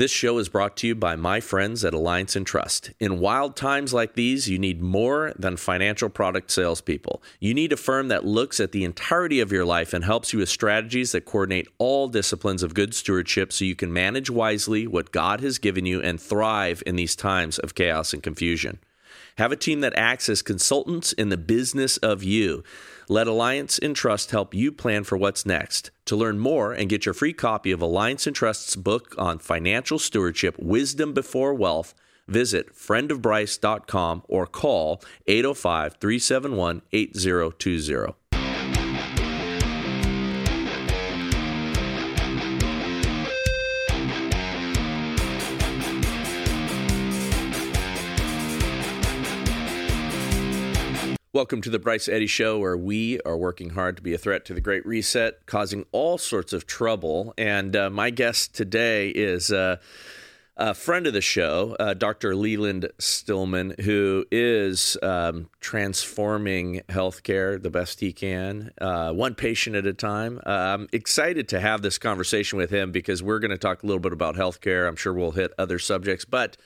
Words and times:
This 0.00 0.10
show 0.10 0.38
is 0.38 0.48
brought 0.48 0.78
to 0.78 0.86
you 0.86 0.94
by 0.94 1.14
my 1.14 1.40
friends 1.40 1.84
at 1.84 1.92
Alliance 1.92 2.34
Entrust. 2.34 2.90
In 3.00 3.20
wild 3.20 3.54
times 3.54 3.92
like 3.92 4.14
these, 4.14 4.48
you 4.48 4.58
need 4.58 4.80
more 4.80 5.34
than 5.38 5.58
financial 5.58 6.08
product 6.08 6.50
salespeople. 6.50 7.22
You 7.38 7.52
need 7.52 7.70
a 7.70 7.76
firm 7.76 8.08
that 8.08 8.24
looks 8.24 8.60
at 8.60 8.72
the 8.72 8.82
entirety 8.82 9.40
of 9.40 9.52
your 9.52 9.66
life 9.66 9.92
and 9.92 10.02
helps 10.02 10.32
you 10.32 10.38
with 10.38 10.48
strategies 10.48 11.12
that 11.12 11.26
coordinate 11.26 11.68
all 11.76 12.08
disciplines 12.08 12.62
of 12.62 12.72
good 12.72 12.94
stewardship 12.94 13.52
so 13.52 13.66
you 13.66 13.76
can 13.76 13.92
manage 13.92 14.30
wisely 14.30 14.86
what 14.86 15.12
God 15.12 15.42
has 15.42 15.58
given 15.58 15.84
you 15.84 16.00
and 16.00 16.18
thrive 16.18 16.82
in 16.86 16.96
these 16.96 17.14
times 17.14 17.58
of 17.58 17.74
chaos 17.74 18.14
and 18.14 18.22
confusion. 18.22 18.78
Have 19.36 19.52
a 19.52 19.56
team 19.56 19.80
that 19.80 19.92
acts 19.96 20.30
as 20.30 20.40
consultants 20.40 21.12
in 21.12 21.28
the 21.28 21.36
business 21.36 21.98
of 21.98 22.22
you. 22.22 22.64
Let 23.10 23.26
Alliance 23.26 23.76
and 23.76 23.88
Entrust 23.88 24.30
help 24.30 24.54
you 24.54 24.70
plan 24.70 25.02
for 25.02 25.18
what's 25.18 25.44
next. 25.44 25.90
To 26.04 26.14
learn 26.14 26.38
more 26.38 26.72
and 26.72 26.88
get 26.88 27.04
your 27.04 27.12
free 27.12 27.32
copy 27.32 27.72
of 27.72 27.82
Alliance 27.82 28.24
and 28.24 28.36
Entrust's 28.36 28.76
book 28.76 29.16
on 29.18 29.40
financial 29.40 29.98
stewardship, 29.98 30.56
Wisdom 30.60 31.12
Before 31.12 31.52
Wealth, 31.52 31.92
visit 32.28 32.72
friendofbryce.com 32.72 34.22
or 34.28 34.46
call 34.46 35.02
805 35.26 35.96
371 36.00 36.82
8020. 36.92 38.19
Welcome 51.32 51.62
to 51.62 51.70
the 51.70 51.78
Bryce 51.78 52.08
Eddy 52.08 52.26
Show, 52.26 52.58
where 52.58 52.76
we 52.76 53.20
are 53.20 53.36
working 53.36 53.70
hard 53.70 53.96
to 53.98 54.02
be 54.02 54.12
a 54.12 54.18
threat 54.18 54.44
to 54.46 54.52
the 54.52 54.60
Great 54.60 54.84
Reset, 54.84 55.46
causing 55.46 55.86
all 55.92 56.18
sorts 56.18 56.52
of 56.52 56.66
trouble. 56.66 57.34
And 57.38 57.76
uh, 57.76 57.88
my 57.88 58.10
guest 58.10 58.52
today 58.52 59.10
is 59.10 59.52
uh, 59.52 59.76
a 60.56 60.74
friend 60.74 61.06
of 61.06 61.12
the 61.12 61.20
show, 61.20 61.76
uh, 61.78 61.94
Dr. 61.94 62.34
Leland 62.34 62.90
Stillman, 62.98 63.76
who 63.82 64.24
is 64.32 64.96
um, 65.04 65.48
transforming 65.60 66.82
healthcare 66.88 67.62
the 67.62 67.70
best 67.70 68.00
he 68.00 68.12
can, 68.12 68.72
uh, 68.80 69.12
one 69.12 69.36
patient 69.36 69.76
at 69.76 69.86
a 69.86 69.92
time. 69.92 70.40
Uh, 70.44 70.50
I'm 70.50 70.88
excited 70.92 71.48
to 71.50 71.60
have 71.60 71.82
this 71.82 71.96
conversation 71.96 72.58
with 72.58 72.70
him 72.70 72.90
because 72.90 73.22
we're 73.22 73.38
going 73.38 73.52
to 73.52 73.56
talk 73.56 73.84
a 73.84 73.86
little 73.86 74.00
bit 74.00 74.12
about 74.12 74.34
healthcare. 74.34 74.88
I'm 74.88 74.96
sure 74.96 75.14
we'll 75.14 75.30
hit 75.30 75.52
other 75.56 75.78
subjects, 75.78 76.24
but 76.24 76.56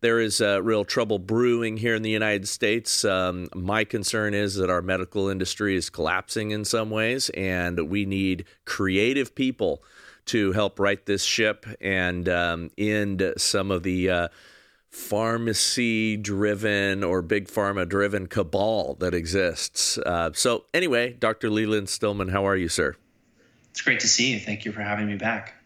there 0.00 0.20
is 0.20 0.40
uh, 0.40 0.62
real 0.62 0.84
trouble 0.84 1.18
brewing 1.18 1.76
here 1.76 1.94
in 1.94 2.02
the 2.02 2.10
United 2.10 2.48
States. 2.48 3.04
Um, 3.04 3.48
my 3.54 3.84
concern 3.84 4.34
is 4.34 4.54
that 4.56 4.70
our 4.70 4.82
medical 4.82 5.28
industry 5.28 5.76
is 5.76 5.90
collapsing 5.90 6.50
in 6.50 6.64
some 6.64 6.90
ways, 6.90 7.30
and 7.30 7.90
we 7.90 8.06
need 8.06 8.44
creative 8.64 9.34
people 9.34 9.82
to 10.26 10.52
help 10.52 10.78
right 10.78 11.04
this 11.06 11.24
ship 11.24 11.66
and 11.80 12.28
um, 12.28 12.70
end 12.78 13.32
some 13.36 13.70
of 13.70 13.82
the 13.82 14.10
uh, 14.10 14.28
pharmacy 14.88 16.16
driven 16.16 17.04
or 17.04 17.22
big 17.22 17.46
pharma 17.48 17.88
driven 17.88 18.26
cabal 18.26 18.94
that 19.00 19.14
exists. 19.14 19.98
Uh, 19.98 20.30
so, 20.32 20.64
anyway, 20.74 21.12
Dr. 21.12 21.50
Leland 21.50 21.88
Stillman, 21.88 22.28
how 22.28 22.46
are 22.46 22.56
you, 22.56 22.68
sir? 22.68 22.96
It's 23.70 23.82
great 23.82 24.00
to 24.00 24.08
see 24.08 24.32
you. 24.32 24.40
Thank 24.40 24.64
you 24.64 24.72
for 24.72 24.82
having 24.82 25.06
me 25.06 25.16
back. 25.16 25.59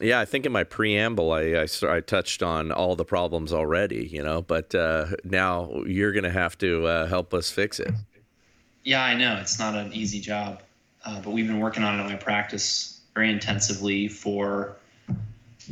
Yeah, 0.00 0.18
I 0.18 0.24
think 0.24 0.44
in 0.44 0.52
my 0.52 0.64
preamble, 0.64 1.32
I, 1.32 1.64
I, 1.64 1.66
I, 1.88 2.00
touched 2.00 2.42
on 2.42 2.72
all 2.72 2.96
the 2.96 3.04
problems 3.04 3.52
already, 3.52 4.08
you 4.10 4.24
know, 4.24 4.42
but 4.42 4.74
uh, 4.74 5.06
now 5.22 5.82
you're 5.86 6.10
going 6.10 6.24
to 6.24 6.30
have 6.30 6.58
to 6.58 6.86
uh, 6.86 7.06
help 7.06 7.32
us 7.32 7.50
fix 7.50 7.78
it. 7.78 7.94
Yeah, 8.82 9.04
I 9.04 9.14
know. 9.14 9.38
It's 9.40 9.58
not 9.58 9.76
an 9.76 9.92
easy 9.92 10.20
job, 10.20 10.62
uh, 11.04 11.20
but 11.20 11.30
we've 11.30 11.46
been 11.46 11.60
working 11.60 11.84
on 11.84 11.98
it 11.98 12.02
in 12.02 12.08
my 12.08 12.16
practice 12.16 13.00
very 13.14 13.30
intensively 13.30 14.08
for, 14.08 14.76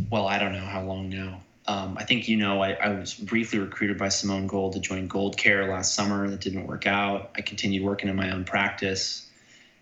well, 0.08 0.28
I 0.28 0.38
don't 0.38 0.52
know 0.52 0.60
how 0.60 0.82
long 0.82 1.08
now. 1.08 1.40
Um, 1.66 1.96
I 1.98 2.04
think 2.04 2.28
you 2.28 2.36
know 2.36 2.62
I, 2.62 2.72
I, 2.72 2.88
was 2.88 3.14
briefly 3.14 3.60
recruited 3.60 3.96
by 3.96 4.08
Simone 4.08 4.48
Gold 4.48 4.72
to 4.72 4.80
join 4.80 5.08
GoldCare 5.08 5.68
last 5.68 5.94
summer. 5.94 6.28
That 6.28 6.40
didn't 6.40 6.66
work 6.66 6.88
out. 6.88 7.30
I 7.36 7.40
continued 7.40 7.84
working 7.84 8.08
in 8.08 8.16
my 8.16 8.32
own 8.32 8.44
practice, 8.44 9.28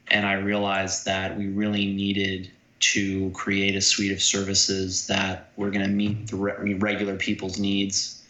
and 0.08 0.26
I 0.26 0.34
realized 0.34 1.06
that 1.06 1.38
we 1.38 1.48
really 1.48 1.86
needed 1.86 2.50
to 2.80 3.30
create 3.30 3.76
a 3.76 3.80
suite 3.80 4.10
of 4.10 4.22
services 4.22 5.06
that 5.06 5.50
we're 5.56 5.70
going 5.70 5.84
to 5.84 5.90
meet 5.90 6.28
the 6.28 6.36
re- 6.36 6.74
regular 6.74 7.14
people's 7.14 7.58
needs, 7.58 8.22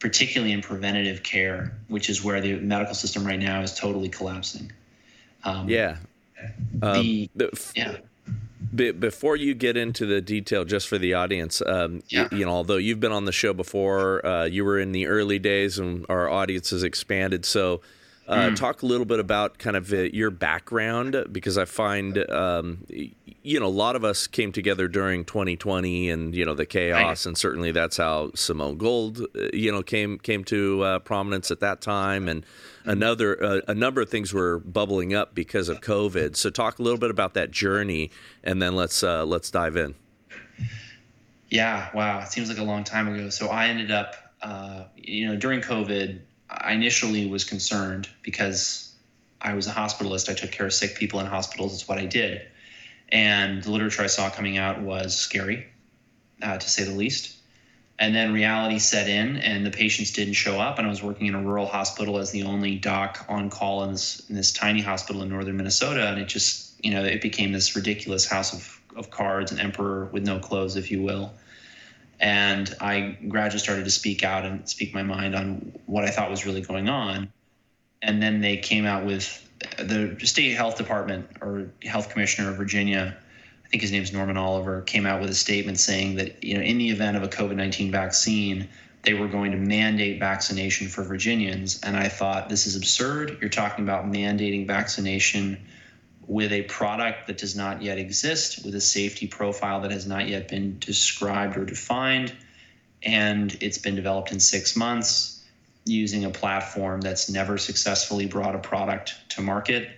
particularly 0.00 0.52
in 0.52 0.62
preventative 0.62 1.22
care, 1.22 1.76
which 1.88 2.08
is 2.08 2.24
where 2.24 2.40
the 2.40 2.58
medical 2.60 2.94
system 2.94 3.24
right 3.24 3.38
now 3.38 3.60
is 3.60 3.74
totally 3.74 4.08
collapsing. 4.08 4.72
Um, 5.44 5.68
yeah. 5.68 5.96
The, 6.80 7.28
um, 7.46 7.98
yeah. 8.74 8.92
before 8.92 9.36
you 9.36 9.54
get 9.54 9.76
into 9.76 10.06
the 10.06 10.20
detail, 10.20 10.64
just 10.64 10.88
for 10.88 10.96
the 10.96 11.14
audience, 11.14 11.62
um, 11.64 12.02
yeah. 12.08 12.28
you, 12.32 12.38
you, 12.38 12.46
know, 12.46 12.52
although 12.52 12.78
you've 12.78 13.00
been 13.00 13.12
on 13.12 13.26
the 13.26 13.32
show 13.32 13.52
before, 13.52 14.24
uh, 14.24 14.44
you 14.44 14.64
were 14.64 14.78
in 14.78 14.92
the 14.92 15.06
early 15.06 15.38
days, 15.38 15.78
and 15.78 16.06
our 16.08 16.28
audience 16.28 16.70
has 16.70 16.82
expanded. 16.82 17.44
So, 17.44 17.82
uh, 18.28 18.50
mm. 18.50 18.56
Talk 18.56 18.82
a 18.82 18.86
little 18.86 19.04
bit 19.04 19.18
about 19.18 19.58
kind 19.58 19.76
of 19.76 19.92
uh, 19.92 20.02
your 20.02 20.30
background 20.30 21.26
because 21.32 21.58
I 21.58 21.64
find 21.64 22.18
um, 22.30 22.86
you 22.88 23.58
know 23.58 23.66
a 23.66 23.68
lot 23.68 23.96
of 23.96 24.04
us 24.04 24.28
came 24.28 24.52
together 24.52 24.86
during 24.86 25.24
2020 25.24 26.08
and 26.08 26.32
you 26.32 26.44
know 26.44 26.54
the 26.54 26.64
chaos, 26.64 27.02
right. 27.02 27.26
and 27.26 27.36
certainly 27.36 27.72
that's 27.72 27.96
how 27.96 28.30
Simone 28.34 28.76
Gold 28.76 29.20
uh, 29.20 29.48
you 29.52 29.72
know 29.72 29.82
came 29.82 30.18
came 30.18 30.44
to 30.44 30.82
uh, 30.82 30.98
prominence 31.00 31.50
at 31.50 31.58
that 31.60 31.80
time, 31.80 32.28
and 32.28 32.46
another 32.84 33.42
uh, 33.42 33.60
a 33.66 33.74
number 33.74 34.00
of 34.00 34.08
things 34.08 34.32
were 34.32 34.60
bubbling 34.60 35.12
up 35.12 35.34
because 35.34 35.68
of 35.68 35.80
COVID. 35.80 36.36
So 36.36 36.48
talk 36.48 36.78
a 36.78 36.82
little 36.82 37.00
bit 37.00 37.10
about 37.10 37.34
that 37.34 37.50
journey, 37.50 38.12
and 38.44 38.62
then 38.62 38.76
let's 38.76 39.02
uh, 39.02 39.24
let's 39.24 39.50
dive 39.50 39.76
in. 39.76 39.96
Yeah, 41.50 41.90
wow, 41.92 42.20
it 42.20 42.28
seems 42.28 42.48
like 42.48 42.58
a 42.58 42.64
long 42.64 42.84
time 42.84 43.12
ago. 43.12 43.30
So 43.30 43.48
I 43.48 43.66
ended 43.66 43.90
up, 43.90 44.14
you 44.96 45.26
know, 45.26 45.36
during 45.36 45.60
COVID 45.60 46.20
I 46.60 46.72
initially 46.72 47.26
was 47.26 47.44
concerned 47.44 48.08
because 48.22 48.94
I 49.40 49.54
was 49.54 49.66
a 49.66 49.70
hospitalist. 49.72 50.28
I 50.28 50.34
took 50.34 50.50
care 50.50 50.66
of 50.66 50.72
sick 50.72 50.96
people 50.96 51.20
in 51.20 51.26
hospitals. 51.26 51.74
It's 51.74 51.88
what 51.88 51.98
I 51.98 52.06
did. 52.06 52.42
And 53.08 53.62
the 53.62 53.70
literature 53.70 54.02
I 54.02 54.06
saw 54.06 54.30
coming 54.30 54.58
out 54.58 54.80
was 54.80 55.16
scary, 55.16 55.66
uh, 56.42 56.58
to 56.58 56.70
say 56.70 56.84
the 56.84 56.92
least. 56.92 57.36
And 57.98 58.14
then 58.14 58.32
reality 58.32 58.78
set 58.78 59.08
in, 59.08 59.36
and 59.36 59.64
the 59.64 59.70
patients 59.70 60.12
didn't 60.12 60.34
show 60.34 60.60
up. 60.60 60.78
And 60.78 60.86
I 60.86 60.90
was 60.90 61.02
working 61.02 61.26
in 61.26 61.34
a 61.34 61.42
rural 61.42 61.66
hospital 61.66 62.18
as 62.18 62.30
the 62.30 62.44
only 62.44 62.76
doc 62.76 63.24
on 63.28 63.50
call 63.50 63.84
in 63.84 63.92
this, 63.92 64.28
in 64.28 64.34
this 64.34 64.52
tiny 64.52 64.80
hospital 64.80 65.22
in 65.22 65.28
northern 65.28 65.56
Minnesota. 65.56 66.08
And 66.08 66.20
it 66.20 66.26
just, 66.26 66.84
you 66.84 66.92
know, 66.92 67.04
it 67.04 67.20
became 67.20 67.52
this 67.52 67.76
ridiculous 67.76 68.26
house 68.26 68.52
of, 68.52 68.80
of 68.96 69.10
cards, 69.10 69.52
an 69.52 69.58
emperor 69.58 70.06
with 70.06 70.24
no 70.24 70.38
clothes, 70.38 70.76
if 70.76 70.90
you 70.90 71.02
will 71.02 71.32
and 72.22 72.72
I 72.80 73.18
gradually 73.28 73.58
started 73.58 73.84
to 73.84 73.90
speak 73.90 74.22
out 74.22 74.44
and 74.44 74.66
speak 74.68 74.94
my 74.94 75.02
mind 75.02 75.34
on 75.34 75.72
what 75.86 76.04
I 76.04 76.10
thought 76.10 76.30
was 76.30 76.46
really 76.46 76.60
going 76.60 76.88
on. 76.88 77.32
And 78.00 78.22
then 78.22 78.40
they 78.40 78.56
came 78.56 78.86
out 78.86 79.04
with 79.04 79.48
the 79.78 80.16
state 80.22 80.52
health 80.52 80.78
department 80.78 81.28
or 81.40 81.68
health 81.82 82.10
commissioner 82.10 82.50
of 82.50 82.56
Virginia, 82.56 83.16
I 83.64 83.68
think 83.68 83.82
his 83.82 83.90
name 83.90 84.02
is 84.02 84.12
Norman 84.12 84.36
Oliver, 84.36 84.82
came 84.82 85.04
out 85.04 85.20
with 85.20 85.30
a 85.30 85.34
statement 85.34 85.78
saying 85.80 86.16
that 86.16 86.42
you 86.44 86.54
know 86.56 86.62
in 86.62 86.78
the 86.78 86.90
event 86.90 87.16
of 87.16 87.24
a 87.24 87.28
COVID-19 87.28 87.90
vaccine, 87.90 88.68
they 89.02 89.14
were 89.14 89.28
going 89.28 89.50
to 89.50 89.58
mandate 89.58 90.20
vaccination 90.20 90.88
for 90.88 91.02
Virginians. 91.02 91.80
And 91.82 91.96
I 91.96 92.08
thought 92.08 92.48
this 92.48 92.66
is 92.66 92.76
absurd. 92.76 93.38
You're 93.40 93.50
talking 93.50 93.84
about 93.84 94.04
mandating 94.04 94.66
vaccination 94.66 95.58
with 96.26 96.52
a 96.52 96.62
product 96.62 97.26
that 97.26 97.38
does 97.38 97.56
not 97.56 97.82
yet 97.82 97.98
exist, 97.98 98.64
with 98.64 98.74
a 98.74 98.80
safety 98.80 99.26
profile 99.26 99.80
that 99.80 99.90
has 99.90 100.06
not 100.06 100.28
yet 100.28 100.48
been 100.48 100.78
described 100.78 101.56
or 101.56 101.64
defined, 101.64 102.32
and 103.02 103.56
it's 103.60 103.78
been 103.78 103.96
developed 103.96 104.32
in 104.32 104.40
six 104.40 104.76
months 104.76 105.42
using 105.84 106.24
a 106.24 106.30
platform 106.30 107.00
that's 107.00 107.28
never 107.28 107.58
successfully 107.58 108.26
brought 108.26 108.54
a 108.54 108.58
product 108.58 109.14
to 109.30 109.40
market. 109.40 109.90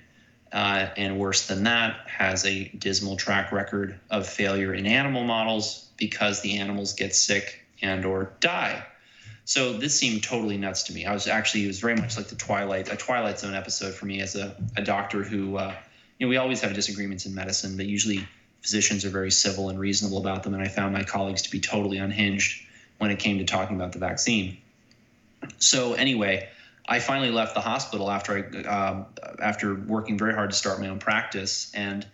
Uh, 0.52 0.88
and 0.96 1.18
worse 1.18 1.48
than 1.48 1.64
that, 1.64 1.96
has 2.06 2.46
a 2.46 2.68
dismal 2.78 3.16
track 3.16 3.50
record 3.50 3.98
of 4.08 4.26
failure 4.26 4.72
in 4.72 4.86
animal 4.86 5.24
models 5.24 5.90
because 5.96 6.42
the 6.42 6.58
animals 6.58 6.92
get 6.92 7.14
sick 7.14 7.64
and 7.82 8.04
or 8.04 8.32
die. 8.38 8.84
So 9.44 9.74
this 9.74 9.98
seemed 9.98 10.22
totally 10.22 10.56
nuts 10.56 10.84
to 10.84 10.92
me. 10.94 11.04
I 11.04 11.12
was 11.12 11.26
actually 11.26 11.64
it 11.64 11.66
was 11.66 11.80
very 11.80 11.96
much 11.96 12.16
like 12.16 12.28
the 12.28 12.36
Twilight 12.36 12.90
a 12.90 12.96
Twilight 12.96 13.38
Zone 13.40 13.54
episode 13.54 13.94
for 13.94 14.06
me 14.06 14.20
as 14.20 14.36
a, 14.36 14.56
a 14.76 14.82
doctor 14.82 15.22
who 15.22 15.56
uh, 15.56 15.74
you 16.18 16.26
know, 16.26 16.30
we 16.30 16.36
always 16.36 16.60
have 16.60 16.74
disagreements 16.74 17.26
in 17.26 17.34
medicine, 17.34 17.76
but 17.76 17.86
usually 17.86 18.26
physicians 18.62 19.04
are 19.04 19.10
very 19.10 19.30
civil 19.30 19.68
and 19.68 19.78
reasonable 19.78 20.18
about 20.18 20.42
them. 20.42 20.54
And 20.54 20.62
I 20.62 20.68
found 20.68 20.92
my 20.92 21.02
colleagues 21.02 21.42
to 21.42 21.50
be 21.50 21.60
totally 21.60 21.98
unhinged 21.98 22.66
when 22.98 23.10
it 23.10 23.18
came 23.18 23.38
to 23.38 23.44
talking 23.44 23.76
about 23.76 23.92
the 23.92 23.98
vaccine. 23.98 24.58
So 25.58 25.94
anyway, 25.94 26.48
I 26.86 27.00
finally 27.00 27.30
left 27.30 27.54
the 27.54 27.60
hospital 27.60 28.10
after 28.10 28.38
I 28.38 28.62
uh, 28.62 29.04
after 29.42 29.74
working 29.74 30.18
very 30.18 30.34
hard 30.34 30.50
to 30.50 30.56
start 30.56 30.80
my 30.80 30.88
own 30.88 30.98
practice, 30.98 31.70
and 31.74 32.06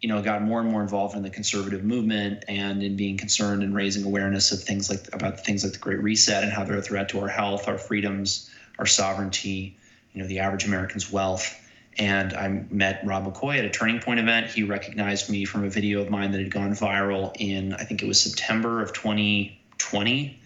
you 0.00 0.08
know 0.08 0.22
got 0.22 0.42
more 0.42 0.60
and 0.60 0.70
more 0.70 0.82
involved 0.82 1.16
in 1.16 1.22
the 1.22 1.30
conservative 1.30 1.84
movement 1.84 2.44
and 2.48 2.82
in 2.82 2.96
being 2.96 3.16
concerned 3.16 3.62
and 3.62 3.74
raising 3.74 4.04
awareness 4.04 4.52
of 4.52 4.62
things 4.62 4.90
like 4.90 5.08
about 5.14 5.44
things 5.44 5.64
like 5.64 5.72
the 5.72 5.78
Great 5.78 6.02
Reset 6.02 6.42
and 6.42 6.52
how 6.52 6.64
they're 6.64 6.78
a 6.78 6.82
threat 6.82 7.10
to 7.10 7.20
our 7.20 7.28
health, 7.28 7.68
our 7.68 7.78
freedoms, 7.78 8.50
our 8.78 8.86
sovereignty, 8.86 9.76
you 10.12 10.22
know, 10.22 10.28
the 10.28 10.40
average 10.40 10.66
American's 10.66 11.10
wealth 11.10 11.54
And 11.98 12.32
I 12.32 12.48
met 12.70 13.00
Rob 13.04 13.26
McCoy 13.26 13.58
at 13.58 13.64
a 13.64 13.70
Turning 13.70 14.00
Point 14.00 14.20
event. 14.20 14.50
He 14.50 14.62
recognized 14.62 15.28
me 15.28 15.44
from 15.44 15.64
a 15.64 15.68
video 15.68 16.00
of 16.00 16.10
mine 16.10 16.30
that 16.30 16.38
had 16.38 16.50
gone 16.50 16.70
viral 16.72 17.32
in, 17.36 17.74
I 17.74 17.84
think 17.84 18.02
it 18.02 18.06
was 18.06 18.20
September 18.20 18.80
of 18.82 18.92
2020. 18.92 20.40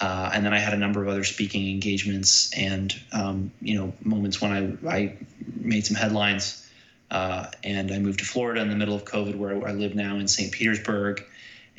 Uh, 0.00 0.30
and 0.34 0.44
then 0.44 0.52
I 0.52 0.58
had 0.58 0.74
a 0.74 0.76
number 0.76 1.02
of 1.02 1.08
other 1.08 1.24
speaking 1.24 1.70
engagements 1.70 2.52
and 2.56 2.94
um, 3.12 3.52
you 3.60 3.78
know 3.78 3.92
moments 4.02 4.40
when 4.40 4.80
I, 4.86 4.94
I 4.96 5.16
made 5.56 5.86
some 5.86 5.96
headlines. 5.96 6.58
Uh, 7.10 7.46
and 7.62 7.92
I 7.92 7.98
moved 7.98 8.20
to 8.20 8.24
Florida 8.24 8.62
in 8.62 8.70
the 8.70 8.74
middle 8.74 8.94
of 8.94 9.04
COVID, 9.04 9.36
where 9.36 9.68
I 9.68 9.72
live 9.72 9.94
now 9.94 10.16
in 10.16 10.26
St. 10.26 10.50
Petersburg. 10.50 11.22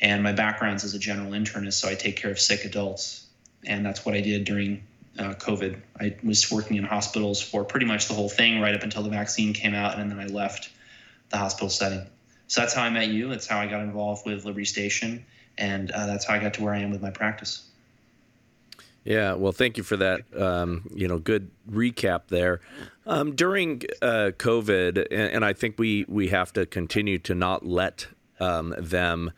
And 0.00 0.22
my 0.22 0.32
background 0.32 0.76
is 0.76 0.84
as 0.84 0.94
a 0.94 0.98
general 0.98 1.32
internist, 1.32 1.74
so 1.74 1.88
I 1.88 1.94
take 1.96 2.16
care 2.16 2.30
of 2.30 2.38
sick 2.38 2.64
adults, 2.64 3.26
and 3.64 3.84
that's 3.84 4.04
what 4.04 4.14
I 4.14 4.20
did 4.20 4.44
during 4.44 4.82
uh, 5.18 5.34
COVID. 5.34 5.80
I 6.00 6.16
was 6.22 6.50
working 6.50 6.76
in 6.76 6.84
hospitals 6.84 7.40
for 7.40 7.64
pretty 7.64 7.86
much 7.86 8.08
the 8.08 8.14
whole 8.14 8.28
thing 8.28 8.60
right 8.60 8.74
up 8.74 8.82
until 8.82 9.02
the 9.02 9.10
vaccine 9.10 9.52
came 9.52 9.74
out, 9.74 9.98
and 9.98 10.10
then 10.10 10.18
I 10.18 10.26
left 10.26 10.70
the 11.30 11.38
hospital 11.38 11.70
setting. 11.70 12.06
So 12.48 12.60
that's 12.60 12.74
how 12.74 12.82
I 12.82 12.90
met 12.90 13.08
you. 13.08 13.28
That's 13.28 13.46
how 13.46 13.58
I 13.58 13.66
got 13.66 13.80
involved 13.82 14.26
with 14.26 14.44
Liberty 14.44 14.64
Station, 14.64 15.24
and 15.56 15.90
uh, 15.90 16.06
that's 16.06 16.24
how 16.24 16.34
I 16.34 16.38
got 16.38 16.54
to 16.54 16.62
where 16.62 16.74
I 16.74 16.78
am 16.78 16.90
with 16.90 17.02
my 17.02 17.10
practice. 17.10 17.68
Yeah, 19.04 19.34
well, 19.34 19.52
thank 19.52 19.76
you 19.76 19.82
for 19.82 19.98
that. 19.98 20.22
Um, 20.34 20.90
you 20.94 21.06
know, 21.06 21.18
good 21.18 21.50
recap 21.70 22.28
there. 22.28 22.60
Um, 23.06 23.34
during 23.34 23.82
uh, 24.00 24.32
COVID, 24.38 25.06
and, 25.10 25.30
and, 25.32 25.44
I 25.44 25.52
think 25.52 25.78
we 25.78 26.06
we 26.08 26.28
have 26.28 26.54
to 26.54 26.64
continue 26.64 27.18
to 27.18 27.34
not 27.34 27.66
let 27.66 28.06
um, 28.40 28.74
them 28.78 29.32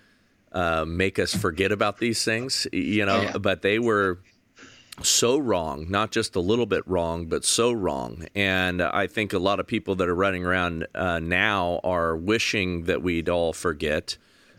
uh, 0.52 0.84
make 0.86 1.18
us 1.18 1.34
forget 1.34 1.72
about 1.72 1.98
these 1.98 2.24
things. 2.24 2.68
You 2.72 3.06
know, 3.06 3.22
yeah. 3.22 3.38
but 3.38 3.62
they 3.62 3.80
were 3.80 4.20
so 5.02 5.38
wrong, 5.38 5.86
not 5.90 6.10
just 6.10 6.36
a 6.36 6.40
little 6.40 6.66
bit 6.66 6.86
wrong, 6.86 7.26
but 7.26 7.44
so 7.44 7.72
wrong. 7.72 8.26
And 8.34 8.82
I 8.82 9.06
think 9.06 9.32
a 9.32 9.38
lot 9.38 9.60
of 9.60 9.66
people 9.66 9.94
that 9.96 10.08
are 10.08 10.14
running 10.14 10.44
around 10.44 10.86
uh, 10.94 11.18
now 11.18 11.80
are 11.84 12.16
wishing 12.16 12.84
that 12.84 13.02
we'd 13.02 13.28
all 13.28 13.52
forget. 13.52 14.16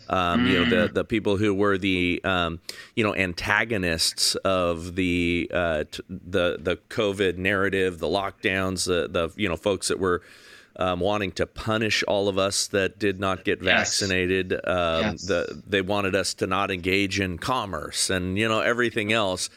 Um, 0.10 0.46
mm. 0.46 0.52
You 0.52 0.60
know 0.60 0.70
the 0.70 0.90
mm. 0.90 0.94
the 0.94 1.04
people 1.04 1.38
who 1.38 1.54
were 1.54 1.78
the 1.78 2.22
um, 2.24 2.62
you 2.96 3.04
know 3.04 3.14
antagonists 3.14 4.36
of 4.36 4.96
the 4.96 5.52
uh, 5.54 5.84
t- 5.92 6.04
the 6.10 6.58
the 6.62 6.78
COVID 6.90 7.38
narrative, 7.38 8.00
the 8.00 8.08
lockdowns, 8.08 8.86
the 8.86 9.10
the 9.10 9.34
you 9.36 9.50
know 9.50 9.58
folks 9.58 9.90
that 9.90 10.00
were 10.00 10.22
um, 10.78 11.00
wanting 11.00 11.32
to 11.34 11.46
punish 11.46 12.04
all 12.08 12.30
of 12.30 12.38
us 12.38 12.68
that 12.68 13.00
did 13.00 13.20
not 13.20 13.44
get 13.44 13.62
vaccinated. 13.62 14.52
Yes. 14.52 14.62
Um, 14.66 15.02
yes. 15.02 15.24
The, 15.24 15.64
they 15.68 15.82
wanted 15.82 16.16
us 16.16 16.36
to 16.36 16.48
not 16.48 16.72
engage 16.72 17.20
in 17.20 17.38
commerce 17.38 18.10
and 18.10 18.38
you 18.38 18.48
know 18.48 18.62
everything 18.62 19.12
else. 19.12 19.50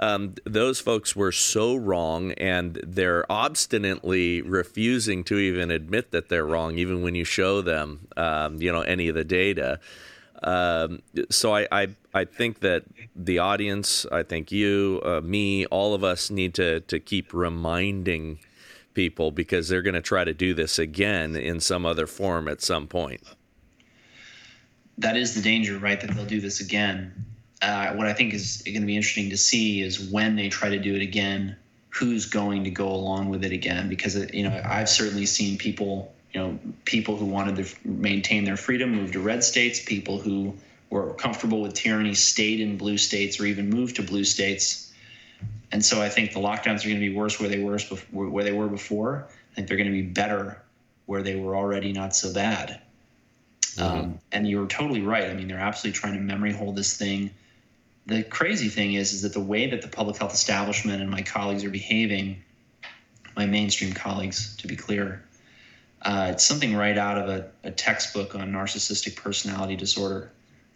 Um, 0.00 0.34
those 0.44 0.80
folks 0.80 1.14
were 1.14 1.32
so 1.32 1.76
wrong, 1.76 2.32
and 2.32 2.80
they're 2.84 3.30
obstinately 3.30 4.42
refusing 4.42 5.22
to 5.24 5.38
even 5.38 5.70
admit 5.70 6.10
that 6.10 6.28
they're 6.28 6.46
wrong, 6.46 6.78
even 6.78 7.02
when 7.02 7.14
you 7.14 7.24
show 7.24 7.62
them, 7.62 8.08
um, 8.16 8.60
you 8.60 8.72
know, 8.72 8.80
any 8.82 9.08
of 9.08 9.14
the 9.14 9.24
data. 9.24 9.78
Um, 10.42 11.02
so 11.30 11.54
I, 11.54 11.68
I, 11.70 11.88
I 12.12 12.24
think 12.24 12.60
that 12.60 12.84
the 13.14 13.38
audience, 13.38 14.04
I 14.10 14.24
think 14.24 14.50
you, 14.50 15.00
uh, 15.04 15.20
me, 15.20 15.64
all 15.66 15.94
of 15.94 16.02
us 16.02 16.28
need 16.28 16.54
to 16.54 16.80
to 16.80 16.98
keep 16.98 17.32
reminding 17.32 18.40
people 18.94 19.30
because 19.30 19.68
they're 19.68 19.82
going 19.82 19.94
to 19.94 20.02
try 20.02 20.24
to 20.24 20.34
do 20.34 20.54
this 20.54 20.78
again 20.78 21.36
in 21.36 21.60
some 21.60 21.86
other 21.86 22.06
form 22.06 22.48
at 22.48 22.60
some 22.62 22.86
point. 22.88 23.22
That 24.98 25.16
is 25.16 25.34
the 25.34 25.40
danger, 25.40 25.78
right? 25.78 26.00
That 26.00 26.14
they'll 26.14 26.26
do 26.26 26.40
this 26.40 26.60
again 26.60 27.24
uh, 27.64 27.94
what 27.94 28.06
I 28.06 28.12
think 28.12 28.34
is 28.34 28.62
going 28.62 28.80
to 28.80 28.86
be 28.86 28.96
interesting 28.96 29.30
to 29.30 29.38
see 29.38 29.80
is 29.80 29.98
when 29.98 30.36
they 30.36 30.50
try 30.50 30.68
to 30.68 30.78
do 30.78 30.94
it 30.94 31.02
again, 31.02 31.56
who's 31.88 32.26
going 32.26 32.64
to 32.64 32.70
go 32.70 32.88
along 32.88 33.30
with 33.30 33.42
it 33.42 33.52
again? 33.52 33.88
Because 33.88 34.16
you 34.32 34.48
know, 34.48 34.62
I've 34.64 34.88
certainly 34.88 35.24
seen 35.24 35.56
people, 35.56 36.12
you 36.32 36.40
know, 36.40 36.58
people 36.84 37.16
who 37.16 37.24
wanted 37.24 37.64
to 37.64 37.88
maintain 37.88 38.44
their 38.44 38.58
freedom 38.58 38.90
move 38.90 39.12
to 39.12 39.20
red 39.20 39.42
states, 39.42 39.82
people 39.82 40.18
who 40.18 40.54
were 40.90 41.14
comfortable 41.14 41.62
with 41.62 41.72
tyranny 41.72 42.14
stayed 42.14 42.60
in 42.60 42.76
blue 42.76 42.98
states 42.98 43.40
or 43.40 43.46
even 43.46 43.70
moved 43.70 43.96
to 43.96 44.02
blue 44.02 44.24
states. 44.24 44.92
And 45.72 45.82
so 45.82 46.02
I 46.02 46.10
think 46.10 46.32
the 46.32 46.40
lockdowns 46.40 46.84
are 46.84 46.88
going 46.88 47.00
to 47.00 47.08
be 47.08 47.14
worse 47.14 47.40
where 47.40 47.48
they 47.48 47.60
were 47.60 47.78
where 48.10 48.44
they 48.44 48.52
were 48.52 48.68
before. 48.68 49.26
I 49.52 49.54
think 49.54 49.68
they're 49.68 49.78
going 49.78 49.90
to 49.90 49.92
be 49.92 50.02
better 50.02 50.60
where 51.06 51.22
they 51.22 51.36
were 51.36 51.56
already 51.56 51.92
not 51.92 52.14
so 52.14 52.32
bad. 52.32 52.80
Mm-hmm. 53.76 53.82
Um, 53.82 54.18
and 54.32 54.46
you're 54.46 54.66
totally 54.66 55.00
right. 55.00 55.30
I 55.30 55.34
mean, 55.34 55.48
they're 55.48 55.58
absolutely 55.58 55.98
trying 55.98 56.14
to 56.14 56.20
memory 56.20 56.52
hold 56.52 56.76
this 56.76 56.96
thing 56.96 57.30
the 58.06 58.22
crazy 58.22 58.68
thing 58.68 58.94
is, 58.94 59.12
is 59.12 59.22
that 59.22 59.32
the 59.32 59.40
way 59.40 59.70
that 59.70 59.82
the 59.82 59.88
public 59.88 60.18
health 60.18 60.34
establishment 60.34 61.00
and 61.00 61.10
my 61.10 61.22
colleagues 61.22 61.64
are 61.64 61.70
behaving, 61.70 62.42
my 63.36 63.46
mainstream 63.46 63.92
colleagues, 63.92 64.56
to 64.56 64.66
be 64.66 64.76
clear, 64.76 65.24
uh, 66.02 66.28
it's 66.32 66.44
something 66.44 66.76
right 66.76 66.98
out 66.98 67.16
of 67.16 67.28
a, 67.28 67.48
a 67.64 67.70
textbook 67.70 68.34
on 68.34 68.52
narcissistic 68.52 69.16
personality 69.16 69.74
disorder. 69.74 70.30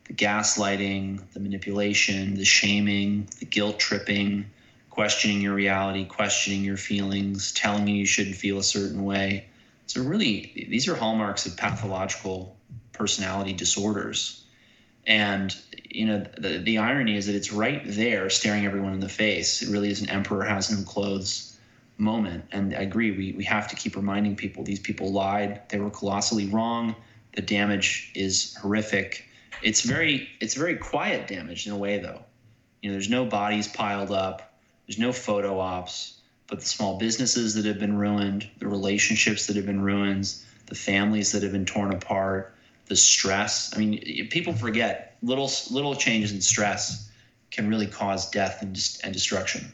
The 0.04 0.14
gaslighting, 0.14 1.20
the 1.34 1.40
manipulation, 1.40 2.34
the 2.34 2.46
shaming, 2.46 3.28
the 3.38 3.44
guilt 3.44 3.78
tripping, 3.78 4.46
questioning 4.88 5.42
your 5.42 5.54
reality, 5.54 6.06
questioning 6.06 6.64
your 6.64 6.78
feelings, 6.78 7.52
telling 7.52 7.86
you 7.86 7.96
you 7.96 8.06
shouldn't 8.06 8.36
feel 8.36 8.58
a 8.58 8.62
certain 8.62 9.04
way. 9.04 9.44
So, 9.86 10.02
really, 10.02 10.66
these 10.69 10.88
are 10.88 10.94
hallmarks 10.94 11.44
of 11.44 11.58
pathological 11.58 12.56
personality 12.92 13.52
disorders. 13.52 14.44
And 15.06 15.56
you 15.91 16.06
know, 16.06 16.25
the, 16.39 16.59
the 16.59 16.79
irony 16.79 17.17
is 17.17 17.27
that 17.27 17.35
it's 17.35 17.53
right 17.53 17.83
there 17.85 18.29
staring 18.31 18.67
everyone 18.67 18.93
in 18.93 19.00
the 19.00 19.09
face. 19.09 19.62
It 19.62 19.71
really 19.71 19.91
is 19.91 20.03
an 20.03 20.11
emperor 20.11 20.45
has 20.45 20.71
no 20.71 20.85
clothes 20.85 21.59
moment. 21.97 22.45
And 22.53 22.75
I 22.75 22.81
agree, 22.81 23.11
we, 23.11 23.33
we 23.33 23.45
have 23.45 23.69
to 23.69 23.77
keep 23.77 23.97
reminding 23.97 24.37
people 24.37 24.65
these 24.65 24.81
people 24.81 25.12
lied, 25.12 25.62
they 25.69 25.81
were 25.81 25.91
colossally 25.91 26.47
wrong, 26.47 26.95
the 27.35 27.43
damage 27.43 28.12
is 28.15 28.56
horrific. 28.56 29.25
It's 29.62 29.83
very 29.83 30.29
it's 30.41 30.55
very 30.55 30.77
quiet 30.77 31.27
damage 31.27 31.67
in 31.67 31.73
a 31.73 31.77
way 31.77 31.99
though. 31.99 32.23
You 32.83 32.91
know, 32.91 32.95
there's 32.95 33.11
no 33.11 33.25
bodies 33.25 33.67
piled 33.67 34.12
up, 34.12 34.55
there's 34.87 34.99
no 34.99 35.12
photo 35.12 35.59
ops, 35.59 36.21
but 36.47 36.61
the 36.61 36.67
small 36.67 36.99
businesses 36.99 37.55
that 37.55 37.65
have 37.65 37.79
been 37.79 37.99
ruined, 37.99 38.49
the 38.59 38.69
relationships 38.69 39.47
that 39.47 39.56
have 39.56 39.67
been 39.67 39.81
ruined, 39.81 40.33
the 40.67 40.75
families 40.75 41.33
that 41.33 41.43
have 41.43 41.53
been 41.53 41.67
torn 41.67 41.93
apart, 41.93 42.55
the 42.88 42.96
stress. 42.96 43.75
I 43.75 43.79
mean, 43.79 44.29
people 44.31 44.52
forget 44.52 45.17
little 45.23 45.50
little 45.70 45.94
changes 45.94 46.32
in 46.32 46.40
stress 46.40 47.11
can 47.50 47.69
really 47.69 47.87
cause 47.87 48.31
death 48.31 48.62
and, 48.62 48.79
and 49.05 49.12
destruction. 49.12 49.73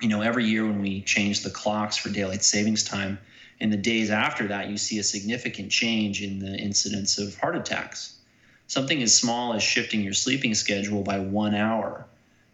You 0.00 0.08
know, 0.08 0.22
every 0.22 0.44
year 0.44 0.66
when 0.66 0.80
we 0.82 1.02
change 1.02 1.42
the 1.42 1.50
clocks 1.50 1.96
for 1.96 2.10
daylight 2.10 2.44
savings 2.44 2.84
time, 2.84 3.18
in 3.60 3.70
the 3.70 3.76
days 3.76 4.10
after 4.10 4.48
that, 4.48 4.68
you 4.68 4.76
see 4.76 4.98
a 4.98 5.02
significant 5.02 5.70
change 5.70 6.22
in 6.22 6.38
the 6.38 6.56
incidence 6.56 7.18
of 7.18 7.38
heart 7.38 7.56
attacks. 7.56 8.18
Something 8.66 9.02
as 9.02 9.14
small 9.14 9.54
as 9.54 9.62
shifting 9.62 10.02
your 10.02 10.12
sleeping 10.12 10.54
schedule 10.54 11.02
by 11.02 11.18
one 11.18 11.54
hour, 11.54 12.06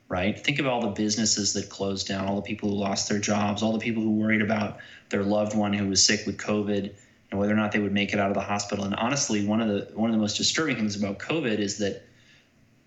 right? 0.08 0.39
Think 0.39 0.60
of 0.60 0.67
all 0.67 0.81
the 0.81 0.89
businesses 0.89 1.55
that 1.55 1.70
closed 1.70 2.06
down, 2.06 2.29
all 2.29 2.36
the 2.36 2.43
people 2.43 2.69
who 2.69 2.77
lost 2.77 3.08
their 3.08 3.19
jobs, 3.19 3.62
all 3.62 3.72
the 3.72 3.79
people 3.79 4.03
who 4.03 4.12
worried 4.12 4.43
about 4.43 4.79
their 5.08 5.22
loved 5.24 5.56
one 5.56 5.72
who 5.72 5.89
was 5.89 6.05
sick 6.05 6.24
with 6.27 6.36
COVID 6.36 6.93
and 7.32 7.41
whether 7.41 7.53
or 7.53 7.56
not 7.56 7.72
they 7.72 7.79
would 7.79 7.93
make 7.93 8.12
it 8.12 8.20
out 8.20 8.29
of 8.29 8.34
the 8.34 8.43
hospital. 8.43 8.84
And 8.84 8.94
honestly, 8.94 9.44
one 9.46 9.62
of 9.62 9.69
the 9.69 9.89
one 9.94 10.10
of 10.10 10.15
the 10.15 10.20
most 10.20 10.36
disturbing 10.36 10.77
things 10.77 10.94
about 10.94 11.19
COVID 11.19 11.58
is 11.58 11.79
that 11.79 12.05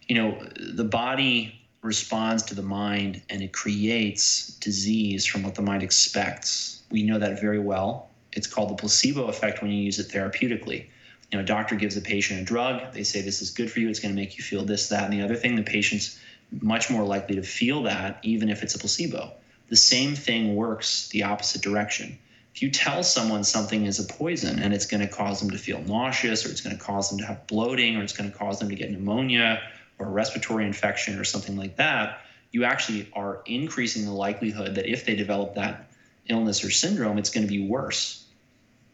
you 0.07 0.15
know 0.15 0.39
the 0.59 0.83
body 0.83 1.59
responds 1.81 2.43
to 2.43 2.55
the 2.55 2.61
mind 2.61 3.21
and 3.29 3.41
it 3.41 3.51
creates 3.51 4.55
disease 4.59 5.25
from 5.25 5.43
what 5.43 5.55
the 5.55 5.61
mind 5.61 5.83
expects. 5.83 6.83
We 6.91 7.03
know 7.03 7.19
that 7.19 7.41
very 7.41 7.59
well. 7.59 8.09
It's 8.33 8.47
called 8.47 8.69
the 8.69 8.75
placebo 8.75 9.25
effect 9.25 9.61
when 9.61 9.71
you 9.71 9.83
use 9.83 9.99
it 9.99 10.09
therapeutically. 10.09 10.87
You 11.31 11.39
know, 11.39 11.43
a 11.43 11.45
doctor 11.45 11.75
gives 11.75 11.97
a 11.97 12.01
patient 12.01 12.39
a 12.39 12.43
drug. 12.43 12.93
They 12.93 13.03
say 13.03 13.21
this 13.21 13.41
is 13.41 13.49
good 13.49 13.71
for 13.71 13.79
you. 13.79 13.89
It's 13.89 13.99
going 13.99 14.13
to 14.13 14.19
make 14.19 14.37
you 14.37 14.43
feel 14.43 14.63
this, 14.63 14.89
that, 14.89 15.03
and 15.05 15.13
the 15.13 15.23
other 15.23 15.35
thing. 15.35 15.55
The 15.55 15.63
patient's 15.63 16.19
much 16.61 16.91
more 16.91 17.03
likely 17.03 17.35
to 17.35 17.43
feel 17.43 17.83
that, 17.83 18.19
even 18.21 18.49
if 18.49 18.61
it's 18.61 18.75
a 18.75 18.79
placebo. 18.79 19.31
The 19.69 19.75
same 19.75 20.15
thing 20.15 20.55
works 20.55 21.09
the 21.09 21.23
opposite 21.23 21.63
direction 21.63 22.19
if 22.55 22.61
you 22.61 22.71
tell 22.71 23.03
someone 23.03 23.43
something 23.43 23.85
is 23.85 23.99
a 23.99 24.13
poison 24.13 24.59
and 24.59 24.73
it's 24.73 24.85
going 24.85 25.01
to 25.01 25.13
cause 25.13 25.41
them 25.41 25.49
to 25.49 25.57
feel 25.57 25.81
nauseous 25.81 26.45
or 26.45 26.49
it's 26.49 26.61
going 26.61 26.75
to 26.75 26.81
cause 26.81 27.09
them 27.09 27.19
to 27.19 27.25
have 27.25 27.45
bloating 27.47 27.97
or 27.97 28.01
it's 28.01 28.15
going 28.15 28.31
to 28.31 28.37
cause 28.37 28.59
them 28.59 28.69
to 28.69 28.75
get 28.75 28.89
pneumonia 28.89 29.61
or 29.99 30.05
a 30.05 30.09
respiratory 30.09 30.65
infection 30.65 31.19
or 31.19 31.25
something 31.25 31.57
like 31.57 31.75
that, 31.75 32.21
you 32.51 32.63
actually 32.63 33.11
are 33.11 33.41
increasing 33.45 34.05
the 34.05 34.11
likelihood 34.11 34.75
that 34.75 34.85
if 34.85 35.05
they 35.05 35.15
develop 35.15 35.55
that 35.55 35.89
illness 36.29 36.63
or 36.63 36.71
syndrome, 36.71 37.17
it's 37.17 37.29
going 37.29 37.45
to 37.45 37.51
be 37.51 37.67
worse. 37.67 38.25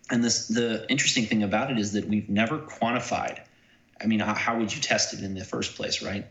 And 0.09 0.23
this, 0.23 0.47
the 0.47 0.89
interesting 0.89 1.27
thing 1.27 1.43
about 1.43 1.69
it 1.69 1.77
is 1.77 1.93
that 1.93 2.07
we've 2.07 2.29
never 2.29 2.57
quantified. 2.57 3.41
I 4.01 4.07
mean, 4.07 4.21
how 4.21 4.57
would 4.57 4.75
you 4.75 4.81
test 4.81 5.13
it 5.13 5.21
in 5.21 5.35
the 5.35 5.45
first 5.45 5.75
place, 5.75 6.01
right? 6.01 6.25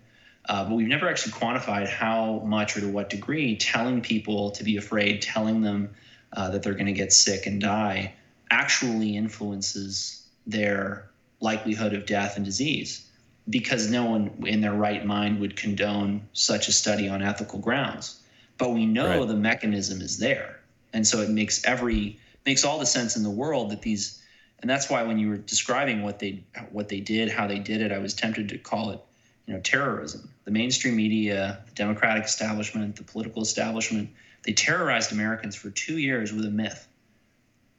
Uh, 0.47 0.65
but 0.65 0.75
we've 0.75 0.89
never 0.89 1.09
actually 1.09 1.33
quantified 1.33 1.87
how 1.87 2.41
much 2.41 2.77
or 2.77 2.81
to 2.81 2.89
what 2.89 3.09
degree 3.09 3.55
telling 3.57 4.01
people 4.01 4.51
to 4.51 4.65
be 4.65 4.79
afraid, 4.79 5.23
telling 5.23 5.61
them 5.61 5.95
uh, 6.33 6.51
that 6.51 6.63
they're 6.63 6.75
going 6.75 6.87
to 6.87 6.93
get 6.93 7.13
sick 7.13 7.47
and 7.47 7.61
die 7.61 8.15
actually 8.51 9.17
influences 9.17 10.27
their 10.47 11.11
likelihood 11.41 11.95
of 11.95 12.07
death 12.07 12.37
and 12.37 12.45
disease 12.45 13.07
because 13.49 13.91
no 13.91 14.05
one 14.05 14.31
in 14.47 14.61
their 14.61 14.75
right 14.75 15.05
mind 15.05 15.41
would 15.41 15.57
condone 15.57 16.23
such 16.33 16.69
a 16.69 16.73
study 16.73 17.09
on 17.09 17.23
ethical 17.23 17.59
grounds. 17.59 18.21
But 18.59 18.71
we 18.71 18.87
know 18.87 19.21
right. 19.21 19.29
the 19.29 19.35
mechanism 19.35 20.01
is 20.01 20.19
there. 20.19 20.61
And 20.93 21.07
so 21.07 21.21
it 21.21 21.31
makes 21.31 21.65
every 21.65 22.19
makes 22.47 22.65
all 22.65 22.79
the 22.79 22.87
sense 22.87 23.17
in 23.17 23.23
the 23.23 23.31
world 23.31 23.71
that 23.71 23.83
these, 23.83 24.23
and 24.61 24.71
that's 24.71 24.91
why 24.91 25.03
when 25.03 25.19
you 25.19 25.29
were 25.29 25.37
describing 25.37 26.03
what 26.03 26.19
they 26.19 26.45
what 26.71 26.89
they 26.89 27.01
did, 27.01 27.31
how 27.31 27.47
they 27.47 27.59
did 27.59 27.81
it, 27.81 27.93
I 27.93 27.99
was 27.99 28.15
tempted 28.15 28.49
to 28.51 28.59
call 28.59 28.91
it, 28.91 29.01
you 29.47 29.55
know, 29.55 29.61
terrorism. 29.61 30.29
The 30.45 30.51
mainstream 30.51 30.97
media, 30.97 31.61
the 31.67 31.73
Democratic 31.73 32.25
establishment, 32.25 32.97
the 32.97 33.05
political 33.05 33.43
establishment, 33.43 34.11
they 34.43 34.53
terrorized 34.53 35.13
Americans 35.13 35.57
for 35.57 35.71
two 35.71 35.99
years 35.99 36.33
with 36.33 36.45
a 36.45 36.51
myth. 36.51 36.87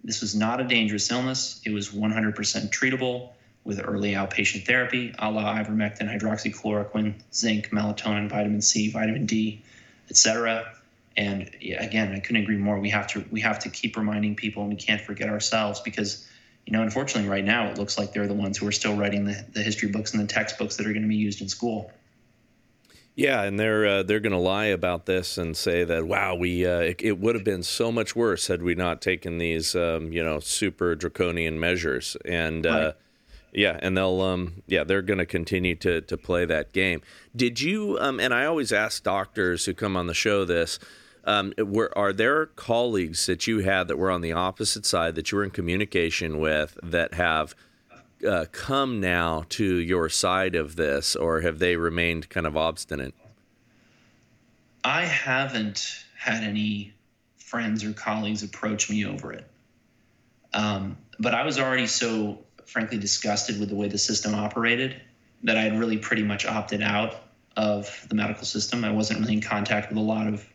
This 0.03 0.21
was 0.21 0.35
not 0.35 0.59
a 0.59 0.63
dangerous 0.63 1.09
illness. 1.11 1.61
It 1.65 1.71
was 1.71 1.89
100% 1.89 2.35
treatable 2.71 3.29
with 3.63 3.79
early 3.83 4.13
outpatient 4.13 4.65
therapy, 4.65 5.13
a 5.19 5.29
la 5.29 5.55
ivermectin, 5.55 6.09
hydroxychloroquine, 6.09 7.13
zinc, 7.33 7.69
melatonin, 7.69 8.29
vitamin 8.29 8.61
C, 8.61 8.89
vitamin 8.89 9.25
D, 9.25 9.61
etc. 10.09 10.73
And 11.15 11.49
again, 11.61 12.13
I 12.13 12.19
couldn't 12.19 12.41
agree 12.41 12.57
more. 12.57 12.79
We 12.79 12.89
have 12.89 13.07
to 13.07 13.23
we 13.31 13.41
have 13.41 13.59
to 13.59 13.69
keep 13.69 13.97
reminding 13.97 14.35
people, 14.35 14.63
and 14.63 14.71
we 14.71 14.77
can't 14.77 15.01
forget 15.01 15.29
ourselves 15.29 15.79
because, 15.81 16.27
you 16.65 16.73
know, 16.73 16.81
unfortunately, 16.81 17.29
right 17.29 17.45
now 17.45 17.69
it 17.69 17.77
looks 17.77 17.97
like 17.97 18.13
they're 18.13 18.27
the 18.27 18.33
ones 18.33 18.57
who 18.57 18.67
are 18.67 18.71
still 18.71 18.95
writing 18.95 19.25
the, 19.25 19.45
the 19.53 19.61
history 19.61 19.89
books 19.89 20.13
and 20.13 20.23
the 20.23 20.27
textbooks 20.27 20.77
that 20.77 20.87
are 20.87 20.93
going 20.93 21.03
to 21.03 21.09
be 21.09 21.15
used 21.15 21.41
in 21.41 21.49
school. 21.49 21.91
Yeah, 23.21 23.43
and 23.43 23.59
they're 23.59 23.85
uh, 23.85 24.01
they're 24.01 24.19
going 24.19 24.31
to 24.31 24.39
lie 24.39 24.65
about 24.65 25.05
this 25.05 25.37
and 25.37 25.55
say 25.55 25.83
that 25.83 26.07
wow, 26.07 26.33
we 26.33 26.65
uh, 26.65 26.79
it, 26.79 27.01
it, 27.03 27.19
would 27.19 27.35
have 27.35 27.43
been 27.43 27.61
so 27.61 27.91
much 27.91 28.15
worse 28.15 28.47
had 28.47 28.63
we 28.63 28.73
not 28.73 28.99
taken 28.99 29.37
these 29.37 29.75
um, 29.75 30.11
you 30.11 30.23
know 30.23 30.39
super 30.39 30.95
draconian 30.95 31.59
measures. 31.59 32.17
And 32.25 32.65
uh, 32.65 32.69
right. 32.69 32.81
uh, 32.81 32.91
yeah, 33.53 33.77
and 33.79 33.95
they'll 33.95 34.21
um 34.21 34.63
yeah, 34.65 34.83
they're 34.83 35.03
going 35.03 35.19
to 35.19 35.27
continue 35.27 35.75
to 35.75 36.01
to 36.01 36.17
play 36.17 36.45
that 36.45 36.73
game. 36.73 37.03
Did 37.35 37.61
you 37.61 37.95
um 37.99 38.19
and 38.19 38.33
I 38.33 38.45
always 38.45 38.73
ask 38.73 39.03
doctors 39.03 39.65
who 39.65 39.75
come 39.75 39.95
on 39.95 40.07
the 40.07 40.15
show 40.15 40.43
this 40.43 40.79
um, 41.23 41.53
were 41.59 41.95
are 41.95 42.13
there 42.13 42.47
colleagues 42.47 43.27
that 43.27 43.45
you 43.45 43.59
had 43.59 43.87
that 43.87 43.99
were 43.99 44.09
on 44.09 44.21
the 44.21 44.31
opposite 44.31 44.83
side 44.83 45.13
that 45.13 45.31
you 45.31 45.37
were 45.37 45.43
in 45.43 45.51
communication 45.51 46.39
with 46.39 46.75
that 46.81 47.13
have 47.13 47.53
uh, 48.23 48.45
come 48.51 48.99
now 48.99 49.45
to 49.49 49.63
your 49.63 50.09
side 50.09 50.55
of 50.55 50.75
this, 50.75 51.15
or 51.15 51.41
have 51.41 51.59
they 51.59 51.75
remained 51.75 52.29
kind 52.29 52.47
of 52.47 52.55
obstinate? 52.57 53.13
I 54.83 55.05
haven't 55.05 56.03
had 56.17 56.43
any 56.43 56.93
friends 57.37 57.83
or 57.83 57.93
colleagues 57.93 58.43
approach 58.43 58.89
me 58.89 59.05
over 59.05 59.33
it, 59.33 59.47
um, 60.53 60.97
but 61.19 61.33
I 61.33 61.43
was 61.43 61.59
already 61.59 61.87
so 61.87 62.39
frankly 62.65 62.97
disgusted 62.97 63.59
with 63.59 63.69
the 63.69 63.75
way 63.75 63.87
the 63.87 63.97
system 63.97 64.33
operated 64.33 65.01
that 65.43 65.57
I 65.57 65.61
had 65.61 65.79
really 65.79 65.97
pretty 65.97 66.23
much 66.23 66.45
opted 66.45 66.81
out 66.81 67.15
of 67.57 68.05
the 68.07 68.15
medical 68.15 68.45
system. 68.45 68.85
I 68.85 68.91
wasn't 68.91 69.19
really 69.19 69.33
in 69.33 69.41
contact 69.41 69.89
with 69.89 69.97
a 69.97 70.01
lot 70.01 70.27
of 70.27 70.47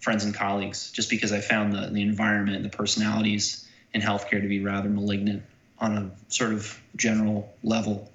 friends 0.00 0.24
and 0.24 0.34
colleagues 0.34 0.90
just 0.90 1.10
because 1.10 1.32
I 1.32 1.40
found 1.40 1.72
the, 1.72 1.88
the 1.92 2.02
environment, 2.02 2.62
the 2.62 2.70
personalities 2.70 3.68
in 3.92 4.00
healthcare 4.00 4.40
to 4.40 4.48
be 4.48 4.60
rather 4.64 4.88
malignant 4.88 5.42
on 5.80 5.96
a 5.96 6.10
sort 6.32 6.52
of 6.52 6.80
general 6.96 7.52
level. 7.62 8.10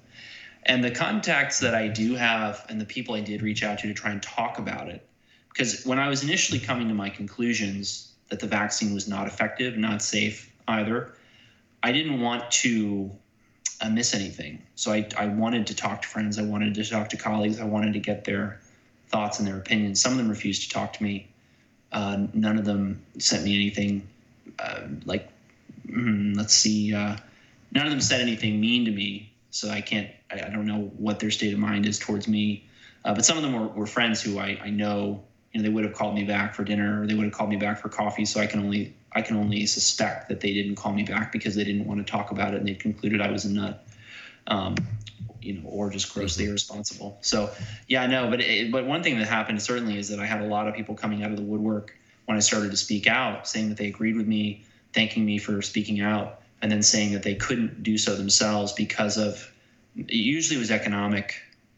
And 0.64 0.82
the 0.82 0.90
contacts 0.90 1.60
that 1.60 1.74
I 1.74 1.88
do 1.88 2.14
have 2.14 2.64
and 2.68 2.80
the 2.80 2.84
people 2.84 3.14
I 3.14 3.20
did 3.20 3.42
reach 3.42 3.62
out 3.62 3.78
to 3.80 3.88
to 3.88 3.94
try 3.94 4.10
and 4.10 4.22
talk 4.22 4.58
about 4.58 4.88
it, 4.88 5.06
because 5.48 5.84
when 5.84 5.98
I 5.98 6.08
was 6.08 6.22
initially 6.22 6.58
coming 6.58 6.88
to 6.88 6.94
my 6.94 7.08
conclusions 7.08 8.12
that 8.28 8.40
the 8.40 8.46
vaccine 8.46 8.92
was 8.92 9.06
not 9.06 9.26
effective, 9.26 9.76
not 9.76 10.02
safe 10.02 10.52
either, 10.66 11.12
I 11.82 11.92
didn't 11.92 12.20
want 12.20 12.50
to 12.50 13.10
uh, 13.80 13.90
miss 13.90 14.14
anything. 14.14 14.62
So 14.74 14.92
I, 14.92 15.06
I 15.16 15.26
wanted 15.26 15.68
to 15.68 15.76
talk 15.76 16.02
to 16.02 16.08
friends. 16.08 16.38
I 16.38 16.42
wanted 16.42 16.74
to 16.74 16.84
talk 16.84 17.10
to 17.10 17.16
colleagues. 17.16 17.60
I 17.60 17.64
wanted 17.64 17.92
to 17.92 18.00
get 18.00 18.24
their 18.24 18.60
thoughts 19.08 19.38
and 19.38 19.46
their 19.46 19.58
opinions. 19.58 20.00
Some 20.00 20.12
of 20.12 20.18
them 20.18 20.28
refused 20.28 20.62
to 20.62 20.68
talk 20.70 20.94
to 20.94 21.02
me. 21.02 21.28
Uh, 21.92 22.26
none 22.34 22.58
of 22.58 22.64
them 22.64 23.02
sent 23.18 23.44
me 23.44 23.54
anything 23.54 24.08
uh, 24.58 24.80
like, 25.04 25.28
mm, 25.86 26.36
let's 26.36 26.54
see, 26.54 26.92
uh, 26.92 27.16
none 27.72 27.86
of 27.86 27.90
them 27.90 28.00
said 28.00 28.20
anything 28.20 28.60
mean 28.60 28.84
to 28.84 28.90
me. 28.90 29.32
So 29.50 29.70
I 29.70 29.80
can't, 29.80 30.10
I, 30.30 30.46
I 30.46 30.48
don't 30.50 30.66
know 30.66 30.92
what 30.96 31.18
their 31.18 31.30
state 31.30 31.52
of 31.52 31.58
mind 31.58 31.86
is 31.86 31.98
towards 31.98 32.28
me. 32.28 32.68
Uh, 33.04 33.14
but 33.14 33.24
some 33.24 33.36
of 33.36 33.42
them 33.42 33.52
were, 33.52 33.68
were 33.68 33.86
friends 33.86 34.20
who 34.20 34.38
I, 34.38 34.58
I 34.62 34.70
know, 34.70 35.22
you 35.52 35.60
know, 35.60 35.62
they 35.62 35.72
would 35.72 35.84
have 35.84 35.94
called 35.94 36.14
me 36.14 36.24
back 36.24 36.54
for 36.54 36.64
dinner 36.64 37.02
or 37.02 37.06
they 37.06 37.14
would 37.14 37.24
have 37.24 37.32
called 37.32 37.50
me 37.50 37.56
back 37.56 37.80
for 37.80 37.88
coffee. 37.88 38.24
So 38.24 38.40
I 38.40 38.46
can 38.46 38.60
only 38.60 38.94
I 39.12 39.22
can 39.22 39.36
only 39.36 39.64
suspect 39.64 40.28
that 40.28 40.40
they 40.40 40.52
didn't 40.52 40.74
call 40.74 40.92
me 40.92 41.02
back 41.02 41.32
because 41.32 41.54
they 41.54 41.64
didn't 41.64 41.86
want 41.86 42.04
to 42.04 42.10
talk 42.10 42.32
about 42.32 42.52
it 42.52 42.58
and 42.58 42.68
they 42.68 42.74
concluded 42.74 43.22
I 43.22 43.30
was 43.30 43.46
a 43.46 43.50
nut, 43.50 43.86
um, 44.46 44.74
you 45.40 45.54
know, 45.54 45.68
or 45.68 45.88
just 45.88 46.12
grossly 46.12 46.44
mm-hmm. 46.44 46.50
irresponsible. 46.50 47.16
So, 47.22 47.50
yeah, 47.88 48.02
I 48.02 48.08
know. 48.08 48.28
But 48.28 48.42
it, 48.42 48.70
but 48.70 48.84
one 48.84 49.02
thing 49.02 49.18
that 49.18 49.26
happened 49.26 49.62
certainly 49.62 49.96
is 49.98 50.10
that 50.10 50.18
I 50.18 50.26
had 50.26 50.42
a 50.42 50.46
lot 50.46 50.68
of 50.68 50.74
people 50.74 50.94
coming 50.94 51.22
out 51.22 51.30
of 51.30 51.38
the 51.38 51.42
woodwork 51.42 51.96
when 52.26 52.36
I 52.36 52.40
started 52.40 52.72
to 52.72 52.76
speak 52.76 53.06
out, 53.06 53.48
saying 53.48 53.70
that 53.70 53.78
they 53.78 53.86
agreed 53.86 54.16
with 54.16 54.26
me, 54.26 54.64
thanking 54.92 55.24
me 55.24 55.38
for 55.38 55.62
speaking 55.62 56.00
out, 56.00 56.42
and 56.62 56.70
then 56.70 56.82
saying 56.82 57.12
that 57.12 57.22
they 57.22 57.34
couldn't 57.34 57.82
do 57.82 57.98
so 57.98 58.14
themselves 58.14 58.72
because 58.72 59.16
of 59.16 59.52
it 59.96 60.12
usually 60.12 60.58
was 60.58 60.70
economic 60.70 61.34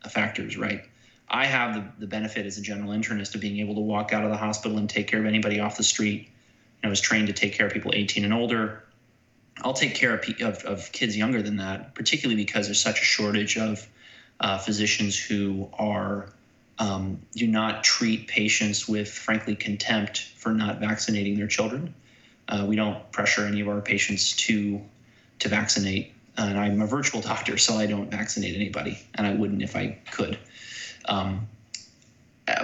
factors, 0.08 0.56
right? 0.56 0.82
I 1.28 1.46
have 1.46 1.74
the, 1.74 1.84
the 2.00 2.06
benefit 2.06 2.46
as 2.46 2.58
a 2.58 2.62
general 2.62 2.90
internist 2.90 3.34
of 3.34 3.40
being 3.40 3.58
able 3.58 3.74
to 3.74 3.80
walk 3.80 4.12
out 4.12 4.24
of 4.24 4.30
the 4.30 4.36
hospital 4.36 4.78
and 4.78 4.88
take 4.88 5.06
care 5.06 5.20
of 5.20 5.26
anybody 5.26 5.60
off 5.60 5.76
the 5.76 5.84
street 5.84 6.30
I 6.82 6.88
was 6.88 7.00
trained 7.00 7.26
to 7.26 7.32
take 7.32 7.54
care 7.54 7.66
of 7.66 7.72
people 7.72 7.92
18 7.94 8.24
and 8.24 8.32
older. 8.32 8.84
I'll 9.62 9.72
take 9.72 9.94
care 9.94 10.14
of, 10.14 10.24
of, 10.40 10.64
of 10.64 10.92
kids 10.92 11.16
younger 11.16 11.42
than 11.42 11.56
that, 11.56 11.94
particularly 11.94 12.40
because 12.42 12.66
there's 12.66 12.80
such 12.80 13.00
a 13.00 13.04
shortage 13.04 13.56
of 13.56 13.86
uh, 14.38 14.58
physicians 14.58 15.18
who 15.18 15.68
are 15.72 16.30
um, 16.78 17.20
do 17.34 17.48
not 17.48 17.82
treat 17.82 18.28
patients 18.28 18.86
with, 18.86 19.10
frankly, 19.10 19.56
contempt 19.56 20.20
for 20.36 20.52
not 20.52 20.78
vaccinating 20.78 21.36
their 21.36 21.48
children. 21.48 21.92
Uh, 22.48 22.64
we 22.66 22.76
don't 22.76 23.10
pressure 23.12 23.44
any 23.46 23.60
of 23.60 23.68
our 23.68 23.80
patients 23.80 24.34
to 24.36 24.80
to 25.40 25.48
vaccinate. 25.48 26.12
And 26.36 26.58
I'm 26.58 26.80
a 26.80 26.86
virtual 26.86 27.20
doctor, 27.32 27.58
so 27.58 27.74
I 27.74 27.86
don't 27.86 28.10
vaccinate 28.10 28.54
anybody, 28.54 28.98
and 29.14 29.26
I 29.26 29.34
wouldn't 29.34 29.62
if 29.62 29.76
I 29.76 29.98
could. 30.10 30.38
Um, 31.04 31.48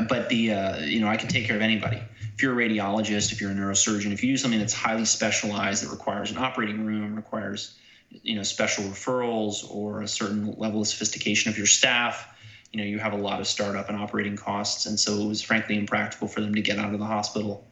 but 0.08 0.28
the 0.28 0.52
uh, 0.52 0.78
you 0.80 1.00
know 1.00 1.08
I 1.08 1.16
can 1.16 1.28
take 1.28 1.46
care 1.46 1.56
of 1.56 1.62
anybody 1.62 2.00
if 2.34 2.42
you're 2.42 2.60
a 2.60 2.68
radiologist, 2.68 3.32
if 3.32 3.40
you're 3.40 3.52
a 3.52 3.54
neurosurgeon, 3.54 4.12
if 4.12 4.24
you 4.24 4.32
do 4.32 4.36
something 4.36 4.58
that's 4.58 4.74
highly 4.74 5.04
specialized 5.04 5.84
that 5.84 5.90
requires 5.90 6.32
an 6.32 6.38
operating 6.38 6.84
room, 6.84 7.14
requires 7.14 7.76
you 8.10 8.34
know 8.34 8.42
special 8.42 8.84
referrals 8.84 9.68
or 9.70 10.02
a 10.02 10.08
certain 10.08 10.54
level 10.58 10.80
of 10.80 10.86
sophistication 10.88 11.50
of 11.50 11.56
your 11.56 11.66
staff, 11.66 12.26
you 12.72 12.78
know 12.78 12.84
you 12.84 12.98
have 12.98 13.12
a 13.12 13.16
lot 13.16 13.40
of 13.40 13.46
startup 13.46 13.88
and 13.88 13.96
operating 13.96 14.36
costs, 14.36 14.86
and 14.86 14.98
so 14.98 15.14
it 15.20 15.28
was 15.28 15.42
frankly 15.42 15.78
impractical 15.78 16.26
for 16.26 16.40
them 16.40 16.54
to 16.54 16.60
get 16.60 16.78
out 16.78 16.92
of 16.92 16.98
the 16.98 17.06
hospital, 17.06 17.64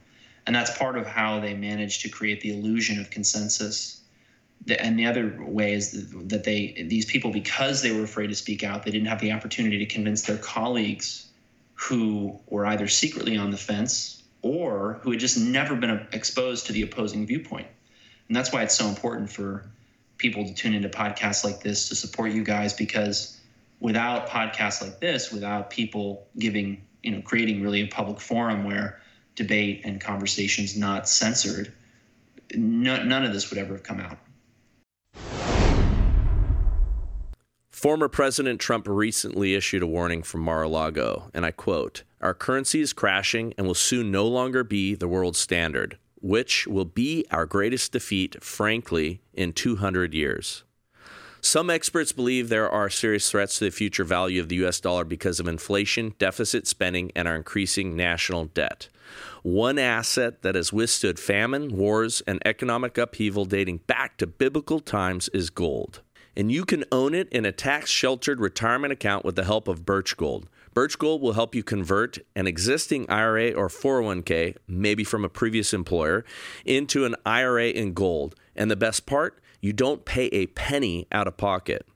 and 0.47 0.55
that's 0.55 0.77
part 0.77 0.97
of 0.97 1.07
how 1.07 1.41
they 1.41 1.55
managed 1.55 2.03
to 2.03 2.09
create 2.09 2.41
the 2.41 2.51
illusion 2.51 3.01
of 3.01 3.11
consensus. 3.11 4.01
And 4.79 4.99
the 4.99 5.07
other 5.07 5.37
way 5.41 5.73
is 5.73 6.11
that 6.11 6.45
they 6.45 6.87
these 6.89 7.05
people 7.05 7.31
because 7.31 7.83
they 7.83 7.93
were 7.93 8.05
afraid 8.05 8.29
to 8.29 8.35
speak 8.35 8.63
out, 8.63 8.85
they 8.85 8.91
didn't 8.91 9.09
have 9.09 9.21
the 9.21 9.33
opportunity 9.33 9.79
to 9.79 9.87
convince 9.87 10.23
their 10.23 10.39
colleagues 10.39 11.27
who 11.75 12.39
were 12.47 12.67
either 12.67 12.87
secretly 12.87 13.37
on 13.37 13.51
the 13.51 13.57
fence 13.57 14.23
or 14.43 15.01
who 15.03 15.11
had 15.11 15.21
just 15.21 15.39
never 15.39 15.75
been 15.75 16.07
exposed 16.13 16.67
to 16.67 16.73
the 16.73 16.83
opposing 16.83 17.27
viewpoint. 17.27 17.67
And 18.29 18.37
that's 18.37 18.53
why 18.53 18.63
it's 18.63 18.77
so 18.77 18.87
important 18.87 19.31
for 19.31 19.71
people 20.19 20.45
to 20.47 20.55
tune 20.55 20.75
into 20.75 20.89
podcasts 20.89 21.45
like 21.45 21.61
this 21.61 21.89
to 21.89 21.95
support 21.97 22.31
you 22.31 22.45
guys 22.45 22.73
because 22.73 23.41
without 23.81 24.29
podcasts 24.29 24.81
like 24.81 25.01
this, 25.01 25.33
without 25.33 25.71
people 25.71 26.27
giving, 26.39 26.83
you 27.03 27.11
know, 27.11 27.21
creating 27.23 27.63
really 27.63 27.81
a 27.81 27.89
public 27.89 28.21
forum 28.21 28.65
where 28.65 29.01
debate 29.35 29.83
and 29.85 30.01
conversations 30.01 30.77
not 30.77 31.09
censored, 31.09 31.73
no, 32.55 33.03
none 33.03 33.25
of 33.25 33.33
this 33.33 33.51
would 33.51 33.59
ever 33.59 33.75
have 33.75 33.83
come 33.83 34.01
out. 34.01 34.19
Former 37.71 38.09
President 38.09 38.61
Trump 38.61 38.87
recently 38.87 39.55
issued 39.55 39.83
a 39.83 39.89
warning 39.89 40.23
from 40.23 40.43
Mar 40.43 40.63
a 40.63 40.69
Lago, 40.69 41.31
and 41.35 41.45
I 41.45 41.51
quote 41.51 42.05
Our 42.21 42.33
currency 42.33 42.81
is 42.81 42.93
crashing 42.93 43.55
and 43.59 43.67
will 43.67 43.75
soon 43.75 44.13
no 44.13 44.27
longer 44.29 44.63
be 44.63 44.95
the 44.95 45.09
world 45.09 45.35
standard, 45.35 45.99
which 46.21 46.69
will 46.69 46.85
be 46.85 47.25
our 47.33 47.45
greatest 47.45 47.91
defeat, 47.91 48.43
frankly, 48.43 49.21
in 49.35 49.53
200 49.53 50.15
years. 50.15 50.63
Some 51.45 51.71
experts 51.71 52.13
believe 52.13 52.49
there 52.49 52.71
are 52.71 52.89
serious 52.89 53.29
threats 53.29 53.59
to 53.59 53.65
the 53.65 53.73
future 53.73 54.05
value 54.05 54.41
of 54.41 54.49
the 54.49 54.55
U.S. 54.57 54.79
dollar 54.79 55.05
because 55.05 55.41
of 55.41 55.49
inflation, 55.49 56.15
deficit 56.21 56.69
spending, 56.69 57.11
and 57.17 57.27
our 57.27 57.35
increasing 57.35 57.97
national 57.97 58.45
debt. 58.45 58.89
One 59.43 59.77
asset 59.77 60.43
that 60.43 60.55
has 60.55 60.73
withstood 60.73 61.19
famine, 61.19 61.77
wars, 61.77 62.23
and 62.29 62.41
economic 62.47 62.97
upheaval 62.97 63.45
dating 63.45 63.79
back 63.89 64.19
to 64.19 64.27
biblical 64.29 64.79
times 64.79 65.29
is 65.31 65.51
gold 65.51 66.01
and 66.37 66.51
you 66.51 66.65
can 66.65 66.85
own 66.91 67.15
it 67.15 67.29
in 67.31 67.45
a 67.45 67.53
tax 67.53 67.91
sheltered 67.91 68.41
retirement 68.41 68.93
account 68.93 69.25
with 69.25 69.37
the 69.37 69.45
help 69.45 69.69
of 69.69 69.85
Birch 69.85 70.17
Gold. 70.17 70.49
Birch 70.73 70.99
Gold 70.99 71.21
will 71.21 71.35
help 71.35 71.55
you 71.55 71.63
convert 71.63 72.19
an 72.35 72.47
existing 72.47 73.09
IRA 73.11 73.53
or 73.53 73.69
401k, 73.69 74.57
maybe 74.67 75.05
from 75.05 75.25
a 75.25 75.29
previous 75.29 75.75
employer, 75.75 76.25
into 76.65 77.05
an 77.05 77.15
IRA 77.27 77.69
in 77.69 77.93
gold. 77.93 78.35
And 78.57 78.71
the 78.71 78.77
best 78.77 79.05
part, 79.05 79.42
you 79.63 79.73
don't 79.73 80.05
pay 80.05 80.27
a 80.27 80.49
penny 80.49 81.07
out 81.11 81.27
of 81.27 81.39
pocket. 81.39 81.87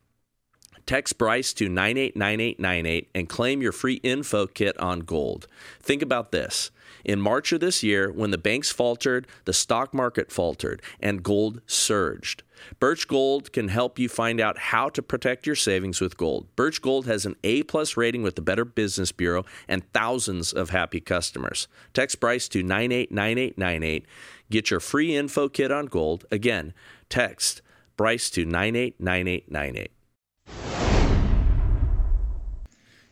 Text 0.87 1.18
Bryce 1.18 1.52
to 1.54 1.68
989898 1.68 3.11
and 3.12 3.28
claim 3.28 3.61
your 3.61 3.73
free 3.73 3.96
info 4.04 4.46
kit 4.46 4.78
on 4.78 5.00
gold. 5.00 5.49
Think 5.82 6.00
about 6.00 6.30
this. 6.30 6.70
In 7.04 7.20
March 7.20 7.52
of 7.52 7.61
this 7.61 7.82
year, 7.82 8.11
when 8.12 8.30
the 8.30 8.38
banks 8.38 8.70
faltered, 8.70 9.26
the 9.44 9.52
stock 9.52 9.92
market 9.92 10.30
faltered, 10.30 10.80
and 11.00 11.23
gold 11.23 11.61
surged. 11.66 12.44
Birch 12.80 13.06
Gold 13.06 13.52
can 13.52 13.68
help 13.68 13.99
you 13.99 14.08
find 14.08 14.40
out 14.40 14.58
how 14.58 14.88
to 14.88 15.02
protect 15.02 15.46
your 15.46 15.56
savings 15.56 16.00
with 16.00 16.16
gold. 16.16 16.46
Birch 16.56 16.80
Gold 16.80 17.06
has 17.06 17.26
an 17.26 17.37
A 17.44 17.62
plus 17.64 17.96
rating 17.96 18.23
with 18.23 18.35
the 18.35 18.42
Better 18.42 18.64
Business 18.64 19.12
Bureau 19.12 19.44
and 19.68 19.90
thousands 19.92 20.52
of 20.52 20.70
happy 20.70 21.00
customers. 21.00 21.68
Text 21.92 22.18
Bryce 22.18 22.49
to 22.49 22.62
989898. 22.62 24.06
Get 24.50 24.70
your 24.70 24.80
free 24.80 25.14
info 25.14 25.49
kit 25.49 25.70
on 25.70 25.87
gold. 25.87 26.25
Again, 26.30 26.73
text 27.08 27.62
Bryce 27.96 28.28
to 28.30 28.44
989898. 28.44 29.90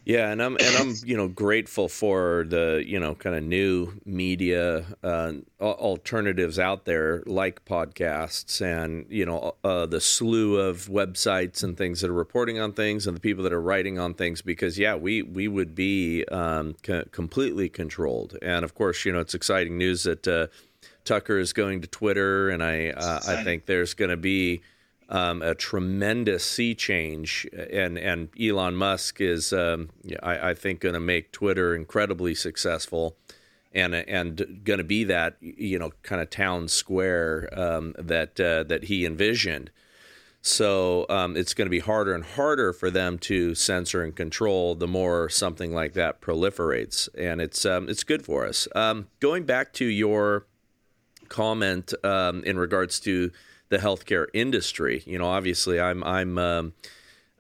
Yeah, 0.05 0.31
and 0.31 0.43
I'm 0.43 0.57
and 0.57 0.77
I'm 0.77 0.95
you 1.05 1.17
know 1.17 1.29
grateful 1.29 1.89
for 1.89 2.45
the 2.47 2.83
you 2.87 3.01
know 3.01 3.15
kind 3.15 3.35
of 3.35 3.43
new 3.43 3.93
media 4.05 4.85
uh, 5.03 5.33
alternatives 5.61 6.59
out 6.59 6.85
there 6.85 7.23
like 7.27 7.65
podcasts 7.65 8.61
and 8.61 9.07
you 9.09 9.25
know 9.25 9.55
uh, 9.65 9.87
the 9.87 10.01
slew 10.01 10.57
of 10.59 10.89
websites 10.89 11.63
and 11.63 11.77
things 11.77 12.03
that 12.03 12.11
are 12.11 12.15
reporting 12.15 12.61
on 12.61 12.73
things 12.73 13.07
and 13.07 13.17
the 13.17 13.21
people 13.21 13.43
that 13.45 13.53
are 13.53 13.63
writing 13.63 13.99
on 13.99 14.15
things 14.15 14.43
because 14.43 14.79
yeah 14.79 14.95
we 14.95 15.23
we 15.23 15.49
would 15.49 15.75
be 15.75 16.25
um, 16.27 16.77
c- 16.85 17.05
completely 17.11 17.69
controlled 17.69 18.37
and 18.43 18.65
of 18.65 18.75
course 18.75 19.05
you 19.05 19.13
know 19.13 19.21
it's 19.21 19.35
exciting 19.35 19.79
news 19.79 20.03
that 20.03 20.29
uh, 20.29 20.47
Tucker 21.05 21.39
is 21.39 21.53
going 21.53 21.81
to 21.83 21.87
Twitter 21.87 22.51
and 22.51 22.63
I 22.63 22.91
uh, 22.91 23.21
I 23.27 23.43
think 23.43 23.67
there's 23.67 23.95
going 23.95 24.11
to 24.11 24.17
be 24.17 24.63
um, 25.09 25.43
a 25.43 25.55
tremendous 25.55 26.45
sea 26.45 26.75
change, 26.75 27.47
and 27.71 27.99
and 27.99 28.29
Elon 28.41 28.75
Musk 28.75 29.21
is, 29.21 29.53
um, 29.53 29.91
I, 30.23 30.51
I, 30.51 30.55
think, 30.55 30.81
going 30.81 30.95
to 30.95 31.01
make 31.01 31.33
Twitter 31.33 31.75
incredibly 31.75 32.35
successful, 32.35 33.17
and 33.73 33.95
and 33.95 34.63
going 34.65 34.79
to 34.79 34.85
be 34.85 35.05
that 35.05 35.37
you 35.41 35.79
know 35.79 35.93
kind 36.03 36.23
of 36.23 36.31
town 36.31 36.69
square 36.69 37.49
um, 37.53 37.95
that 37.99 38.41
uh, 38.41 38.65
that 38.65 38.85
he 38.85 39.05
envisioned. 39.05 39.71
So 40.47 41.07
um, 41.09 41.39
it's 41.39 41.55
going 41.55 41.67
to 41.67 41.71
be 41.71 41.79
harder 41.79 42.15
and 42.15 42.23
harder 42.23 42.75
for 42.75 42.91
them 42.91 43.19
to 43.21 43.55
censor 43.55 44.03
and 44.03 44.15
control 44.15 44.75
the 44.75 44.87
more 44.87 45.31
something 45.31 45.73
like 45.73 45.95
that 45.95 46.21
proliferates, 46.21 47.09
and 47.17 47.41
it's 47.41 47.67
um, 47.67 47.89
it's 47.89 48.05
good 48.05 48.25
for 48.25 48.47
us. 48.47 48.69
Um, 48.75 49.09
going 49.21 49.45
back 49.45 49.73
to 49.75 49.85
your 49.85 50.47
comment 51.29 51.93
in 52.05 52.59
regards 52.59 53.01
to 53.01 53.31
the 53.69 53.79
healthcare 53.79 54.27
industry. 54.33 55.03
You 55.07 55.19
know, 55.19 55.27
obviously, 55.27 55.81
I'm 55.81 56.05
I'm 56.05 56.39
um, 56.39 56.73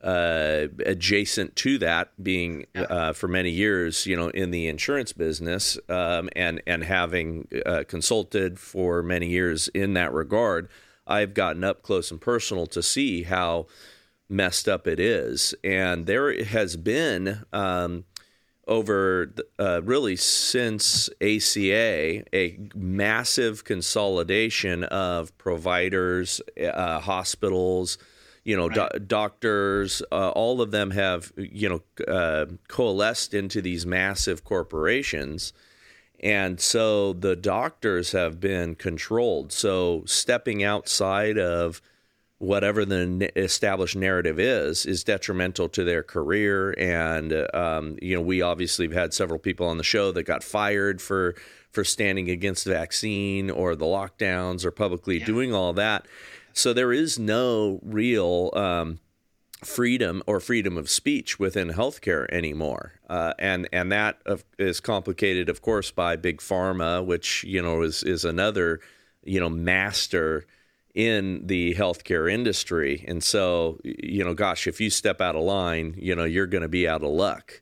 uh, 0.03 0.67
adjacent 0.85 1.57
to 1.57 1.79
that, 1.79 2.11
being 2.23 2.67
uh, 2.75 3.13
for 3.13 3.29
many 3.29 3.51
years, 3.51 4.05
you 4.07 4.17
know, 4.17 4.29
in 4.29 4.51
the 4.51 4.69
insurance 4.69 5.13
business, 5.13 5.79
um, 5.89 6.29
and 6.37 6.63
and 6.67 6.85
having 6.85 7.49
uh, 7.65 7.85
consulted 7.89 8.59
for 8.59 9.03
many 9.03 9.29
years 9.29 9.69
in 9.69 9.95
that 9.95 10.13
regard, 10.13 10.69
I've 11.07 11.35
gotten 11.35 11.65
up 11.65 11.83
close 11.83 12.11
and 12.11 12.21
personal 12.21 12.67
to 12.69 12.83
see 12.83 13.23
how 13.23 13.67
messed 14.29 14.69
up 14.69 14.87
it 14.87 15.01
is, 15.01 15.55
and 15.65 16.07
there 16.07 16.45
has 16.45 16.77
been. 16.77 17.45
Um, 17.53 18.05
over 18.67 19.33
uh, 19.59 19.83
really 19.83 20.17
since 20.17 21.09
ACA, 21.21 22.25
a 22.35 22.59
massive 22.75 23.65
consolidation 23.65 24.85
of 24.85 25.37
providers, 25.39 26.41
uh, 26.61 27.01
hospitals, 27.01 27.99
you 28.45 28.57
know, 28.57 28.69
right. 28.69 28.91
do- 28.93 28.99
doctors, 29.01 30.03
uh, 30.13 30.31
all 30.31 30.61
of 30.61 30.71
them 30.71 30.91
have, 30.91 31.33
you 31.37 31.69
know, 31.69 32.05
uh, 32.07 32.47
coalesced 32.69 33.35
into 33.35 33.61
these 33.61 33.87
massive 33.87 34.45
corporations. 34.45 35.53
And 36.21 36.61
so 36.61 37.13
the 37.13 37.37
doctors 37.37 38.13
have 38.13 38.41
been 38.41 38.77
controlled. 38.77 39.53
So 39.53 40.05
stepping 40.07 40.63
outside 40.63 41.39
of 41.39 41.83
whatever 42.45 42.85
the 42.85 43.31
established 43.39 43.97
narrative 43.97 44.39
is 44.39 44.87
is 44.87 45.05
detrimental 45.05 45.69
to 45.71 45.85
their 45.85 46.03
career. 46.03 46.75
And 46.79 47.33
um, 47.55 47.97
you 48.01 48.15
know 48.15 48.23
we 48.23 48.43
obviously 48.43 48.87
have 48.87 48.95
had 48.95 49.15
several 49.15 49.39
people 49.39 49.67
on 49.67 49.79
the 49.79 49.85
show 49.85 50.13
that 50.13 50.25
got 50.25 50.45
fired 50.45 51.01
for 51.01 51.35
for 51.71 51.85
standing 51.85 52.31
against 52.31 52.65
the 52.65 52.71
vaccine 52.71 53.51
or 53.51 53.75
the 53.75 53.85
lockdowns 53.85 54.65
or 54.65 54.71
publicly 54.71 55.19
yeah. 55.19 55.27
doing 55.27 55.53
all 55.53 55.73
that. 55.73 56.07
So 56.53 56.73
there 56.73 56.93
is 56.93 57.19
no 57.19 57.81
real 57.83 58.51
um, 58.55 59.01
freedom 59.65 60.23
or 60.27 60.39
freedom 60.39 60.79
of 60.79 60.89
speech 60.89 61.39
within 61.41 61.71
healthcare 61.71 62.31
anymore, 62.31 62.93
uh, 63.09 63.35
and 63.39 63.69
and 63.73 63.91
that 63.91 64.21
is 64.59 64.81
complicated, 64.81 65.49
of 65.49 65.63
course, 65.63 65.91
by 65.91 66.17
big 66.17 66.39
pharma, 66.39 67.05
which 67.05 67.43
you 67.45 67.61
know 67.61 67.83
is 67.83 68.05
is 68.05 68.25
another 68.25 68.81
you 69.25 69.41
know 69.41 69.51
master 69.51 70.47
in 70.95 71.45
the 71.47 71.75
healthcare 71.75 72.33
industry. 72.33 73.05
And 73.07 73.23
so, 73.23 73.81
you 73.83 74.25
know, 74.25 74.33
gosh, 74.33 74.67
if 74.67 74.81
you 74.81 74.91
step 74.91 75.21
out 75.21 75.35
of 75.35 75.43
line, 75.43 75.95
you 75.99 76.15
know, 76.15 76.25
you're 76.25 76.47
going 76.47 76.63
to 76.63 76.69
be 76.69 76.89
out 76.89 77.03
of 77.03 77.11
luck. 77.11 77.61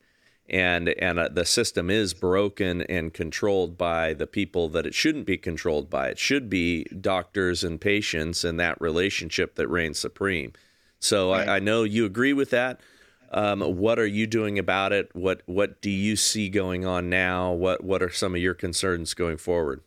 And 0.50 0.90
and 0.90 1.18
uh, 1.18 1.28
the 1.32 1.46
system 1.46 1.88
is 1.88 2.12
broken 2.12 2.82
and 2.82 3.14
controlled 3.14 3.78
by 3.78 4.12
the 4.12 4.26
people 4.26 4.68
that 4.70 4.84
it 4.84 4.92
shouldn't 4.92 5.24
be 5.24 5.38
controlled 5.38 5.88
by. 5.88 6.08
It 6.08 6.18
should 6.18 6.50
be 6.50 6.84
doctors 6.84 7.64
and 7.64 7.80
patients 7.80 8.44
and 8.44 8.60
that 8.60 8.78
relationship 8.78 9.54
that 9.54 9.68
reigns 9.68 9.98
supreme. 9.98 10.52
So 10.98 11.32
right. 11.32 11.48
I, 11.48 11.56
I, 11.56 11.58
know 11.60 11.84
you 11.84 12.04
agree 12.04 12.32
with 12.32 12.50
that. 12.50 12.80
Um, 13.30 13.60
what 13.60 13.98
are 13.98 14.06
you 14.06 14.26
doing 14.26 14.58
about 14.58 14.92
it? 14.92 15.08
What 15.14 15.42
what 15.46 15.80
do 15.80 15.88
you 15.90 16.16
see 16.16 16.50
going 16.50 16.84
on 16.84 17.08
now? 17.08 17.52
What 17.52 17.82
what 17.82 18.02
are 18.02 18.10
some 18.10 18.34
of 18.34 18.42
your 18.42 18.54
concerns 18.54 19.14
going 19.14 19.38
forward? 19.38 19.80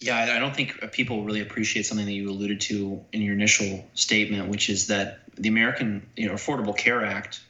Yeah, 0.00 0.16
I 0.34 0.38
don't 0.38 0.56
think 0.56 0.80
people 0.92 1.24
really 1.24 1.42
appreciate 1.42 1.84
something 1.84 2.06
that 2.06 2.12
you 2.12 2.30
alluded 2.30 2.62
to 2.62 3.04
in 3.12 3.20
your 3.20 3.34
initial 3.34 3.84
statement, 3.92 4.48
which 4.48 4.70
is 4.70 4.86
that 4.86 5.20
the 5.34 5.50
American 5.50 6.06
you 6.16 6.26
know, 6.26 6.34
Affordable 6.34 6.76
Care 6.76 7.04
Act 7.04 7.42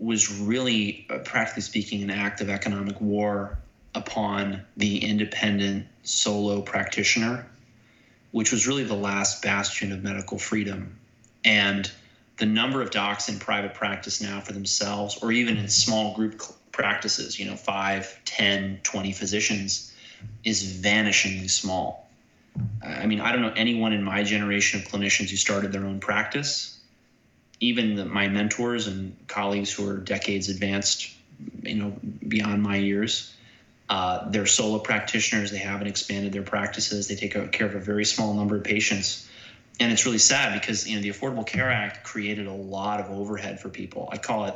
was 0.00 0.30
really, 0.40 1.06
uh, 1.08 1.18
practically 1.18 1.62
speaking, 1.62 2.02
an 2.02 2.10
act 2.10 2.40
of 2.40 2.50
economic 2.50 3.00
war 3.00 3.58
upon 3.94 4.62
the 4.76 4.98
independent 4.98 5.86
solo 6.02 6.60
practitioner, 6.60 7.46
which 8.32 8.50
was 8.50 8.66
really 8.66 8.84
the 8.84 8.94
last 8.94 9.40
bastion 9.40 9.92
of 9.92 10.02
medical 10.02 10.38
freedom. 10.38 10.98
And 11.44 11.88
the 12.38 12.46
number 12.46 12.82
of 12.82 12.90
docs 12.90 13.28
in 13.28 13.38
private 13.38 13.74
practice 13.74 14.20
now 14.20 14.40
for 14.40 14.52
themselves, 14.52 15.18
or 15.22 15.30
even 15.30 15.56
in 15.56 15.68
small 15.68 16.14
group 16.16 16.42
practices, 16.72 17.38
you 17.38 17.46
know, 17.46 17.56
5, 17.56 18.24
10, 18.24 18.80
20 18.82 19.12
physicians 19.12 19.92
is 20.44 20.62
vanishingly 20.62 21.50
small. 21.50 22.08
I 22.82 23.06
mean, 23.06 23.20
I 23.20 23.32
don't 23.32 23.42
know 23.42 23.52
anyone 23.54 23.92
in 23.92 24.02
my 24.02 24.22
generation 24.22 24.80
of 24.80 24.88
clinicians 24.88 25.30
who 25.30 25.36
started 25.36 25.72
their 25.72 25.84
own 25.84 26.00
practice. 26.00 26.78
Even 27.60 27.96
the, 27.96 28.04
my 28.04 28.28
mentors 28.28 28.86
and 28.86 29.16
colleagues 29.28 29.72
who 29.72 29.88
are 29.88 29.96
decades 29.96 30.48
advanced, 30.48 31.12
you 31.62 31.74
know, 31.74 31.96
beyond 32.26 32.62
my 32.62 32.76
years, 32.76 33.34
uh, 33.88 34.28
they're 34.30 34.46
solo 34.46 34.78
practitioners. 34.78 35.50
They 35.50 35.58
haven't 35.58 35.86
expanded 35.86 36.32
their 36.32 36.42
practices. 36.42 37.08
They 37.08 37.14
take 37.14 37.32
care 37.52 37.66
of 37.66 37.74
a 37.74 37.80
very 37.80 38.04
small 38.04 38.34
number 38.34 38.56
of 38.56 38.64
patients, 38.64 39.28
and 39.78 39.92
it's 39.92 40.04
really 40.06 40.18
sad 40.18 40.60
because 40.60 40.88
you 40.88 40.96
know 40.96 41.02
the 41.02 41.10
Affordable 41.10 41.46
Care 41.46 41.70
Act 41.70 42.04
created 42.04 42.46
a 42.46 42.52
lot 42.52 43.00
of 43.00 43.10
overhead 43.10 43.60
for 43.60 43.68
people. 43.68 44.08
I 44.10 44.18
call 44.18 44.46
it 44.46 44.54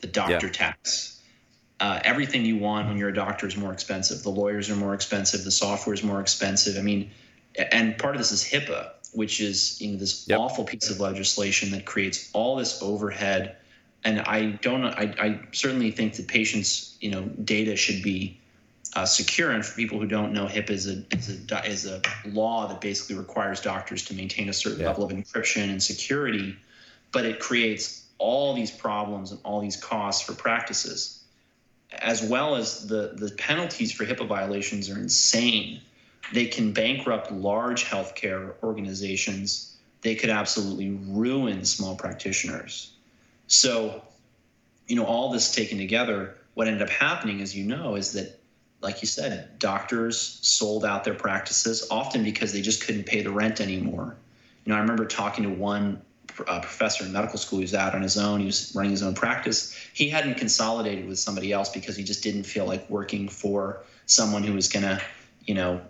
the 0.00 0.08
doctor 0.08 0.46
yeah. 0.46 0.52
tax 0.52 1.11
uh, 1.82 1.98
everything 2.04 2.44
you 2.44 2.56
want 2.56 2.86
when 2.86 2.96
you're 2.96 3.08
a 3.08 3.14
doctor 3.14 3.44
is 3.44 3.56
more 3.56 3.72
expensive. 3.72 4.22
The 4.22 4.30
lawyers 4.30 4.70
are 4.70 4.76
more 4.76 4.94
expensive. 4.94 5.42
The 5.42 5.50
software 5.50 5.92
is 5.92 6.04
more 6.04 6.20
expensive. 6.20 6.78
I 6.78 6.80
mean, 6.80 7.10
and 7.72 7.98
part 7.98 8.14
of 8.14 8.20
this 8.20 8.30
is 8.30 8.44
HIPAA, 8.44 8.90
which 9.12 9.40
is 9.40 9.80
you 9.80 9.90
know 9.90 9.98
this 9.98 10.28
yep. 10.28 10.38
awful 10.38 10.62
piece 10.64 10.90
of 10.90 11.00
legislation 11.00 11.72
that 11.72 11.84
creates 11.84 12.30
all 12.34 12.54
this 12.54 12.80
overhead. 12.82 13.56
And 14.04 14.20
I 14.20 14.52
don't. 14.62 14.84
I, 14.84 15.12
I 15.18 15.40
certainly 15.50 15.90
think 15.90 16.14
that 16.14 16.28
patients, 16.28 16.96
you 17.00 17.10
know, 17.10 17.22
data 17.22 17.74
should 17.74 18.00
be 18.00 18.38
uh, 18.94 19.04
secure. 19.04 19.50
And 19.50 19.66
for 19.66 19.74
people 19.74 19.98
who 19.98 20.06
don't 20.06 20.32
know, 20.32 20.46
HIPAA 20.46 20.70
is 20.70 20.86
a, 20.86 21.04
is 21.10 21.50
a 21.50 21.68
is 21.68 21.86
a 21.86 22.00
law 22.26 22.68
that 22.68 22.80
basically 22.80 23.16
requires 23.16 23.60
doctors 23.60 24.04
to 24.04 24.14
maintain 24.14 24.48
a 24.48 24.52
certain 24.52 24.84
level 24.84 25.02
of 25.02 25.10
encryption 25.10 25.64
and 25.64 25.82
security, 25.82 26.54
but 27.10 27.26
it 27.26 27.40
creates 27.40 28.06
all 28.18 28.54
these 28.54 28.70
problems 28.70 29.32
and 29.32 29.40
all 29.42 29.60
these 29.60 29.76
costs 29.76 30.22
for 30.22 30.32
practices 30.32 31.21
as 32.00 32.22
well 32.22 32.56
as 32.56 32.86
the, 32.86 33.12
the 33.14 33.30
penalties 33.30 33.92
for 33.92 34.04
HIPAA 34.04 34.26
violations 34.26 34.88
are 34.90 34.98
insane. 34.98 35.80
They 36.32 36.46
can 36.46 36.72
bankrupt 36.72 37.30
large 37.30 37.84
healthcare 37.84 38.54
organizations. 38.62 39.76
They 40.00 40.14
could 40.14 40.30
absolutely 40.30 40.90
ruin 40.90 41.64
small 41.64 41.96
practitioners. 41.96 42.92
So, 43.46 44.02
you 44.86 44.96
know, 44.96 45.04
all 45.04 45.30
this 45.30 45.54
taken 45.54 45.78
together, 45.78 46.36
what 46.54 46.68
ended 46.68 46.82
up 46.82 46.90
happening, 46.90 47.40
as 47.42 47.56
you 47.56 47.64
know, 47.64 47.96
is 47.96 48.12
that, 48.14 48.38
like 48.80 49.02
you 49.02 49.06
said, 49.06 49.58
doctors 49.58 50.18
sold 50.42 50.84
out 50.84 51.04
their 51.04 51.14
practices 51.14 51.86
often 51.90 52.24
because 52.24 52.52
they 52.52 52.62
just 52.62 52.84
couldn't 52.84 53.04
pay 53.04 53.22
the 53.22 53.30
rent 53.30 53.60
anymore. 53.60 54.16
You 54.64 54.70
know, 54.70 54.76
I 54.76 54.80
remember 54.80 55.06
talking 55.06 55.44
to 55.44 55.50
one 55.50 56.02
uh, 56.48 56.60
professor 56.60 57.04
in 57.04 57.12
medical 57.12 57.38
school. 57.38 57.58
He 57.58 57.64
was 57.64 57.74
out 57.74 57.94
on 57.94 58.02
his 58.02 58.16
own. 58.16 58.40
He 58.40 58.46
was 58.46 58.72
running 58.74 58.90
his 58.90 59.02
own 59.02 59.14
practice. 59.14 59.74
He 59.92 60.08
hadn't 60.08 60.36
consolidated 60.36 61.06
with 61.06 61.18
somebody 61.18 61.52
else 61.52 61.70
because 61.70 61.96
he 61.96 62.04
just 62.04 62.22
didn't 62.22 62.44
feel 62.44 62.66
like 62.66 62.88
working 62.88 63.28
for 63.28 63.82
someone 64.06 64.42
who 64.42 64.54
was 64.54 64.68
going 64.68 64.84
to, 64.84 65.00
you 65.44 65.54
know, 65.54 65.80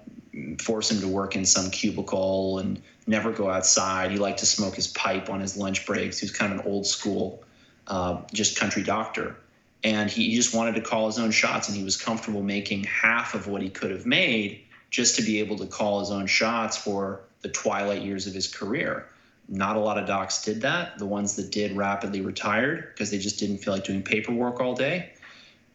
force 0.61 0.91
him 0.91 1.01
to 1.01 1.09
work 1.09 1.37
in 1.37 1.45
some 1.45 1.71
cubicle 1.71 2.59
and 2.59 2.81
never 3.07 3.33
go 3.33 3.51
outside. 3.51 4.11
He 4.11 4.19
liked 4.19 4.39
to 4.39 4.47
smoke 4.47 4.75
his 4.75 4.89
pipe 4.89 5.29
on 5.29 5.41
his 5.41 5.57
lunch 5.57 5.87
breaks. 5.87 6.19
He 6.19 6.25
was 6.25 6.33
kind 6.33 6.53
of 6.53 6.61
an 6.61 6.67
old 6.67 6.87
school, 6.87 7.43
uh, 7.87 8.21
just 8.33 8.59
country 8.59 8.83
doctor. 8.83 9.37
And 9.85 10.09
he 10.09 10.35
just 10.37 10.55
wanted 10.55 10.77
to 10.77 10.81
call 10.81 11.07
his 11.07 11.19
own 11.19 11.33
shots, 11.33 11.69
and 11.69 11.77
he 11.77 11.83
was 11.83 11.97
comfortable 11.97 12.43
making 12.43 12.85
half 12.85 13.35
of 13.35 13.49
what 13.49 13.63
he 13.63 13.69
could 13.69 13.91
have 13.91 14.07
made 14.07 14.63
just 14.91 15.17
to 15.17 15.23
be 15.23 15.41
able 15.41 15.59
to 15.59 15.67
call 15.67 16.01
his 16.01 16.11
own 16.11 16.27
shots 16.27 16.77
for 16.77 17.23
the 17.41 17.49
twilight 17.49 18.03
years 18.03 18.27
of 18.27 18.35
his 18.35 18.47
career. 18.47 19.09
Not 19.49 19.77
a 19.77 19.81
lot 19.81 19.99
of 19.99 20.07
docs 20.07 20.45
did 20.45 20.63
that. 20.63 20.99
The 20.99 21.07
ones 21.07 21.37
that 21.37 21.51
did 21.51 21.77
rapidly 21.77 22.21
retired 22.21 22.89
because 22.93 23.11
they 23.11 23.19
just 23.19 23.39
didn't 23.39 23.59
feel 23.59 23.75
like 23.75 23.85
doing 23.85 24.03
paperwork 24.03 24.61
all 24.61 24.75
day. 24.75 25.13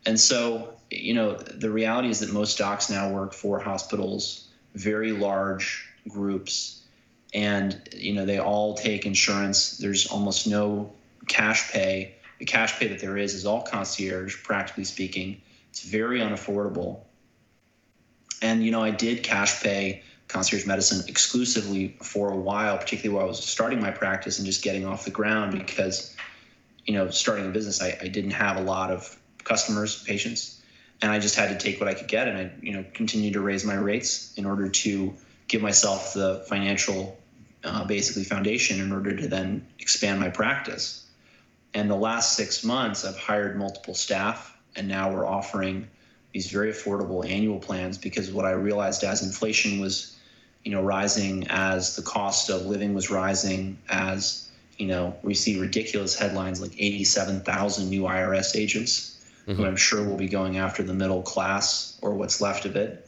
And 0.05 0.19
so, 0.19 0.73
you 0.89 1.13
know, 1.13 1.35
the 1.35 1.69
reality 1.69 2.09
is 2.09 2.21
that 2.21 2.31
most 2.31 2.57
docs 2.57 2.89
now 2.89 3.11
work 3.11 3.33
for 3.33 3.59
hospitals, 3.59 4.47
very 4.73 5.11
large 5.11 5.85
groups, 6.07 6.81
and, 7.33 7.87
you 7.93 8.13
know, 8.13 8.25
they 8.25 8.39
all 8.39 8.73
take 8.73 9.05
insurance. 9.05 9.77
There's 9.77 10.07
almost 10.07 10.47
no 10.47 10.91
cash 11.27 11.71
pay. 11.71 12.15
The 12.39 12.45
cash 12.45 12.79
pay 12.79 12.87
that 12.87 12.99
there 12.99 13.17
is 13.17 13.33
is 13.33 13.45
all 13.45 13.61
concierge, 13.61 14.43
practically 14.43 14.85
speaking. 14.85 15.41
It's 15.69 15.81
very 15.83 16.19
unaffordable. 16.19 17.01
And, 18.41 18.63
you 18.63 18.71
know, 18.71 18.81
I 18.81 18.91
did 18.91 19.23
cash 19.23 19.61
pay 19.61 20.03
concierge 20.27 20.65
medicine 20.65 21.03
exclusively 21.07 21.95
for 22.01 22.31
a 22.31 22.35
while, 22.35 22.77
particularly 22.77 23.15
while 23.15 23.25
I 23.25 23.27
was 23.27 23.43
starting 23.43 23.79
my 23.79 23.91
practice 23.91 24.39
and 24.39 24.45
just 24.45 24.63
getting 24.63 24.85
off 24.85 25.05
the 25.05 25.11
ground 25.11 25.57
because, 25.57 26.15
you 26.85 26.93
know, 26.93 27.09
starting 27.09 27.45
a 27.45 27.49
business, 27.49 27.81
I, 27.81 27.97
I 28.01 28.07
didn't 28.07 28.31
have 28.31 28.57
a 28.57 28.61
lot 28.61 28.91
of 28.91 29.17
customers, 29.43 30.03
patients, 30.03 30.61
and 31.01 31.11
I 31.11 31.19
just 31.19 31.35
had 31.35 31.49
to 31.49 31.57
take 31.57 31.79
what 31.79 31.87
I 31.87 31.93
could 31.93 32.07
get, 32.07 32.27
and 32.27 32.37
I, 32.37 32.51
you 32.61 32.73
know, 32.73 32.83
continued 32.93 33.33
to 33.33 33.41
raise 33.41 33.63
my 33.63 33.75
rates 33.75 34.33
in 34.35 34.45
order 34.45 34.67
to 34.67 35.13
give 35.47 35.61
myself 35.61 36.13
the 36.13 36.43
financial, 36.49 37.17
uh, 37.63 37.85
basically 37.85 38.23
foundation 38.23 38.81
in 38.81 38.91
order 38.91 39.15
to 39.15 39.27
then 39.27 39.65
expand 39.79 40.19
my 40.19 40.29
practice. 40.29 41.05
And 41.73 41.89
the 41.89 41.95
last 41.95 42.35
six 42.35 42.63
months, 42.63 43.05
I've 43.05 43.17
hired 43.17 43.57
multiple 43.57 43.93
staff, 43.93 44.57
and 44.75 44.87
now 44.87 45.13
we're 45.13 45.25
offering 45.25 45.87
these 46.33 46.51
very 46.51 46.71
affordable 46.71 47.27
annual 47.29 47.59
plans 47.59 47.97
because 47.97 48.31
what 48.31 48.45
I 48.45 48.51
realized 48.51 49.03
as 49.03 49.23
inflation 49.23 49.79
was 49.79 50.16
you 50.67 50.73
know, 50.73 50.83
rising 50.83 51.47
as 51.49 51.95
the 51.95 52.01
cost 52.01 52.49
of 52.49 52.65
living 52.65 52.93
was 52.93 53.09
rising, 53.09 53.77
as 53.87 54.49
you 54.77 54.85
know, 54.85 55.15
we 55.23 55.33
see 55.33 55.61
ridiculous 55.61 56.13
headlines 56.13 56.59
like 56.59 56.73
87,000 56.77 57.89
new 57.89 58.01
IRS 58.01 58.53
agents, 58.53 59.17
mm-hmm. 59.47 59.53
who 59.53 59.65
I'm 59.65 59.77
sure 59.77 60.03
will 60.03 60.17
be 60.17 60.27
going 60.27 60.57
after 60.57 60.83
the 60.83 60.93
middle 60.93 61.21
class 61.21 61.97
or 62.01 62.15
what's 62.15 62.41
left 62.41 62.65
of 62.65 62.75
it. 62.75 63.07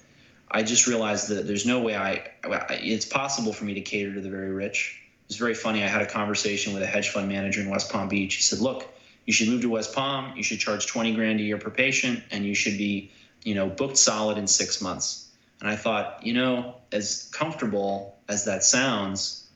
I 0.50 0.64
just 0.64 0.88
realized 0.88 1.28
that 1.28 1.48
there's 1.48 1.66
no 1.66 1.82
way 1.82 1.98
I, 1.98 2.30
it's 2.70 3.06
possible 3.06 3.52
for 3.52 3.66
me 3.66 3.74
to 3.74 3.82
cater 3.82 4.14
to 4.14 4.22
the 4.22 4.30
very 4.30 4.52
rich. 4.52 4.98
It's 5.28 5.36
very 5.36 5.54
funny. 5.54 5.84
I 5.84 5.88
had 5.88 6.02
a 6.02 6.10
conversation 6.10 6.74
with 6.74 6.82
a 6.82 6.88
hedge 6.88 7.10
fund 7.10 7.28
manager 7.28 7.60
in 7.60 7.70
West 7.70 7.92
Palm 7.92 8.08
Beach. 8.08 8.36
He 8.36 8.42
said, 8.42 8.60
"Look, 8.60 8.88
you 9.26 9.34
should 9.34 9.50
move 9.50 9.64
to 9.64 9.70
West 9.70 9.94
Palm. 9.94 10.32
You 10.38 10.44
should 10.44 10.60
charge 10.60 10.88
20 10.88 11.14
grand 11.14 11.42
a 11.42 11.44
year 11.44 11.58
per 11.58 11.72
patient, 11.72 12.24
and 12.32 12.46
you 12.46 12.56
should 12.56 12.78
be, 12.78 13.12
you 13.44 13.54
know, 13.54 13.68
booked 13.68 13.98
solid 13.98 14.38
in 14.38 14.48
six 14.48 14.80
months." 14.82 15.29
And 15.62 15.70
I 15.70 15.76
thought, 15.76 16.26
you 16.26 16.34
know, 16.34 16.76
as 16.92 17.30
comfortable 17.34 18.18
as 18.28 18.46
that 18.46 18.64
sounds, 18.64 19.48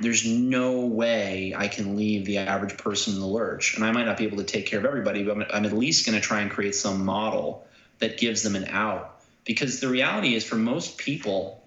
there's 0.00 0.26
no 0.26 0.86
way 0.86 1.54
I 1.56 1.68
can 1.68 1.96
leave 1.96 2.24
the 2.24 2.38
average 2.38 2.76
person 2.76 3.14
in 3.14 3.20
the 3.20 3.26
lurch. 3.26 3.76
And 3.76 3.84
I 3.84 3.92
might 3.92 4.06
not 4.06 4.16
be 4.16 4.24
able 4.24 4.38
to 4.38 4.44
take 4.44 4.66
care 4.66 4.78
of 4.78 4.84
everybody, 4.84 5.22
but 5.22 5.36
I'm, 5.36 5.44
I'm 5.52 5.64
at 5.64 5.72
least 5.72 6.06
going 6.06 6.20
to 6.20 6.26
try 6.26 6.40
and 6.40 6.50
create 6.50 6.74
some 6.74 7.04
model 7.04 7.66
that 7.98 8.18
gives 8.18 8.42
them 8.42 8.56
an 8.56 8.66
out. 8.68 9.20
Because 9.44 9.80
the 9.80 9.88
reality 9.88 10.34
is, 10.34 10.44
for 10.44 10.56
most 10.56 10.96
people, 10.96 11.62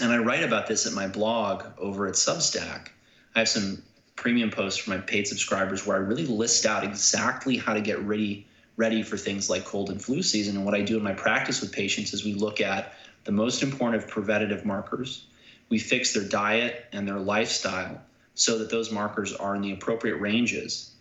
and 0.00 0.12
I 0.12 0.18
write 0.18 0.42
about 0.42 0.66
this 0.66 0.86
at 0.86 0.92
my 0.92 1.06
blog 1.06 1.64
over 1.78 2.06
at 2.06 2.14
Substack, 2.14 2.88
I 3.34 3.40
have 3.40 3.48
some 3.48 3.82
premium 4.16 4.50
posts 4.50 4.80
for 4.80 4.90
my 4.90 4.98
paid 4.98 5.28
subscribers 5.28 5.86
where 5.86 5.96
I 5.96 6.00
really 6.00 6.26
list 6.26 6.66
out 6.66 6.82
exactly 6.82 7.56
how 7.56 7.74
to 7.74 7.80
get 7.80 8.00
ready 8.00 8.47
ready 8.78 9.02
for 9.02 9.18
things 9.18 9.50
like 9.50 9.64
cold 9.64 9.90
and 9.90 10.00
flu 10.00 10.22
season. 10.22 10.56
And 10.56 10.64
what 10.64 10.74
I 10.74 10.82
do 10.82 10.96
in 10.96 11.02
my 11.02 11.12
practice 11.12 11.60
with 11.60 11.72
patients 11.72 12.14
is 12.14 12.24
we 12.24 12.32
look 12.32 12.60
at 12.60 12.94
the 13.24 13.32
most 13.32 13.62
important 13.62 14.08
preventative 14.08 14.64
markers. 14.64 15.26
We 15.68 15.80
fix 15.80 16.14
their 16.14 16.22
diet 16.22 16.86
and 16.92 17.06
their 17.06 17.18
lifestyle 17.18 18.00
so 18.34 18.58
that 18.58 18.70
those 18.70 18.92
markers 18.92 19.34
are 19.34 19.56
in 19.56 19.62
the 19.62 19.72
appropriate 19.72 20.18
ranges. 20.18 20.92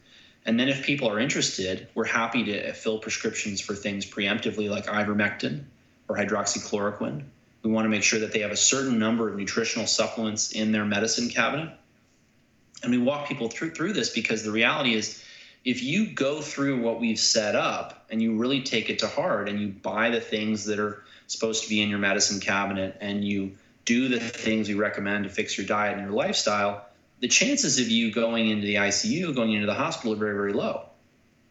And 0.44 0.60
then 0.60 0.70
if 0.70 0.86
people 0.86 1.08
are 1.08 1.20
interested, 1.20 1.88
we're 1.94 2.06
happy 2.06 2.46
to 2.46 2.74
fill 2.74 2.98
prescriptions 2.98 3.62
for 3.62 3.76
things 3.76 4.06
preemptively 4.06 4.70
like 4.70 4.88
ivermectin 4.88 5.66
or 6.10 6.18
hydroxychloroquine. 6.18 7.24
We 7.62 7.72
want 7.72 7.86
to 7.86 7.90
make 7.90 8.04
sure 8.04 8.22
that 8.22 8.32
they 8.32 8.40
have 8.40 8.52
a 8.52 8.58
certain 8.58 8.98
number 8.98 9.30
of 9.30 9.36
nutritional 9.36 9.86
supplements 9.86 10.52
in 10.52 10.72
their 10.72 10.86
medicine 10.86 11.30
cabinet. 11.30 11.78
And 12.82 12.92
we 12.92 12.98
walk 12.98 13.28
people 13.28 13.50
through 13.50 13.72
through 13.72 13.94
this 13.94 14.10
because 14.10 14.44
the 14.44 14.52
reality 14.52 14.96
is 14.96 15.24
if 15.68 15.84
you 15.84 16.08
go 16.08 16.40
through 16.40 16.80
what 16.80 16.98
we've 16.98 17.20
set 17.20 17.54
up 17.54 18.06
and 18.10 18.22
you 18.22 18.38
really 18.38 18.62
take 18.62 18.90
it 18.90 19.00
to 19.00 19.08
heart 19.08 19.50
and 19.50 19.60
you 19.60 19.68
buy 19.68 20.10
the 20.10 20.22
things 20.22 20.64
that 20.64 20.80
are 20.80 21.04
supposed 21.28 21.62
to 21.62 21.68
be 21.68 21.82
in 21.82 21.90
your 21.90 22.00
medicine 22.00 22.40
cabinet 22.40 22.96
and 23.02 23.22
you 23.22 23.52
do 23.84 24.08
the 24.08 24.18
things 24.18 24.70
we 24.70 24.76
recommend 24.76 25.26
to 25.26 25.30
fix 25.30 25.58
your 25.58 25.68
diet 25.68 25.98
and 25.98 26.08
your 26.08 26.16
lifestyle, 26.16 26.86
the 27.20 27.28
chances 27.28 27.80
of 27.80 27.90
you 27.90 28.14
going 28.14 28.48
into 28.48 28.66
the 28.66 28.76
ICU, 28.76 29.36
going 29.36 29.52
into 29.52 29.66
the 29.66 29.74
hospital 29.74 30.14
are 30.14 30.16
very, 30.16 30.36
very 30.36 30.54
low. 30.54 30.86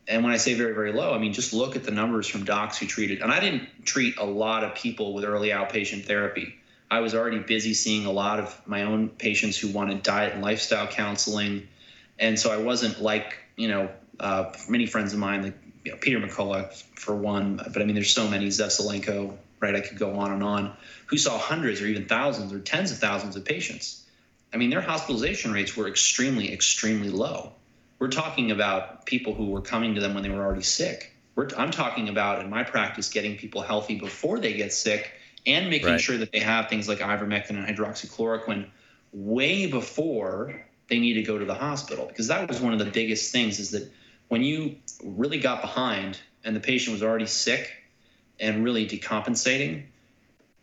And 0.09 0.25
when 0.25 0.33
I 0.33 0.39
say 0.39 0.55
very, 0.55 0.73
very 0.73 0.95
low, 0.95 1.13
I 1.13 1.19
mean 1.19 1.35
just 1.35 1.53
look 1.53 1.77
at 1.77 1.85
the 1.85 1.91
numbers 1.91 2.27
from 2.27 2.45
docs 2.45 2.79
who 2.79 2.87
treated. 2.87 3.21
And 3.21 3.31
I 3.31 3.39
didn't 3.39 3.69
treat 3.85 4.17
a 4.17 4.25
lot 4.25 4.65
of 4.65 4.75
people 4.75 5.13
with 5.13 5.25
early 5.25 5.51
outpatient 5.51 6.07
therapy. 6.07 6.57
I 6.91 7.01
was 7.01 7.15
already 7.15 7.41
busy 7.41 7.75
seeing 7.75 8.07
a 8.07 8.13
lot 8.13 8.39
of 8.39 8.59
my 8.67 8.85
own 8.85 9.11
patients 9.11 9.59
who 9.59 9.69
wanted 9.69 10.03
diet 10.03 10.33
and 10.33 10.41
lifestyle 10.41 10.87
counseling. 10.87 11.69
And 12.19 12.39
so 12.39 12.51
I 12.51 12.57
wasn't 12.57 13.03
like, 13.03 13.37
you 13.57 13.69
know, 13.69 13.91
uh, 14.21 14.53
many 14.69 14.87
friends 14.87 15.13
of 15.13 15.19
mine, 15.19 15.43
like 15.43 15.59
you 15.85 15.93
know, 15.93 15.99
Peter 15.99 16.19
McCullough 16.19 16.83
for 16.95 17.15
one, 17.15 17.57
but 17.57 17.81
I 17.81 17.85
mean, 17.85 17.95
there's 17.95 18.13
so 18.13 18.29
many, 18.29 18.49
Zev 18.49 19.37
right? 19.61 19.75
I 19.75 19.81
could 19.81 19.99
go 19.99 20.19
on 20.19 20.33
and 20.33 20.43
on, 20.43 20.77
who 21.07 21.17
saw 21.17 21.39
hundreds 21.39 21.81
or 21.81 21.87
even 21.87 22.07
thousands 22.07 22.53
or 22.53 22.59
tens 22.59 22.93
of 22.93 22.99
thousands 22.99 23.37
of 23.37 23.45
patients. 23.45 24.05
I 24.53 24.59
mean, 24.59 24.71
their 24.71 24.81
hospitalization 24.81 25.53
rates 25.53 25.77
were 25.77 25.89
extremely, 25.89 26.53
extremely 26.53 27.09
low. 27.09 27.53
We're 27.99 28.09
talking 28.09 28.51
about 28.51 29.07
people 29.07 29.35
who 29.35 29.47
were 29.47 29.63
coming 29.63 29.95
to 29.95 30.01
them 30.01 30.15
when 30.15 30.23
they 30.23 30.29
were 30.29 30.45
already 30.45 30.63
sick. 30.63 31.13
We're, 31.35 31.49
I'm 31.57 31.71
talking 31.71 32.09
about, 32.09 32.43
in 32.43 32.51
my 32.51 32.63
practice, 32.63 33.09
getting 33.09 33.37
people 33.37 33.63
healthy 33.63 33.99
before 33.99 34.39
they 34.39 34.53
get 34.55 34.73
sick 34.73 35.13
and 35.47 35.71
making 35.71 35.89
right. 35.89 36.01
sure 36.01 36.19
that 36.19 36.33
they 36.33 36.41
have 36.41 36.69
things 36.69 36.89
like 36.89 36.99
ivermectin 36.99 37.51
and 37.51 37.67
hydroxychloroquine 37.67 38.67
way 39.13 39.67
before 39.67 40.67
they 40.89 40.99
need 40.99 41.15
to 41.15 41.23
go 41.23 41.39
to 41.39 41.45
the 41.45 41.55
hospital. 41.55 42.07
Because 42.07 42.29
that 42.29 42.49
was 42.49 42.61
one 42.61 42.73
of 42.73 42.79
the 42.79 42.87
biggest 42.87 43.33
things 43.33 43.59
is 43.59 43.71
that 43.71 43.91
when 44.29 44.43
you 44.43 44.77
really 45.05 45.39
got 45.39 45.61
behind 45.61 46.19
and 46.45 46.55
the 46.55 46.61
patient 46.61 46.93
was 46.93 47.03
already 47.03 47.27
sick 47.27 47.71
and 48.39 48.65
really 48.65 48.87
decompensating, 48.87 49.85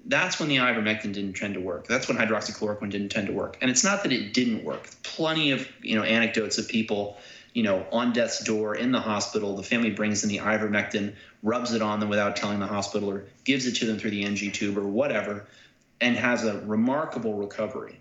that's 0.06 0.39
when 0.39 0.49
the 0.49 0.58
ivermectin 0.58 1.13
didn't 1.13 1.34
tend 1.34 1.54
to 1.54 1.62
work. 1.62 1.88
That's 1.88 2.08
when 2.08 2.17
hydroxychloroquine 2.17 2.89
didn't 2.89 3.10
tend 3.10 3.28
to 3.28 3.34
work. 3.34 3.58
And 3.62 3.71
it's 3.71 3.84
not 3.84 4.04
that 4.04 4.12
it 4.12 4.34
didn't 4.34 4.63
work. 4.63 4.89
Plenty 5.04 5.52
of 5.52 5.67
you 5.82 5.95
know 5.95 6.04
anecdotes 6.04 6.58
of 6.58 6.67
people, 6.67 7.17
you 7.54 7.63
know, 7.63 7.86
on 7.91 8.12
death's 8.12 8.43
door 8.43 8.76
in 8.76 8.91
the 8.91 8.99
hospital. 8.99 9.56
The 9.56 9.63
family 9.63 9.91
brings 9.91 10.23
in 10.23 10.30
the 10.30 10.39
ivermectin, 10.39 11.15
rubs 11.41 11.73
it 11.73 11.82
on 11.82 11.99
them 11.99 12.10
without 12.10 12.36
telling 12.36 12.60
the 12.60 12.67
hospital, 12.67 13.10
or 13.10 13.26
gives 13.45 13.65
it 13.65 13.76
to 13.78 13.86
them 13.86 13.97
through 13.97 14.12
the 14.12 14.26
NG 14.26 14.52
tube 14.52 14.78
or 14.78 14.88
whatever, 14.88 15.47
and 16.02 16.17
has 16.17 16.43
a 16.43 16.60
remarkable 16.62 17.36
recovery. 17.36 17.99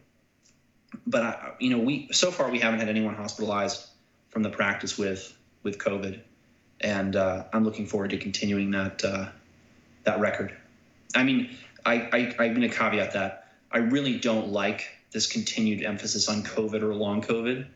But 1.07 1.23
I, 1.23 1.53
you 1.61 1.71
know, 1.71 1.79
we 1.79 2.09
so 2.11 2.31
far 2.33 2.51
we 2.51 2.59
haven't 2.59 2.81
had 2.81 2.89
anyone 2.89 3.15
hospitalized 3.15 3.87
from 4.29 4.43
the 4.43 4.51
practice 4.51 4.99
with 4.99 5.37
with 5.63 5.79
COVID, 5.79 6.21
and 6.81 7.17
uh, 7.17 7.45
I'm 7.53 7.65
looking 7.65 7.87
forward 7.87 8.11
to 8.11 8.19
continuing 8.19 8.71
that 8.73 9.05
uh, 9.05 9.27
that 10.05 10.21
record. 10.21 10.57
I 11.15 11.23
mean, 11.25 11.57
I, 11.85 11.95
I 11.95 12.45
I'm 12.45 12.55
going 12.55 12.69
to 12.69 12.77
caveat 12.77 13.13
that 13.13 13.43
I 13.73 13.79
really 13.79 14.19
don't 14.19 14.49
like 14.49 14.89
this 15.13 15.27
continued 15.27 15.83
emphasis 15.83 16.29
on 16.29 16.43
COVID 16.43 16.83
or 16.83 16.95
long 16.95 17.23
COVID. 17.23 17.67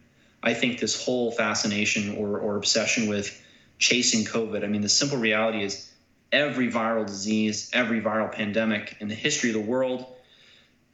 I 0.42 0.54
think 0.54 0.78
this 0.78 1.02
whole 1.04 1.30
fascination 1.30 2.16
or, 2.16 2.38
or 2.38 2.56
obsession 2.56 3.08
with 3.08 3.42
chasing 3.78 4.24
COVID. 4.24 4.62
I 4.62 4.68
mean, 4.68 4.82
the 4.82 4.88
simple 4.88 5.18
reality 5.18 5.62
is 5.62 5.90
every 6.30 6.70
viral 6.70 7.06
disease, 7.06 7.70
every 7.72 8.00
viral 8.00 8.30
pandemic 8.30 8.96
in 9.00 9.08
the 9.08 9.14
history 9.14 9.50
of 9.50 9.54
the 9.54 9.60
world, 9.60 10.06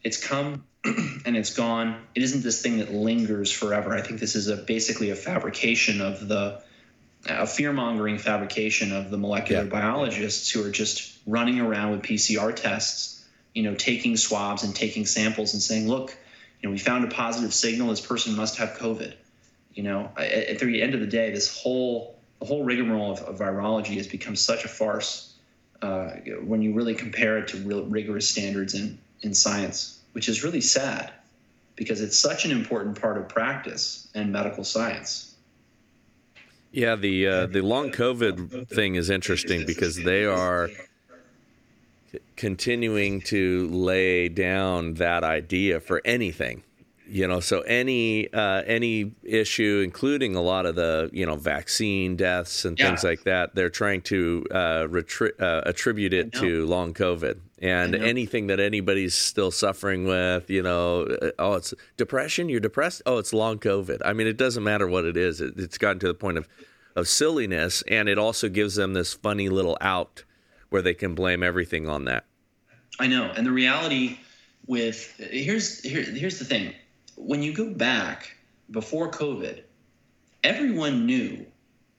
it's 0.02 0.24
come 0.24 0.64
and 0.85 1.37
it's 1.37 1.55
gone. 1.55 2.02
It 2.14 2.22
isn't 2.22 2.42
this 2.42 2.62
thing 2.62 2.78
that 2.78 2.92
lingers 2.92 3.52
forever. 3.52 3.94
I 3.94 4.02
think 4.02 4.20
this 4.20 4.35
is 4.35 4.48
a 4.48 4.57
basically 4.57 5.11
a 5.11 5.16
fabrication 5.16 6.00
of 6.00 6.28
the 6.28 6.62
a 7.26 7.46
fear 7.46 7.72
mongering 7.72 8.18
fabrication 8.18 8.92
of 8.92 9.11
the 9.11 9.18
molecular 9.18 9.64
yeah. 9.64 9.68
biologists 9.68 10.50
who 10.50 10.64
are 10.64 10.70
just 10.70 11.18
running 11.26 11.61
around 11.61 11.92
with 11.92 12.02
PCR 12.02 12.54
tests, 12.54 13.24
you 13.54 13.62
know, 13.62 13.74
taking 13.74 14.16
swabs 14.16 14.64
and 14.64 14.74
taking 14.74 15.06
samples 15.06 15.52
and 15.52 15.62
saying, 15.62 15.88
look, 15.88 16.16
you 16.61 16.68
know, 16.68 16.72
we 16.72 16.78
found 16.78 17.04
a 17.04 17.08
positive 17.08 17.54
signal. 17.54 17.88
This 17.88 18.00
person 18.00 18.35
must 18.37 18.56
have 18.56 18.70
COVID. 18.70 19.14
You 19.74 19.85
know, 19.85 20.11
at, 20.16 20.58
the 20.58 20.82
end 20.82 20.94
of 20.94 21.00
the 21.00 21.06
day, 21.06 21.30
this 21.30 21.61
whole 21.61 22.18
the 22.40 22.46
whole 22.46 22.64
rigmarole 22.64 23.12
of, 23.12 23.20
of 23.20 23.38
virology 23.38 23.96
has 23.96 24.06
become 24.06 24.37
such 24.37 24.64
a 24.64 24.68
farce 24.68 25.35
uh, 25.80 26.11
when 26.44 26.61
you 26.61 26.74
really 26.74 26.94
compare 26.94 27.38
it 27.38 27.48
to 27.48 27.56
real 27.58 27.85
rigorous 27.85 28.28
standards 28.28 28.74
in 28.74 28.98
in 29.22 29.32
science, 29.32 30.00
which 30.12 30.28
is 30.28 30.44
really 30.44 30.61
sad 30.61 31.12
because 31.74 32.00
it's 32.00 32.18
such 32.18 32.44
an 32.44 32.50
important 32.50 33.00
part 33.00 33.16
of 33.16 33.28
practice 33.28 34.08
and 34.14 34.30
medical 34.30 34.64
science. 34.64 35.31
Yeah, 36.72 36.96
the 36.96 37.26
uh, 37.26 37.46
the 37.46 37.61
long 37.61 37.90
COVID 37.90 38.68
thing 38.68 38.94
is 38.94 39.11
interesting 39.11 39.66
because 39.66 39.96
they 39.96 40.24
are 40.24 40.70
continuing 42.37 43.20
to 43.20 43.68
lay 43.68 44.28
down 44.28 44.94
that 44.94 45.24
idea 45.24 45.80
for 45.80 46.02
anything 46.04 46.62
you 47.12 47.26
know 47.26 47.40
so 47.40 47.61
any 47.62 48.32
uh, 48.32 48.62
any 48.66 49.12
issue 49.22 49.82
including 49.85 50.35
a 50.35 50.40
lot 50.40 50.66
of 50.66 50.74
the 50.74 51.11
you 51.12 51.26
know 51.26 51.37
vaccine 51.37 52.16
deaths 52.16 52.64
and 52.64 52.78
yeah. 52.78 52.87
things 52.87 53.04
like 53.04 53.22
that 53.24 53.54
they're 53.54 53.70
trying 53.70 54.00
to 54.00 54.44
uh, 54.50 54.87
retri- 54.88 55.38
uh, 55.40 55.62
attribute 55.66 56.12
it 56.14 56.32
to 56.32 56.64
long 56.66 56.94
covid 56.94 57.38
and 57.62 57.94
anything 57.94 58.48
that 58.48 58.61
anybody's 58.61 59.14
still 59.14 59.51
suffering 59.51 60.05
with 60.05 60.51
you 60.51 60.62
know 60.62 61.05
uh, 61.05 61.31
oh 61.38 61.55
it's 61.55 61.72
depression 61.96 62.48
you're 62.48 62.61
depressed? 62.61 63.03
Oh 63.07 63.18
it's 63.18 63.33
long 63.33 63.59
covid. 63.59 64.01
I 64.05 64.12
mean 64.12 64.27
it 64.27 64.37
doesn't 64.37 64.62
matter 64.62 64.87
what 64.87 65.05
it 65.05 65.16
is. 65.16 65.40
It, 65.40 65.55
it's 65.57 65.79
gotten 65.79 66.01
to 66.01 66.09
the 66.09 66.14
point 66.14 66.38
of 66.38 66.48
of 66.94 67.09
silliness 67.09 67.83
and 67.88 68.09
it 68.09 68.18
also 68.18 68.48
gives 68.48 68.75
them 68.75 68.92
this 68.92 69.14
funny 69.14 69.48
little 69.48 69.79
out 69.81 70.25
where 70.68 70.83
they 70.83 70.94
can 70.94 71.14
blame 71.14 71.42
everything 71.42 71.88
on 71.88 72.05
that. 72.07 72.25
I 72.98 73.07
know. 73.07 73.25
And 73.25 73.46
the 73.46 73.53
reality 73.53 74.18
with 74.66 75.16
here's 75.16 75.83
here, 75.83 76.03
here's 76.03 76.38
the 76.38 76.44
thing. 76.44 76.75
When 77.16 77.42
you 77.42 77.53
go 77.53 77.70
back 77.70 78.37
before 78.70 79.11
COVID, 79.11 79.62
everyone 80.42 81.07
knew 81.07 81.46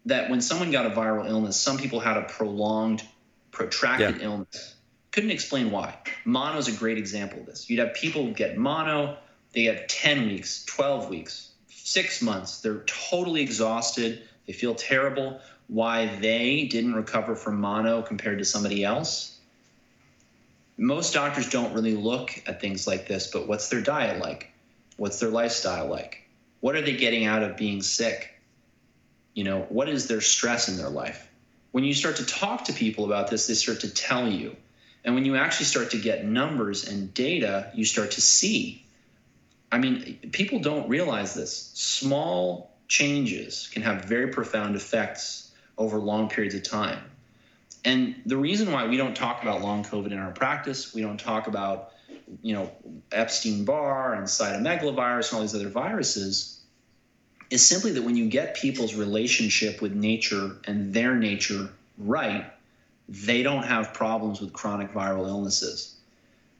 that 0.05 0.29
when 0.29 0.41
someone 0.41 0.71
got 0.71 0.85
a 0.85 0.89
viral 0.89 1.27
illness, 1.27 1.59
some 1.59 1.77
people 1.77 1.99
had 1.99 2.17
a 2.17 2.23
prolonged, 2.23 3.03
protracted 3.51 4.17
yeah. 4.17 4.23
illness. 4.23 4.75
Couldn't 5.13 5.29
explain 5.29 5.69
why. 5.69 5.95
Mono 6.25 6.57
is 6.57 6.67
a 6.67 6.71
great 6.71 6.97
example 6.97 7.39
of 7.39 7.45
this. 7.45 7.69
You'd 7.69 7.77
have 7.77 7.93
people 7.93 8.31
get 8.31 8.57
mono, 8.57 9.15
they 9.53 9.65
have 9.65 9.85
10 9.85 10.25
weeks, 10.25 10.65
12 10.65 11.07
weeks, 11.07 11.51
six 11.67 12.19
months. 12.19 12.61
They're 12.61 12.83
totally 12.87 13.43
exhausted. 13.43 14.23
They 14.47 14.53
feel 14.53 14.73
terrible. 14.73 15.39
Why 15.67 16.07
they 16.15 16.65
didn't 16.65 16.95
recover 16.95 17.35
from 17.35 17.61
mono 17.61 18.01
compared 18.01 18.39
to 18.39 18.45
somebody 18.45 18.83
else? 18.83 19.37
Most 20.77 21.13
doctors 21.13 21.47
don't 21.47 21.75
really 21.75 21.95
look 21.95 22.31
at 22.47 22.59
things 22.59 22.87
like 22.87 23.07
this, 23.07 23.27
but 23.27 23.47
what's 23.47 23.69
their 23.69 23.81
diet 23.81 24.19
like? 24.19 24.51
What's 24.97 25.19
their 25.19 25.29
lifestyle 25.29 25.85
like? 25.85 26.27
What 26.61 26.75
are 26.75 26.81
they 26.81 26.97
getting 26.97 27.25
out 27.25 27.43
of 27.43 27.55
being 27.55 27.83
sick? 27.83 28.33
You 29.35 29.43
know, 29.43 29.67
what 29.69 29.89
is 29.89 30.07
their 30.07 30.21
stress 30.21 30.69
in 30.69 30.77
their 30.77 30.89
life? 30.89 31.29
When 31.69 31.83
you 31.83 31.93
start 31.93 32.15
to 32.15 32.25
talk 32.25 32.63
to 32.65 32.73
people 32.73 33.05
about 33.05 33.29
this, 33.29 33.45
they 33.45 33.53
start 33.53 33.81
to 33.81 33.93
tell 33.93 34.27
you. 34.27 34.55
And 35.05 35.15
when 35.15 35.25
you 35.25 35.35
actually 35.35 35.65
start 35.65 35.91
to 35.91 35.97
get 35.97 36.25
numbers 36.25 36.87
and 36.87 37.13
data, 37.13 37.71
you 37.73 37.85
start 37.85 38.11
to 38.11 38.21
see. 38.21 38.85
I 39.71 39.77
mean, 39.77 40.19
people 40.31 40.59
don't 40.59 40.87
realize 40.87 41.33
this. 41.33 41.71
Small 41.73 42.71
changes 42.87 43.69
can 43.71 43.81
have 43.81 44.05
very 44.05 44.27
profound 44.27 44.75
effects 44.75 45.51
over 45.77 45.97
long 45.97 46.29
periods 46.29 46.55
of 46.55 46.63
time. 46.63 46.99
And 47.83 48.15
the 48.25 48.37
reason 48.37 48.71
why 48.71 48.87
we 48.87 48.95
don't 48.95 49.15
talk 49.15 49.41
about 49.41 49.61
long 49.61 49.83
COVID 49.83 50.11
in 50.11 50.17
our 50.17 50.31
practice, 50.31 50.93
we 50.93 51.01
don't 51.01 51.19
talk 51.19 51.47
about 51.47 51.93
you 52.41 52.53
know, 52.53 52.71
Epstein 53.11 53.65
Barr 53.65 54.13
and 54.13 54.25
cytomegalovirus 54.25 55.29
and 55.29 55.35
all 55.35 55.41
these 55.41 55.55
other 55.55 55.69
viruses 55.69 56.61
is 57.49 57.65
simply 57.65 57.91
that 57.91 58.03
when 58.03 58.15
you 58.15 58.29
get 58.29 58.55
people's 58.55 58.95
relationship 58.95 59.81
with 59.81 59.93
nature 59.93 60.57
and 60.65 60.93
their 60.93 61.15
nature 61.15 61.69
right, 61.97 62.45
they 63.07 63.43
don't 63.43 63.63
have 63.63 63.93
problems 63.93 64.39
with 64.39 64.53
chronic 64.53 64.91
viral 64.93 65.27
illnesses. 65.27 65.95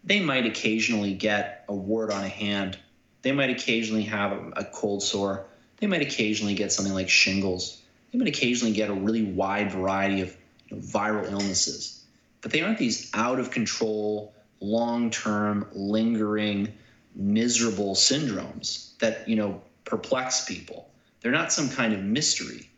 They 0.03 0.19
might 0.19 0.45
occasionally 0.45 1.13
get 1.13 1.63
a 1.69 1.73
wart 1.73 2.11
on 2.11 2.23
a 2.23 2.29
hand. 2.29 2.77
They 3.21 3.31
might 3.31 3.49
occasionally 3.49 4.03
have 4.03 4.31
a, 4.55 4.65
cold 4.65 5.01
sore. 5.01 5.45
They 5.77 5.87
might 5.87 6.01
occasionally 6.01 6.55
get 6.55 6.71
something 6.71 6.93
like 6.93 7.09
shingles. 7.09 7.81
They 8.11 8.19
might 8.19 8.27
occasionally 8.27 8.73
get 8.73 8.89
a 8.89 8.93
really 8.93 9.23
wide 9.23 9.71
variety 9.71 10.21
of 10.21 10.35
you 10.67 10.77
know, 10.77 10.83
viral 10.83 11.31
illnesses. 11.31 12.03
But 12.41 12.51
they 12.51 12.61
aren't 12.61 12.77
these 12.77 13.09
out 13.13 13.39
of 13.39 13.51
control, 13.51 14.33
long 14.59 15.09
term, 15.09 15.67
lingering, 15.71 16.73
miserable 17.15 17.95
syndromes 17.95 18.97
that, 18.97 19.27
you 19.29 19.37
know, 19.37 19.61
perplex 19.85 20.45
people. 20.45 20.89
They're 21.21 21.31
not 21.31 21.53
some 21.53 21.69
kind 21.69 21.93
of 21.93 22.01
mystery. 22.03 22.69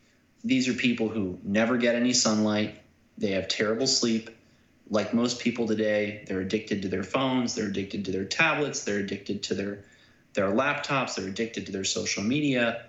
These 0.44 0.68
are 0.68 0.74
people 0.74 1.10
who 1.10 1.40
never 1.44 1.78
get 1.78 1.96
any 1.96 2.14
sunlight, 2.14 2.80
they 3.18 3.32
have 3.32 3.48
terrible 3.48 3.88
sleep. 3.88 4.30
Like 4.90 5.14
most 5.14 5.40
people 5.40 5.68
today, 5.68 6.24
they're 6.28 6.42
addicted 6.42 6.84
to 6.84 6.90
their 6.90 7.04
phones, 7.04 7.56
they're 7.56 7.68
addicted 7.68 8.06
to 8.06 8.12
their 8.12 8.26
tablets, 8.26 8.84
they're 8.84 9.00
addicted 9.00 9.44
to 9.44 9.56
their 9.56 9.84
their 10.34 10.52
laptops, 10.52 11.16
they're 11.16 11.28
addicted 11.28 11.66
to 11.68 11.72
their 11.72 11.86
social 11.86 12.22
media. 12.22 12.86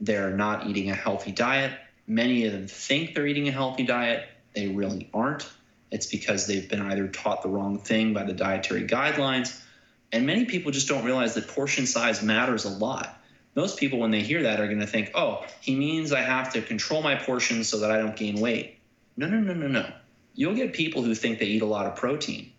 They're 0.00 0.36
not 0.36 0.66
eating 0.66 0.90
a 0.90 0.94
healthy 0.94 1.32
diet. 1.32 1.72
Many 2.06 2.44
of 2.44 2.52
them 2.52 2.66
think 2.66 3.14
they're 3.14 3.26
eating 3.26 3.48
a 3.48 3.52
healthy 3.52 3.84
diet. 3.84 4.28
They 4.54 4.68
really 4.68 5.08
aren't. 5.14 5.48
It's 5.90 6.06
because 6.06 6.46
they've 6.46 6.68
been 6.68 6.82
either 6.82 7.08
taught 7.08 7.42
the 7.42 7.48
wrong 7.48 7.78
thing 7.78 8.12
by 8.12 8.24
the 8.24 8.32
dietary 8.32 8.86
guidelines. 8.86 9.62
And 10.10 10.26
many 10.26 10.44
people 10.44 10.72
just 10.72 10.88
don't 10.88 11.04
realize 11.04 11.34
that 11.34 11.48
portion 11.48 11.86
size 11.86 12.22
matters 12.22 12.64
a 12.64 12.68
lot. 12.68 13.22
Most 13.54 13.78
people, 13.78 13.98
when 13.98 14.10
they 14.10 14.22
hear 14.22 14.42
that, 14.42 14.60
are 14.60 14.66
going 14.66 14.80
to 14.80 14.86
think, 14.86 15.10
oh, 15.14 15.44
he 15.60 15.74
means 15.74 16.12
I 16.12 16.20
have 16.20 16.52
to 16.54 16.62
control 16.62 17.02
my 17.02 17.14
portions 17.14 17.68
so 17.68 17.78
that 17.80 17.90
I 17.90 17.98
don't 17.98 18.16
gain 18.16 18.40
weight. 18.40 18.78
No, 19.16 19.26
no, 19.26 19.40
no, 19.40 19.54
no, 19.54 19.68
no. 19.68 19.92
You'll 20.34 20.54
get 20.54 20.72
people 20.72 21.02
who 21.02 21.14
think 21.14 21.38
they 21.38 21.46
eat 21.46 21.62
a 21.62 21.66
lot 21.66 21.86
of 21.86 21.96
protein. 21.96 22.52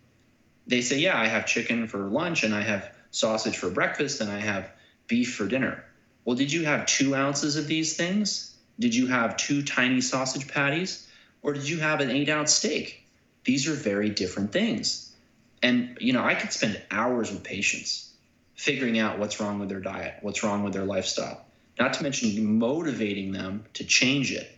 They 0.66 0.80
say, 0.80 0.98
yeah, 0.98 1.18
I 1.18 1.26
have 1.26 1.46
chicken 1.46 1.88
for 1.88 1.98
lunch 1.98 2.44
and 2.44 2.54
I 2.54 2.62
have 2.62 2.90
sausage 3.10 3.56
for 3.56 3.70
breakfast 3.70 4.20
and 4.20 4.30
I 4.30 4.38
have 4.38 4.70
beef 5.06 5.34
for 5.34 5.46
dinner. 5.46 5.84
Well, 6.24 6.36
did 6.36 6.52
you 6.52 6.64
have 6.64 6.86
two 6.86 7.14
ounces 7.14 7.56
of 7.56 7.66
these 7.66 7.96
things? 7.96 8.54
Did 8.78 8.94
you 8.94 9.06
have 9.08 9.36
two 9.36 9.62
tiny 9.62 10.00
sausage 10.00 10.48
patties? 10.48 11.06
Or 11.42 11.52
did 11.52 11.68
you 11.68 11.78
have 11.80 12.00
an 12.00 12.10
eight 12.10 12.28
ounce 12.28 12.52
steak? 12.52 13.04
These 13.44 13.68
are 13.68 13.74
very 13.74 14.08
different 14.08 14.52
things. 14.52 15.14
And, 15.62 15.98
you 16.00 16.12
know, 16.12 16.24
I 16.24 16.34
could 16.34 16.52
spend 16.52 16.80
hours 16.90 17.30
with 17.30 17.42
patients 17.42 18.10
figuring 18.54 18.98
out 18.98 19.18
what's 19.18 19.40
wrong 19.40 19.58
with 19.58 19.68
their 19.68 19.80
diet, 19.80 20.14
what's 20.22 20.42
wrong 20.42 20.62
with 20.62 20.72
their 20.72 20.84
lifestyle, 20.84 21.44
not 21.78 21.94
to 21.94 22.02
mention 22.02 22.58
motivating 22.58 23.32
them 23.32 23.64
to 23.74 23.84
change 23.84 24.32
it. 24.32 24.50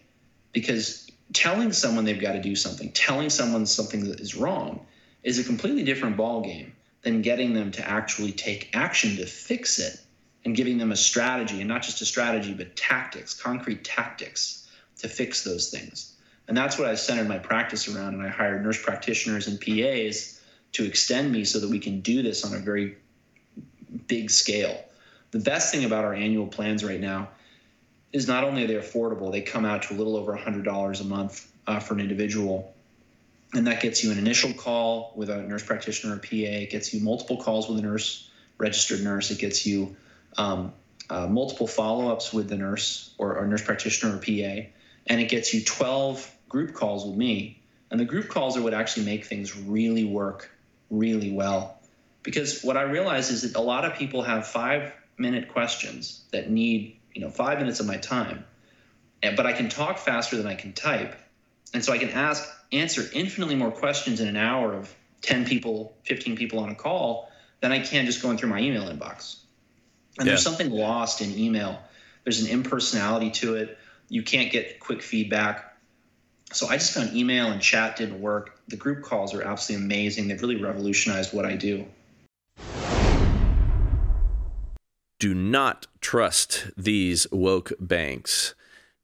Because 0.53 1.06
telling 1.33 1.73
someone 1.73 2.05
they've 2.05 2.21
got 2.21 2.33
to 2.33 2.43
do 2.43 2.55
something, 2.55 2.91
telling 2.93 3.31
someone 3.31 3.67
something 3.67 4.05
that 4.09 4.21
is 4.21 4.35
wrong, 4.35 4.87
is 5.23 5.39
a 5.39 5.45
completely 5.45 5.83
different 5.83 6.17
ballgame 6.17 6.71
than 7.03 7.23
getting 7.23 7.53
them 7.53 7.71
to 7.73 7.89
actually 7.89 8.33
take 8.33 8.71
action 8.75 9.17
to 9.17 9.27
fix 9.27 9.79
it 9.79 10.01
and 10.45 10.55
giving 10.55 10.79
them 10.79 10.93
a 10.93 10.97
strategy, 10.97 11.59
and 11.61 11.69
not 11.69 11.83
just 11.83 12.01
a 12.01 12.05
strategy, 12.05 12.55
but 12.55 12.77
tactics, 12.77 13.35
concrete 13.35 13.83
tactics 13.83 14.69
to 14.99 15.09
fix 15.09 15.43
those 15.43 15.71
things. 15.71 16.17
And 16.47 16.57
that's 16.57 16.79
what 16.79 16.89
I 16.89 16.95
centered 16.95 17.27
my 17.27 17.39
practice 17.39 17.89
around. 17.89 18.15
And 18.15 18.23
I 18.23 18.29
hired 18.29 18.65
nurse 18.65 18.81
practitioners 18.81 19.49
and 19.49 19.61
PAs 19.61 20.41
to 20.73 20.85
extend 20.85 21.33
me 21.33 21.45
so 21.45 21.59
that 21.59 21.69
we 21.69 21.81
can 21.81 22.01
do 22.01 22.23
this 22.23 22.45
on 22.45 22.55
a 22.55 22.59
very 22.59 22.97
big 24.07 24.31
scale. 24.31 24.85
The 25.33 25.41
best 25.41 25.73
thing 25.73 25.85
about 25.85 26.05
our 26.05 26.15
annual 26.15 26.47
plans 26.47 26.85
right 26.85 27.01
now 27.01 27.31
is 28.13 28.27
not 28.27 28.45
only 28.45 28.65
are 28.65 28.67
they 28.67 28.75
affordable, 28.75 29.33
they 29.33 29.43
come 29.43 29.65
out 29.65 29.83
to 29.85 29.95
a 29.95 29.97
little 29.97 30.17
over 30.17 30.37
$100 30.37 31.01
a 31.01 31.05
month 31.05 31.51
uh, 31.67 31.81
for 31.81 31.95
an 31.95 32.01
individual. 32.01 32.75
And 33.55 33.67
that 33.67 33.81
gets 33.81 34.03
you 34.03 34.11
an 34.13 34.19
initial 34.19 34.53
call 34.53 35.13
with 35.17 35.31
a 35.31 35.43
nurse 35.43 35.65
practitioner 35.65 36.15
or 36.15 36.19
PA. 36.19 36.27
It 36.31 36.71
gets 36.71 36.93
you 36.93 37.01
multiple 37.01 37.37
calls 37.37 37.69
with 37.69 37.79
a 37.79 37.83
nurse, 37.83 38.29
registered 38.59 39.03
nurse. 39.03 39.31
It 39.31 39.39
gets 39.39 39.67
you 39.67 39.97
um, 40.37 40.73
uh, 41.09 41.27
multiple 41.27 41.67
follow 41.67 42.11
ups 42.11 42.33
with 42.33 42.49
the 42.49 42.57
nurse 42.57 43.15
or, 43.19 43.37
or 43.37 43.47
nurse 43.47 43.63
practitioner 43.63 44.17
or 44.17 44.19
PA. 44.19 44.69
And 45.07 45.21
it 45.21 45.29
gets 45.29 45.55
you 45.55 45.65
12 45.65 46.31
group 46.49 46.75
calls 46.75 47.07
with 47.07 47.17
me. 47.17 47.61
And 47.91 48.01
the 48.01 48.05
group 48.05 48.29
calls 48.29 48.57
are 48.57 48.63
what 48.63 48.75
actually 48.75 49.07
make 49.07 49.25
things 49.25 49.57
really 49.57 50.05
work 50.05 50.51
really 50.91 51.33
well. 51.33 51.81
Because 52.23 52.63
what 52.63 52.77
I 52.77 52.83
realize 52.83 53.31
is 53.31 53.43
that 53.43 53.57
a 53.57 53.63
lot 53.63 53.85
of 53.85 53.95
people 53.95 54.23
have 54.23 54.47
five 54.47 54.93
minute 55.17 55.49
questions 55.49 56.25
that 56.33 56.51
need, 56.51 56.97
you 57.17 57.23
know, 57.23 57.31
five 57.31 57.59
minutes 57.59 57.81
of 57.81 57.87
my 57.87 57.97
time. 57.97 58.45
But 59.23 59.47
I 59.47 59.55
can 59.55 59.71
talk 59.71 59.97
faster 59.97 60.37
than 60.37 60.47
I 60.47 60.55
can 60.55 60.75
type. 60.75 61.17
And 61.73 61.83
so 61.83 61.95
I 61.95 61.99
can 61.99 62.11
ask, 62.11 62.47
answer 62.71 63.05
infinitely 63.15 63.55
more 63.55 63.71
questions 63.71 64.21
in 64.21 64.29
an 64.29 64.37
hour 64.37 64.75
of 64.75 64.95
10 65.23 65.47
people, 65.47 65.97
15 66.05 66.37
people 66.37 66.59
on 66.59 66.69
a 66.69 66.75
call 66.75 67.33
than 67.61 67.73
I 67.73 67.81
can 67.81 68.05
just 68.05 68.21
going 68.21 68.37
through 68.37 68.51
my 68.51 68.61
email 68.61 68.85
inbox. 68.85 69.39
And 70.19 70.27
yeah. 70.27 70.33
there's 70.33 70.43
something 70.43 70.71
lost 70.71 71.23
in 71.23 71.37
email. 71.39 71.81
There's 72.25 72.43
an 72.43 72.49
impersonality 72.49 73.31
to 73.31 73.57
it. 73.57 73.79
You 74.11 74.23
can't 74.23 74.53
get 74.53 74.79
quick 74.79 75.01
feedback. 75.01 75.75
So 76.53 76.69
I 76.69 76.75
just 76.75 76.93
found 76.93 77.17
email 77.17 77.51
and 77.51 77.63
chat 77.63 77.97
didn't 77.97 78.21
work. 78.21 78.61
The 78.69 78.77
group 78.77 79.03
calls 79.03 79.33
are 79.33 79.41
absolutely 79.41 79.87
amazing. 79.87 80.29
They've 80.29 80.41
really 80.41 80.63
revolutionized 80.63 81.33
what 81.33 81.47
I 81.47 81.57
do. 81.57 81.87
Do 85.19 85.35
not 85.35 85.87
trust 86.01 86.71
these 86.77 87.27
woke 87.31 87.73
banks. 87.81 88.55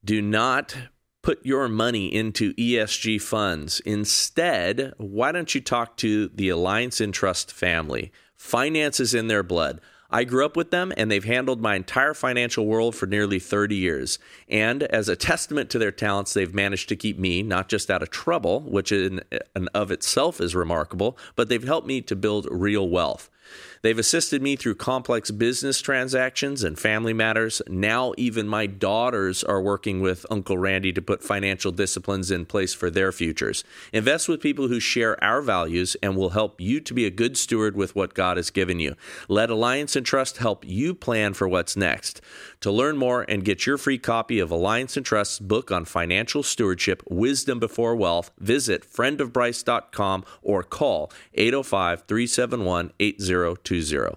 Do 0.04 0.20
not 0.20 0.76
put 1.22 1.44
your 1.46 1.68
money 1.68 2.12
into 2.12 2.52
ESG 2.54 3.20
funds. 3.20 3.80
Instead, 3.80 4.92
why 4.98 5.32
don't 5.32 5.54
you 5.54 5.60
talk 5.60 5.96
to 5.98 6.28
the 6.28 6.48
Alliance 6.48 7.00
Entrust 7.00 7.52
family? 7.52 8.12
Finance 8.36 8.98
is 8.98 9.14
in 9.14 9.28
their 9.28 9.44
blood. 9.44 9.80
I 10.10 10.24
grew 10.24 10.44
up 10.44 10.56
with 10.56 10.70
them 10.70 10.92
and 10.96 11.10
they've 11.10 11.24
handled 11.24 11.62
my 11.62 11.74
entire 11.74 12.12
financial 12.12 12.66
world 12.66 12.94
for 12.94 13.06
nearly 13.06 13.38
30 13.38 13.76
years. 13.76 14.18
And 14.46 14.82
as 14.82 15.08
a 15.08 15.16
testament 15.16 15.70
to 15.70 15.78
their 15.78 15.90
talents, 15.90 16.34
they've 16.34 16.52
managed 16.52 16.90
to 16.90 16.96
keep 16.96 17.18
me 17.18 17.42
not 17.42 17.70
just 17.70 17.90
out 17.90 18.02
of 18.02 18.10
trouble, 18.10 18.60
which 18.60 18.92
in 18.92 19.22
and 19.54 19.70
of 19.72 19.90
itself 19.90 20.38
is 20.38 20.54
remarkable, 20.54 21.16
but 21.34 21.48
they've 21.48 21.64
helped 21.64 21.86
me 21.86 22.02
to 22.02 22.14
build 22.14 22.46
real 22.50 22.90
wealth. 22.90 23.30
They've 23.82 23.98
assisted 23.98 24.42
me 24.42 24.54
through 24.54 24.76
complex 24.76 25.32
business 25.32 25.80
transactions 25.80 26.62
and 26.62 26.78
family 26.78 27.12
matters. 27.12 27.60
Now, 27.68 28.12
even 28.16 28.46
my 28.46 28.66
daughters 28.66 29.42
are 29.42 29.60
working 29.60 30.00
with 30.00 30.24
Uncle 30.30 30.56
Randy 30.56 30.92
to 30.92 31.02
put 31.02 31.24
financial 31.24 31.72
disciplines 31.72 32.30
in 32.30 32.46
place 32.46 32.74
for 32.74 32.90
their 32.90 33.10
futures. 33.10 33.64
Invest 33.92 34.28
with 34.28 34.40
people 34.40 34.68
who 34.68 34.78
share 34.78 35.22
our 35.22 35.42
values 35.42 35.96
and 36.00 36.16
will 36.16 36.30
help 36.30 36.60
you 36.60 36.80
to 36.80 36.94
be 36.94 37.06
a 37.06 37.10
good 37.10 37.36
steward 37.36 37.76
with 37.76 37.96
what 37.96 38.14
God 38.14 38.36
has 38.36 38.50
given 38.50 38.78
you. 38.78 38.94
Let 39.28 39.50
Alliance 39.50 39.96
Entrust 39.96 40.36
help 40.36 40.64
you 40.64 40.94
plan 40.94 41.34
for 41.34 41.48
what's 41.48 41.76
next. 41.76 42.20
To 42.60 42.70
learn 42.70 42.96
more 42.96 43.22
and 43.28 43.44
get 43.44 43.66
your 43.66 43.78
free 43.78 43.98
copy 43.98 44.38
of 44.38 44.52
Alliance 44.52 44.96
Entrust's 44.96 45.40
book 45.40 45.72
on 45.72 45.84
financial 45.84 46.44
stewardship, 46.44 47.02
Wisdom 47.10 47.58
Before 47.58 47.96
Wealth, 47.96 48.30
visit 48.38 48.84
friendofbryce.com 48.88 50.24
or 50.42 50.62
call 50.62 51.10
805 51.34 52.04
371 52.06 52.92
8020. 53.32 54.16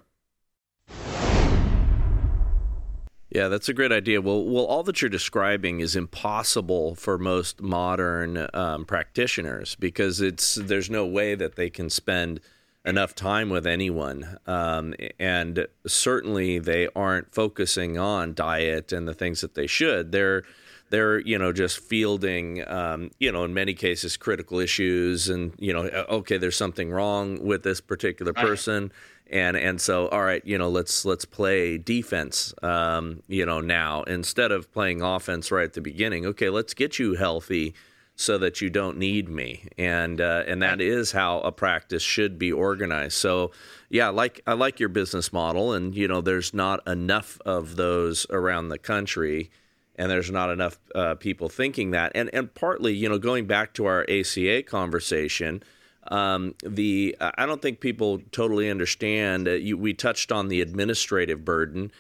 Yeah, 3.36 3.50
that's 3.50 3.68
a 3.68 3.74
great 3.74 3.92
idea. 3.92 4.22
Well, 4.22 4.46
well, 4.46 4.64
all 4.64 4.84
that 4.84 5.02
you're 5.02 5.10
describing 5.10 5.82
is 5.82 5.98
impossible 5.98 6.96
for 6.96 7.18
most 7.18 7.62
modern 7.62 8.48
um, 8.54 8.86
practitioners 8.86 9.76
because 9.76 10.22
it's 10.22 10.56
there's 10.56 10.90
no 10.90 11.06
way 11.06 11.36
that 11.36 11.58
they 11.58 11.70
can 11.70 11.90
spend 11.90 12.40
enough 12.86 13.14
time 13.14 13.50
with 13.50 13.68
anyone. 13.68 14.38
Um, 14.48 14.94
and 15.20 15.68
certainly 15.86 16.60
they 16.60 16.88
aren't 16.96 17.34
focusing 17.34 17.98
on 17.98 18.36
diet 18.36 18.94
and 18.94 19.06
the 19.06 19.14
things 19.14 19.42
that 19.42 19.56
they 19.56 19.68
should. 19.68 20.14
They're 20.14 20.44
they're 20.90 21.20
you 21.20 21.38
know 21.38 21.52
just 21.52 21.80
fielding 21.80 22.68
um, 22.68 23.12
you 23.20 23.32
know 23.32 23.44
in 23.44 23.54
many 23.54 23.74
cases 23.74 24.18
critical 24.18 24.60
issues 24.60 25.30
and 25.30 25.54
you 25.58 25.74
know 25.74 25.84
okay 26.10 26.38
there's 26.38 26.56
something 26.56 26.92
wrong 26.92 27.44
with 27.44 27.64
this 27.64 27.82
particular 27.82 28.34
person. 28.34 28.92
And 29.32 29.58
and 29.58 29.82
so 29.82 30.08
all 30.10 30.22
right 30.22 30.46
you 30.46 30.58
know 30.58 30.70
let's 30.70 31.04
let's 31.04 31.26
play 31.26 31.80
defense 31.80 32.54
um, 32.62 33.24
you 33.28 33.46
know 33.46 33.60
now 33.60 34.04
instead 34.04 34.52
of 34.52 34.72
playing 34.72 35.02
offense 35.02 35.52
right 35.52 35.64
at 35.64 35.74
the 35.74 35.82
beginning. 35.82 36.26
Okay 36.28 36.50
let's 36.50 36.74
get 36.74 37.00
you 37.00 37.16
healthy 37.16 37.74
so 38.18 38.38
that 38.38 38.62
you 38.62 38.70
don't 38.70 38.98
need 38.98 39.28
me. 39.28 39.68
And 39.78 40.22
uh, 40.22 40.44
and 40.48 40.62
that 40.62 40.80
is 40.80 41.12
how 41.12 41.40
a 41.40 41.52
practice 41.52 42.04
should 42.04 42.38
be 42.38 42.52
organized. 42.52 43.14
So 43.18 43.52
yeah 43.90 44.08
I 44.08 44.12
like 44.12 44.42
I 44.46 44.54
like 44.54 44.80
your 44.80 44.90
business 44.90 45.34
model. 45.34 45.74
And 45.74 45.96
you 45.96 46.08
know 46.08 46.22
there's 46.22 46.54
not 46.54 46.88
enough 46.88 47.40
of 47.44 47.76
those 47.76 48.28
around 48.30 48.70
the 48.70 48.78
country 48.78 49.50
and 49.98 50.12
there's 50.12 50.32
not 50.32 50.50
enough 50.50 50.80
uh, 50.94 51.16
people 51.16 51.50
thinking 51.50 51.92
that. 51.92 52.12
And 52.16 52.30
and 52.34 52.54
partly 52.54 52.94
you 52.94 53.10
know 53.10 53.18
going 53.18 53.46
back 53.46 53.74
to 53.76 53.86
our 53.86 54.06
ACA 54.10 54.64
conversation 54.64 55.64
um, 56.08 56.54
the 56.64 57.16
I 57.20 57.46
don't 57.46 57.62
think 57.62 57.80
people 57.80 58.22
totally 58.32 58.70
understand 58.70 59.48
uh, 59.48 59.52
you, 59.52 59.78
we 59.78 59.94
touched 59.94 60.32
on 60.32 60.50
the 60.50 60.62
administrative 60.62 61.44
burden 61.44 61.92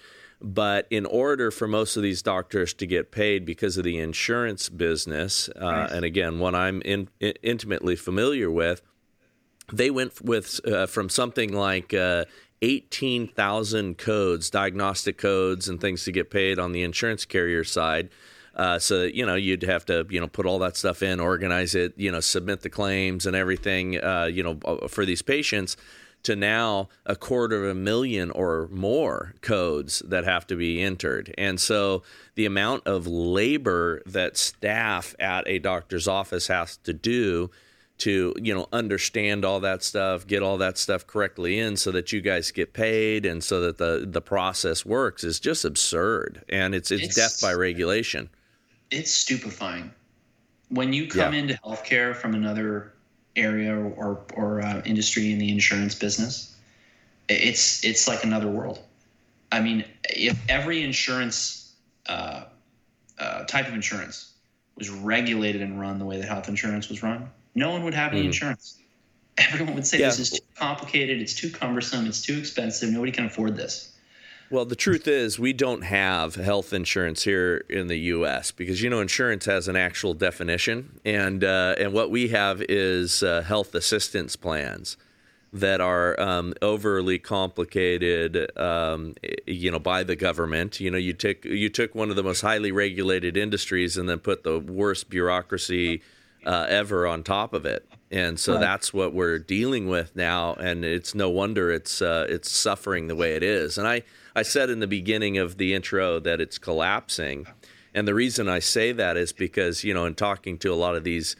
but 0.41 0.85
in 0.89 1.05
order 1.05 1.49
for 1.49 1.67
most 1.67 1.97
of 1.97 2.03
these 2.03 2.21
doctors 2.21 2.73
to 2.75 2.85
get 2.85 3.11
paid 3.11 3.45
because 3.45 3.77
of 3.77 3.83
the 3.83 3.97
insurance 3.97 4.69
business, 4.69 5.49
uh, 5.59 5.87
and 5.91 6.03
again, 6.03 6.39
one 6.39 6.53
I'm 6.53 6.81
in, 6.81 7.09
in, 7.19 7.33
intimately 7.41 7.95
familiar 7.95 8.51
with, 8.51 8.81
they 9.71 9.89
went 9.89 10.21
with 10.21 10.59
uh, 10.67 10.85
from 10.85 11.09
something 11.09 11.53
like 11.53 11.93
uh, 11.93 12.25
18,000 12.61 13.97
codes, 13.97 14.49
diagnostic 14.49 15.17
codes, 15.17 15.67
and 15.67 15.79
things 15.79 16.03
to 16.05 16.11
get 16.11 16.29
paid 16.29 16.59
on 16.59 16.71
the 16.71 16.83
insurance 16.83 17.25
carrier 17.25 17.63
side. 17.63 18.09
Uh, 18.55 18.79
so 18.79 19.03
you 19.03 19.25
know 19.25 19.35
you'd 19.35 19.63
have 19.63 19.85
to 19.85 20.05
you 20.09 20.19
know 20.19 20.27
put 20.27 20.45
all 20.45 20.59
that 20.59 20.77
stuff 20.77 21.03
in, 21.03 21.19
organize 21.19 21.75
it, 21.75 21.93
you 21.97 22.09
know 22.09 22.21
submit 22.21 22.61
the 22.61 22.69
claims 22.69 23.25
and 23.25 23.35
everything 23.35 24.01
uh, 24.01 24.29
you 24.31 24.41
know 24.41 24.57
uh, 24.63 24.87
for 24.87 25.05
these 25.05 25.21
patients 25.21 25.75
to 26.25 26.35
now 26.35 26.89
a 27.05 27.15
quarter 27.15 27.63
of 27.63 27.69
a 27.69 27.75
million 27.75 28.31
or 28.31 28.67
more 28.71 29.35
codes 29.41 30.01
that 30.07 30.23
have 30.23 30.47
to 30.47 30.55
be 30.55 30.81
entered. 30.81 31.33
And 31.37 31.59
so 31.59 32.01
the 32.33 32.47
amount 32.47 32.87
of 32.87 33.05
labor 33.05 34.01
that 34.07 34.35
staff 34.35 35.15
at 35.19 35.47
a 35.47 35.59
doctor's 35.59 36.07
office 36.07 36.47
has 36.47 36.77
to 36.77 36.93
do 36.93 37.51
to 37.97 38.33
you 38.41 38.53
know 38.53 38.67
understand 38.73 39.45
all 39.45 39.59
that 39.61 39.81
stuff 39.81 40.27
get 40.27 40.43
all 40.43 40.57
that 40.57 40.77
stuff 40.77 41.07
correctly 41.07 41.59
in 41.59 41.77
so 41.77 41.91
that 41.91 42.11
you 42.11 42.19
guys 42.19 42.51
get 42.51 42.73
paid 42.73 43.25
and 43.25 43.43
so 43.43 43.61
that 43.61 43.77
the 43.77 44.05
the 44.05 44.21
process 44.21 44.85
works 44.85 45.23
is 45.23 45.39
just 45.39 45.63
absurd 45.63 46.43
and 46.49 46.75
it's 46.75 46.91
it's, 46.91 47.03
it's 47.03 47.15
death 47.15 47.41
by 47.41 47.53
regulation 47.53 48.29
it's 48.91 49.11
stupefying 49.11 49.91
when 50.69 50.93
you 50.93 51.07
come 51.07 51.33
yeah. 51.33 51.39
into 51.39 51.53
healthcare 51.65 52.15
from 52.15 52.33
another 52.33 52.93
area 53.35 53.75
or 53.75 54.21
or 54.33 54.61
uh, 54.61 54.81
industry 54.85 55.31
in 55.31 55.39
the 55.39 55.51
insurance 55.51 55.95
business, 55.95 56.55
it's 57.29 57.83
it's 57.83 58.07
like 58.07 58.23
another 58.23 58.47
world. 58.47 58.79
I 59.51 59.61
mean, 59.61 59.85
if 60.09 60.37
every 60.49 60.83
insurance 60.83 61.73
uh, 62.07 62.45
uh, 63.19 63.43
type 63.45 63.67
of 63.67 63.73
insurance 63.73 64.33
was 64.75 64.89
regulated 64.89 65.61
and 65.61 65.79
run 65.79 65.99
the 65.99 66.05
way 66.05 66.17
that 66.17 66.27
health 66.27 66.49
insurance 66.49 66.89
was 66.89 67.01
run, 67.01 67.29
no 67.55 67.71
one 67.71 67.83
would 67.83 67.93
have 67.93 68.11
any 68.11 68.23
mm. 68.23 68.27
insurance. 68.27 68.79
Everyone 69.37 69.75
would 69.75 69.87
say 69.87 69.99
yeah. 69.99 70.07
this 70.07 70.19
is 70.19 70.29
too 70.31 70.45
complicated, 70.55 71.21
it's 71.21 71.33
too 71.33 71.49
cumbersome, 71.49 72.05
it's 72.05 72.21
too 72.21 72.37
expensive, 72.37 72.89
nobody 72.89 73.11
can 73.11 73.25
afford 73.25 73.55
this. 73.55 73.91
Well, 74.51 74.65
the 74.65 74.75
truth 74.75 75.07
is, 75.07 75.39
we 75.39 75.53
don't 75.53 75.81
have 75.81 76.35
health 76.35 76.71
insurance 76.71 77.23
here 77.23 77.65
in 77.67 77.87
the 77.87 77.97
U.S. 77.97 78.51
because 78.51 78.81
you 78.81 78.91
know 78.91 79.01
insurance 79.01 79.45
has 79.45 79.67
an 79.67 79.75
actual 79.75 80.13
definition, 80.13 80.99
and 81.03 81.43
uh, 81.43 81.73
and 81.79 81.93
what 81.93 82.11
we 82.11 82.27
have 82.27 82.61
is 82.69 83.23
uh, 83.23 83.41
health 83.41 83.73
assistance 83.73 84.35
plans 84.35 84.97
that 85.51 85.81
are 85.81 86.19
um, 86.19 86.53
overly 86.61 87.17
complicated, 87.17 88.51
um, 88.55 89.15
you 89.47 89.71
know, 89.71 89.79
by 89.79 90.03
the 90.03 90.15
government. 90.15 90.79
You 90.79 90.91
know, 90.91 90.97
you 90.97 91.13
took 91.13 91.43
you 91.43 91.69
took 91.69 91.95
one 91.95 92.11
of 92.11 92.15
the 92.15 92.23
most 92.23 92.41
highly 92.41 92.71
regulated 92.71 93.35
industries 93.35 93.97
and 93.97 94.07
then 94.07 94.19
put 94.19 94.43
the 94.43 94.59
worst 94.59 95.09
bureaucracy 95.09 96.03
uh, 96.45 96.65
ever 96.69 97.07
on 97.07 97.23
top 97.23 97.53
of 97.53 97.65
it. 97.65 97.87
And 98.11 98.39
so 98.39 98.53
right. 98.53 98.61
that's 98.61 98.93
what 98.93 99.13
we're 99.13 99.39
dealing 99.39 99.87
with 99.87 100.15
now, 100.15 100.53
and 100.53 100.85
it's 100.85 101.15
no 101.15 101.29
wonder 101.29 101.71
it's 101.71 102.01
uh, 102.01 102.27
it's 102.29 102.51
suffering 102.51 103.07
the 103.07 103.15
way 103.15 103.35
it 103.35 103.43
is. 103.43 103.77
And 103.77 103.87
I 103.87 104.03
I 104.35 104.43
said 104.43 104.69
in 104.69 104.79
the 104.79 104.87
beginning 104.87 105.37
of 105.37 105.57
the 105.57 105.73
intro 105.73 106.19
that 106.19 106.41
it's 106.41 106.57
collapsing. 106.57 107.47
And 107.93 108.05
the 108.05 108.13
reason 108.13 108.49
I 108.49 108.59
say 108.59 108.91
that 108.91 109.15
is 109.15 109.31
because, 109.31 109.85
you 109.85 109.93
know, 109.93 110.05
in 110.05 110.15
talking 110.15 110.57
to 110.59 110.73
a 110.73 110.75
lot 110.75 110.95
of 110.95 111.05
these, 111.05 111.37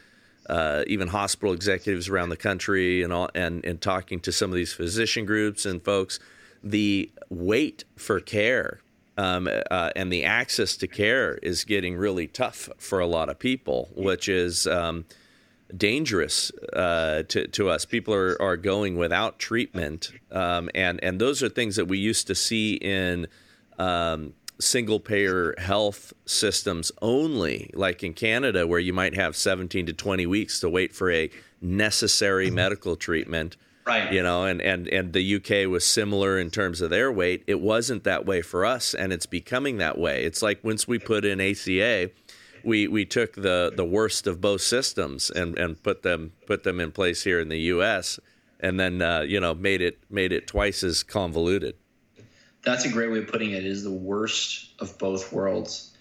uh, 0.48 0.84
even 0.86 1.08
hospital 1.08 1.52
executives 1.52 2.08
around 2.08 2.30
the 2.30 2.36
country 2.38 3.02
and, 3.02 3.12
all, 3.12 3.28
and, 3.34 3.62
and 3.66 3.78
talking 3.78 4.20
to 4.20 4.32
some 4.32 4.50
of 4.50 4.56
these 4.56 4.72
physician 4.72 5.26
groups 5.26 5.66
and 5.66 5.84
folks, 5.84 6.18
the 6.64 7.10
wait 7.28 7.84
for 7.96 8.18
care 8.20 8.80
um, 9.16 9.48
uh, 9.70 9.90
and 9.96 10.12
the 10.12 10.24
access 10.24 10.76
to 10.78 10.86
care 10.86 11.34
is 11.42 11.64
getting 11.64 11.96
really 11.96 12.26
tough 12.26 12.68
for 12.78 13.00
a 13.00 13.06
lot 13.06 13.28
of 13.28 13.38
people, 13.38 13.90
which 13.94 14.28
is. 14.28 14.66
Um, 14.66 15.06
dangerous 15.76 16.52
uh, 16.74 17.24
to, 17.24 17.48
to 17.48 17.68
us. 17.68 17.84
People 17.84 18.14
are, 18.14 18.40
are 18.40 18.56
going 18.56 18.96
without 18.96 19.40
treatment. 19.40 20.12
Um, 20.30 20.70
and, 20.76 21.02
and 21.02 21.20
those 21.20 21.42
are 21.42 21.48
things 21.48 21.74
that 21.74 21.86
we 21.86 21.98
used 21.98 22.28
to 22.28 22.36
see 22.36 22.74
in 22.74 23.26
um, 23.78 24.34
single 24.58 25.00
payer 25.00 25.54
health 25.58 26.12
systems 26.24 26.92
only, 27.02 27.70
like 27.74 28.02
in 28.02 28.14
Canada, 28.14 28.66
where 28.66 28.80
you 28.80 28.92
might 28.92 29.14
have 29.14 29.36
17 29.36 29.86
to 29.86 29.92
20 29.92 30.26
weeks 30.26 30.60
to 30.60 30.68
wait 30.68 30.94
for 30.94 31.10
a 31.10 31.30
necessary 31.60 32.46
mm-hmm. 32.46 32.56
medical 32.56 32.96
treatment. 32.96 33.56
Right. 33.86 34.12
You 34.12 34.22
know, 34.22 34.44
and, 34.44 34.60
and, 34.60 34.88
and 34.88 35.12
the 35.12 35.36
UK 35.36 35.70
was 35.70 35.84
similar 35.84 36.40
in 36.40 36.50
terms 36.50 36.80
of 36.80 36.90
their 36.90 37.12
weight. 37.12 37.44
It 37.46 37.60
wasn't 37.60 38.02
that 38.04 38.26
way 38.26 38.42
for 38.42 38.64
us, 38.64 38.94
and 38.94 39.12
it's 39.12 39.26
becoming 39.26 39.78
that 39.78 39.96
way. 39.96 40.24
It's 40.24 40.42
like 40.42 40.64
once 40.64 40.88
we 40.88 40.98
put 40.98 41.24
in 41.24 41.40
ACA, 41.40 42.10
we 42.64 42.88
we 42.88 43.04
took 43.04 43.34
the 43.34 43.72
the 43.74 43.84
worst 43.84 44.26
of 44.26 44.40
both 44.40 44.60
systems 44.60 45.30
and 45.30 45.56
and 45.56 45.80
put 45.80 46.02
them 46.02 46.32
put 46.46 46.64
them 46.64 46.80
in 46.80 46.90
place 46.90 47.22
here 47.22 47.38
in 47.38 47.48
the 47.48 47.60
U.S. 47.60 48.18
and 48.58 48.78
then 48.78 49.00
uh, 49.00 49.20
you 49.20 49.38
know 49.38 49.54
made 49.54 49.80
it 49.80 49.98
made 50.10 50.32
it 50.32 50.48
twice 50.48 50.82
as 50.82 51.04
convoluted. 51.04 51.76
That's 52.64 52.84
a 52.84 52.88
great 52.88 53.12
way 53.12 53.20
of 53.20 53.28
putting 53.28 53.52
it. 53.52 53.58
It 53.58 53.66
is 53.66 53.84
the 53.84 53.92
worst 53.92 54.72
of 54.80 54.98
both 54.98 55.32
worlds. 55.32 55.92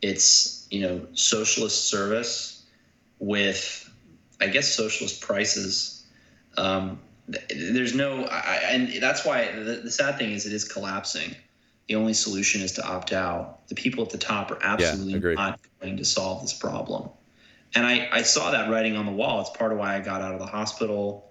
It's 0.00 0.68
you 0.70 0.82
know 0.82 1.06
socialist 1.14 1.88
service 1.88 2.62
with, 3.18 3.90
I 4.40 4.46
guess, 4.46 4.72
socialist 4.72 5.20
prices. 5.20 6.04
Um, 6.56 7.00
there's 7.28 7.94
no, 7.94 8.24
I, 8.24 8.60
and 8.70 9.02
that's 9.02 9.24
why 9.24 9.52
the, 9.52 9.80
the 9.84 9.90
sad 9.90 10.18
thing 10.18 10.32
is 10.32 10.46
it 10.46 10.52
is 10.52 10.64
collapsing 10.64 11.34
the 11.88 11.96
only 11.96 12.14
solution 12.14 12.62
is 12.62 12.72
to 12.72 12.86
opt 12.86 13.12
out. 13.12 13.66
The 13.68 13.74
people 13.74 14.02
at 14.02 14.10
the 14.10 14.18
top 14.18 14.50
are 14.50 14.58
absolutely 14.62 15.30
yeah, 15.30 15.34
not 15.34 15.60
going 15.80 15.96
to 15.96 16.04
solve 16.04 16.42
this 16.42 16.52
problem. 16.52 17.10
And 17.74 17.86
I, 17.86 18.08
I 18.12 18.22
saw 18.22 18.50
that 18.50 18.70
writing 18.70 18.96
on 18.96 19.06
the 19.06 19.12
wall. 19.12 19.40
It's 19.40 19.50
part 19.50 19.72
of 19.72 19.78
why 19.78 19.96
I 19.96 20.00
got 20.00 20.22
out 20.22 20.32
of 20.32 20.38
the 20.38 20.46
hospital. 20.46 21.30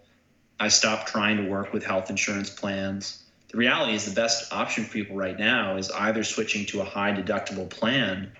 I 0.59 0.67
stopped 0.67 1.07
trying 1.07 1.37
to 1.37 1.49
work 1.49 1.73
with 1.73 1.83
health 1.83 2.09
insurance 2.09 2.49
plans. 2.49 3.23
The 3.49 3.57
reality 3.57 3.93
is 3.93 4.05
the 4.05 4.13
best 4.13 4.53
option 4.53 4.85
for 4.85 4.93
people 4.93 5.15
right 5.15 5.37
now 5.37 5.77
is 5.77 5.89
either 5.91 6.23
switching 6.23 6.65
to 6.67 6.81
a 6.81 6.85
high 6.85 7.11
deductible 7.11 7.69
plan 7.69 8.31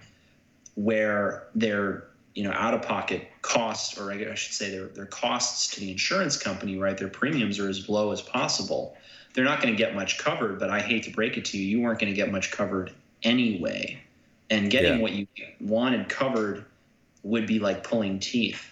where 0.75 1.47
their 1.53 2.07
you 2.33 2.43
know 2.43 2.51
out 2.51 2.73
of 2.73 2.81
pocket 2.81 3.27
costs 3.41 3.97
or 3.97 4.11
I 4.11 4.35
should 4.35 4.53
say 4.53 4.69
their, 4.69 4.87
their 4.87 5.05
costs 5.05 5.73
to 5.75 5.79
the 5.79 5.91
insurance 5.91 6.37
company 6.37 6.77
right? 6.77 6.97
Their 6.97 7.07
premiums 7.07 7.59
are 7.59 7.69
as 7.69 7.89
low 7.89 8.11
as 8.11 8.21
possible. 8.21 8.95
They're 9.33 9.45
not 9.45 9.61
going 9.61 9.73
to 9.73 9.77
get 9.77 9.95
much 9.95 10.17
covered 10.17 10.59
but 10.59 10.69
I 10.69 10.79
hate 10.79 11.03
to 11.03 11.11
break 11.11 11.37
it 11.37 11.45
to 11.45 11.57
you 11.57 11.77
you 11.77 11.83
weren't 11.83 11.99
going 11.99 12.11
to 12.11 12.15
get 12.15 12.31
much 12.31 12.51
covered 12.51 12.93
anyway. 13.23 14.01
And 14.49 14.69
getting 14.69 14.95
yeah. 14.95 15.01
what 15.01 15.13
you 15.13 15.27
wanted 15.61 16.09
covered 16.09 16.65
would 17.23 17.47
be 17.47 17.59
like 17.59 17.85
pulling 17.85 18.19
teeth. 18.19 18.69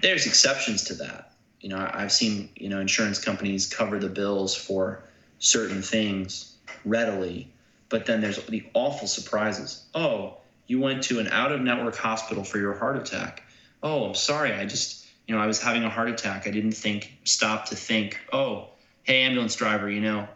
There's 0.00 0.24
exceptions 0.26 0.84
to 0.84 0.94
that. 0.94 1.32
You 1.60 1.68
know 1.70 1.90
I've 1.92 2.12
seen 2.12 2.50
you 2.56 2.68
know 2.68 2.80
insurance 2.80 3.18
companies 3.18 3.66
cover 3.66 3.98
the 3.98 4.08
bills 4.08 4.54
for 4.54 5.02
certain 5.38 5.82
things 5.82 6.54
readily 6.84 7.50
but 7.90 8.06
then 8.06 8.20
there's 8.22 8.42
the 8.46 8.64
awful 8.72 9.06
surprises. 9.06 9.84
Oh 9.94 10.38
you 10.70 10.78
went 10.78 11.02
to 11.02 11.18
an 11.18 11.26
out 11.26 11.50
of 11.50 11.60
network 11.60 11.96
hospital 11.96 12.44
for 12.44 12.58
your 12.58 12.74
heart 12.74 12.96
attack. 12.96 13.42
Oh, 13.82 14.04
I'm 14.04 14.14
sorry. 14.14 14.52
I 14.52 14.66
just, 14.66 15.04
you 15.26 15.34
know, 15.34 15.40
I 15.40 15.48
was 15.48 15.60
having 15.60 15.82
a 15.82 15.90
heart 15.90 16.08
attack. 16.08 16.46
I 16.46 16.52
didn't 16.52 16.74
think, 16.74 17.12
stop 17.24 17.70
to 17.70 17.74
think, 17.74 18.16
oh, 18.32 18.68
hey, 19.02 19.22
ambulance 19.22 19.56
driver, 19.56 19.90
you 19.90 20.00
know, 20.00 20.28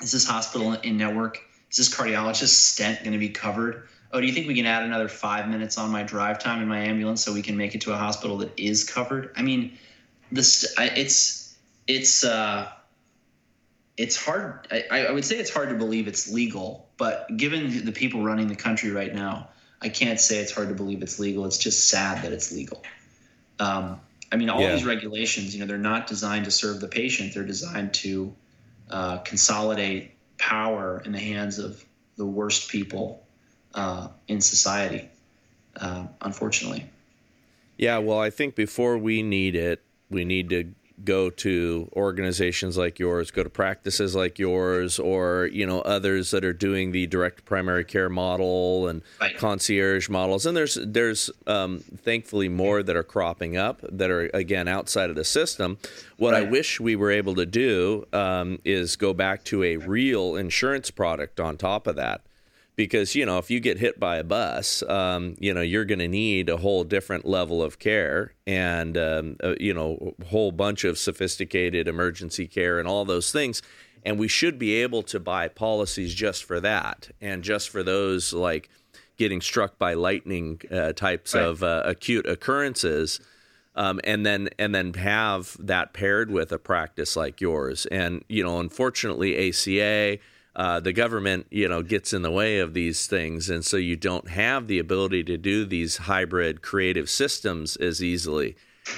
is 0.00 0.12
this 0.12 0.24
hospital 0.24 0.74
in 0.74 0.96
network? 0.96 1.40
Is 1.72 1.78
this 1.78 1.92
cardiologist 1.92 2.54
stent 2.54 3.00
going 3.00 3.14
to 3.14 3.18
be 3.18 3.30
covered? 3.30 3.88
Oh, 4.12 4.20
do 4.20 4.28
you 4.28 4.32
think 4.32 4.46
we 4.46 4.54
can 4.54 4.64
add 4.64 4.84
another 4.84 5.08
five 5.08 5.48
minutes 5.48 5.76
on 5.76 5.90
my 5.90 6.04
drive 6.04 6.38
time 6.38 6.62
in 6.62 6.68
my 6.68 6.78
ambulance 6.78 7.24
so 7.24 7.32
we 7.32 7.42
can 7.42 7.56
make 7.56 7.74
it 7.74 7.80
to 7.80 7.92
a 7.92 7.96
hospital 7.96 8.38
that 8.38 8.52
is 8.56 8.84
covered? 8.84 9.32
I 9.36 9.42
mean, 9.42 9.76
this, 10.30 10.72
it's, 10.78 11.56
it's, 11.88 12.22
uh, 12.22 12.68
it's 13.96 14.14
hard. 14.14 14.68
I, 14.70 15.06
I 15.06 15.10
would 15.10 15.24
say 15.24 15.38
it's 15.38 15.52
hard 15.52 15.70
to 15.70 15.74
believe 15.74 16.06
it's 16.06 16.30
legal, 16.30 16.88
but 17.02 17.36
given 17.36 17.84
the 17.84 17.90
people 17.90 18.22
running 18.22 18.46
the 18.46 18.54
country 18.54 18.92
right 18.92 19.12
now, 19.12 19.48
I 19.80 19.88
can't 19.88 20.20
say 20.20 20.38
it's 20.38 20.52
hard 20.52 20.68
to 20.68 20.74
believe 20.76 21.02
it's 21.02 21.18
legal. 21.18 21.44
It's 21.46 21.58
just 21.58 21.88
sad 21.88 22.22
that 22.22 22.32
it's 22.32 22.52
legal. 22.52 22.80
Um, 23.58 23.98
I 24.30 24.36
mean, 24.36 24.48
all 24.48 24.60
yeah. 24.60 24.76
these 24.76 24.84
regulations, 24.84 25.52
you 25.52 25.58
know, 25.58 25.66
they're 25.66 25.78
not 25.78 26.06
designed 26.06 26.44
to 26.44 26.52
serve 26.52 26.80
the 26.80 26.86
patient. 26.86 27.34
They're 27.34 27.42
designed 27.42 27.92
to 27.94 28.32
uh, 28.88 29.18
consolidate 29.18 30.12
power 30.38 31.02
in 31.04 31.10
the 31.10 31.18
hands 31.18 31.58
of 31.58 31.84
the 32.14 32.24
worst 32.24 32.70
people 32.70 33.26
uh, 33.74 34.06
in 34.28 34.40
society, 34.40 35.10
uh, 35.74 36.06
unfortunately. 36.20 36.88
Yeah, 37.78 37.98
well, 37.98 38.20
I 38.20 38.30
think 38.30 38.54
before 38.54 38.96
we 38.96 39.24
need 39.24 39.56
it, 39.56 39.82
we 40.08 40.24
need 40.24 40.50
to 40.50 40.72
go 41.04 41.30
to 41.30 41.88
organizations 41.94 42.76
like 42.76 42.98
yours, 42.98 43.30
go 43.30 43.42
to 43.42 43.50
practices 43.50 44.14
like 44.14 44.38
yours, 44.38 44.98
or 44.98 45.48
you 45.52 45.66
know 45.66 45.80
others 45.80 46.30
that 46.30 46.44
are 46.44 46.52
doing 46.52 46.92
the 46.92 47.06
direct 47.06 47.44
primary 47.44 47.84
care 47.84 48.08
model 48.08 48.88
and 48.88 49.02
right. 49.20 49.36
concierge 49.36 50.08
models. 50.08 50.46
And 50.46 50.56
there's 50.56 50.78
there's 50.82 51.30
um, 51.46 51.80
thankfully 51.80 52.48
more 52.48 52.82
that 52.82 52.96
are 52.96 53.02
cropping 53.02 53.56
up 53.56 53.80
that 53.90 54.10
are 54.10 54.30
again 54.34 54.68
outside 54.68 55.10
of 55.10 55.16
the 55.16 55.24
system. 55.24 55.78
What 56.16 56.34
right. 56.34 56.46
I 56.46 56.50
wish 56.50 56.80
we 56.80 56.96
were 56.96 57.10
able 57.10 57.34
to 57.36 57.46
do 57.46 58.06
um, 58.12 58.60
is 58.64 58.96
go 58.96 59.12
back 59.12 59.44
to 59.44 59.64
a 59.64 59.76
real 59.76 60.36
insurance 60.36 60.90
product 60.90 61.40
on 61.40 61.56
top 61.56 61.86
of 61.86 61.96
that 61.96 62.22
because 62.82 63.14
you 63.14 63.24
know 63.24 63.38
if 63.38 63.48
you 63.48 63.60
get 63.60 63.78
hit 63.78 64.00
by 64.00 64.16
a 64.16 64.24
bus 64.24 64.82
um, 64.88 65.36
you 65.38 65.54
know 65.54 65.60
you're 65.60 65.84
going 65.84 66.00
to 66.00 66.08
need 66.08 66.48
a 66.48 66.56
whole 66.56 66.82
different 66.82 67.24
level 67.24 67.62
of 67.62 67.78
care 67.78 68.34
and 68.44 68.98
um, 68.98 69.36
uh, 69.44 69.54
you 69.60 69.72
know 69.72 70.14
a 70.20 70.24
whole 70.24 70.50
bunch 70.50 70.82
of 70.82 70.98
sophisticated 70.98 71.86
emergency 71.86 72.48
care 72.48 72.80
and 72.80 72.88
all 72.88 73.04
those 73.04 73.30
things 73.30 73.62
and 74.04 74.18
we 74.18 74.26
should 74.26 74.58
be 74.58 74.74
able 74.74 75.00
to 75.00 75.20
buy 75.20 75.46
policies 75.46 76.12
just 76.12 76.42
for 76.42 76.58
that 76.58 77.08
and 77.20 77.44
just 77.44 77.70
for 77.70 77.84
those 77.84 78.32
like 78.32 78.68
getting 79.16 79.40
struck 79.40 79.78
by 79.78 79.94
lightning 79.94 80.60
uh, 80.72 80.92
types 80.92 81.36
right. 81.36 81.44
of 81.44 81.62
uh, 81.62 81.82
acute 81.84 82.26
occurrences 82.26 83.20
um, 83.76 84.00
and 84.02 84.26
then 84.26 84.48
and 84.58 84.74
then 84.74 84.92
have 84.94 85.56
that 85.60 85.92
paired 85.92 86.32
with 86.32 86.50
a 86.50 86.58
practice 86.58 87.14
like 87.14 87.40
yours 87.40 87.86
and 87.86 88.24
you 88.28 88.42
know 88.42 88.58
unfortunately 88.58 89.48
ACA 89.48 90.18
uh, 90.54 90.80
the 90.80 90.92
government, 90.92 91.46
you 91.50 91.66
know, 91.66 91.82
gets 91.82 92.12
in 92.12 92.22
the 92.22 92.30
way 92.30 92.58
of 92.58 92.74
these 92.74 93.06
things, 93.06 93.48
and 93.48 93.64
so 93.64 93.78
you 93.78 93.96
don't 93.96 94.28
have 94.28 94.66
the 94.66 94.78
ability 94.78 95.24
to 95.24 95.38
do 95.38 95.64
these 95.64 95.96
hybrid 95.96 96.60
creative 96.60 97.08
systems 97.08 97.76
as 97.76 98.02
easily, 98.02 98.54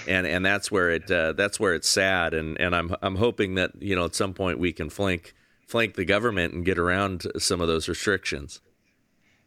and 0.09 0.27
and 0.27 0.45
that's 0.45 0.73
where 0.73 0.91
it 0.91 1.09
uh, 1.11 1.33
that's 1.33 1.61
where 1.61 1.75
it's 1.75 1.89
sad, 1.89 2.35
and 2.35 2.61
and 2.61 2.75
I'm 2.75 2.97
I'm 3.03 3.17
hoping 3.17 3.55
that 3.55 3.71
you 3.79 3.95
know 3.95 4.05
at 4.05 4.17
some 4.17 4.35
point 4.35 4.59
we 4.59 4.73
can 4.73 4.91
flank 4.91 5.33
flank 5.69 5.95
the 5.95 6.05
government 6.05 6.55
and 6.55 6.65
get 6.65 6.77
around 6.77 7.25
some 7.39 7.61
of 7.61 7.69
those 7.69 7.89
restrictions. 7.89 8.61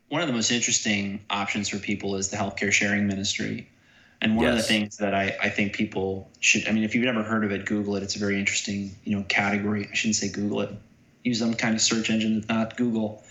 One 0.07 0.21
of 0.21 0.27
the 0.27 0.33
most 0.33 0.51
interesting 0.51 1.25
options 1.29 1.67
for 1.67 1.77
people 1.77 2.15
is 2.15 2.29
the 2.29 2.37
healthcare 2.37 2.71
sharing 2.71 3.07
ministry. 3.07 3.69
And 4.19 4.35
one 4.35 4.45
yes. 4.45 4.53
of 4.53 4.57
the 4.57 4.63
things 4.63 4.97
that 4.97 5.13
I, 5.13 5.37
I 5.43 5.49
think 5.49 5.73
people 5.73 6.31
should, 6.39 6.67
I 6.67 6.71
mean, 6.71 6.83
if 6.83 6.95
you've 6.95 7.03
never 7.03 7.21
heard 7.21 7.43
of 7.43 7.51
it, 7.51 7.67
Google 7.67 7.97
it. 7.97 8.03
It's 8.03 8.15
a 8.15 8.19
very 8.19 8.39
interesting, 8.39 8.95
you 9.03 9.15
know, 9.15 9.23
category. 9.29 9.87
I 9.91 9.93
shouldn't 9.93 10.15
say 10.15 10.29
Google 10.29 10.61
it 10.61 10.71
use 11.27 11.39
some 11.39 11.53
kind 11.53 11.75
of 11.75 11.81
search 11.81 12.09
engine 12.09 12.35
that's 12.35 12.49
not 12.49 12.77
Google. 12.77 13.23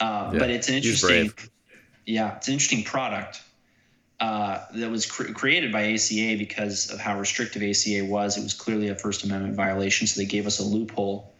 Uh, 0.00 0.30
yeah, 0.32 0.38
but 0.38 0.50
it's 0.50 0.68
an 0.68 0.74
interesting, 0.74 1.32
yeah, 2.04 2.36
it's 2.36 2.48
an 2.48 2.54
interesting 2.54 2.84
product 2.84 3.42
uh, 4.20 4.64
that 4.74 4.90
was 4.90 5.06
cr- 5.06 5.32
created 5.32 5.72
by 5.72 5.92
ACA 5.92 6.36
because 6.38 6.90
of 6.90 6.98
how 6.98 7.18
restrictive 7.18 7.62
ACA 7.62 8.04
was. 8.04 8.36
It 8.36 8.42
was 8.42 8.54
clearly 8.54 8.88
a 8.88 8.94
First 8.94 9.24
Amendment 9.24 9.54
violation, 9.54 10.06
so 10.06 10.20
they 10.20 10.26
gave 10.26 10.46
us 10.46 10.58
a 10.58 10.64
loophole. 10.64 11.32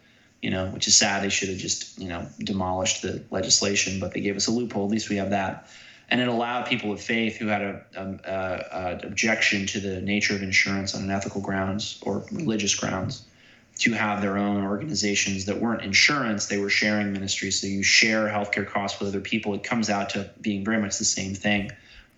You 0.43 0.51
know, 0.51 0.67
which 0.67 0.87
is 0.87 0.95
sad. 0.95 1.25
They 1.25 1.31
should 1.31 1.49
have 1.49 1.59
just 1.59 1.99
you 1.99 2.09
know 2.09 2.27
demolished 2.39 3.03
the 3.03 3.25
legislation, 3.31 3.99
but 3.99 4.13
they 4.13 4.21
gave 4.21 4.37
us 4.37 4.47
a 4.47 4.53
loophole. 4.53 4.85
At 4.85 4.91
least 4.91 5.09
we 5.09 5.17
have 5.17 5.31
that, 5.31 5.69
and 6.11 6.21
it 6.21 6.29
allowed 6.29 6.67
people 6.67 6.93
of 6.93 7.01
faith 7.01 7.37
who 7.37 7.47
had 7.47 7.63
a, 7.63 7.83
a, 7.97 8.03
a, 8.03 8.79
a 8.79 9.07
objection 9.07 9.67
to 9.67 9.81
the 9.81 10.01
nature 10.03 10.35
of 10.35 10.43
insurance 10.43 10.95
on 10.95 11.11
ethical 11.11 11.41
grounds 11.41 11.99
or 12.03 12.25
religious 12.31 12.75
grounds 12.75 13.25
to 13.79 13.93
have 13.93 14.23
their 14.23 14.39
own 14.39 14.65
organizations 14.65 15.45
that 15.45 15.61
weren't 15.61 15.83
insurance, 15.83 16.47
they 16.47 16.59
were 16.59 16.71
sharing 16.71 17.13
ministries. 17.13 17.61
So 17.61 17.67
you 17.67 17.83
share 17.83 18.27
healthcare 18.27 18.67
costs 18.67 18.99
with 18.99 19.09
other 19.09 19.21
people. 19.21 19.55
It 19.55 19.63
comes 19.63 19.91
out 19.91 20.11
to 20.11 20.31
being 20.41 20.65
very 20.65 20.81
much 20.81 20.99
the 20.99 21.05
same 21.05 21.35
thing. 21.35 21.71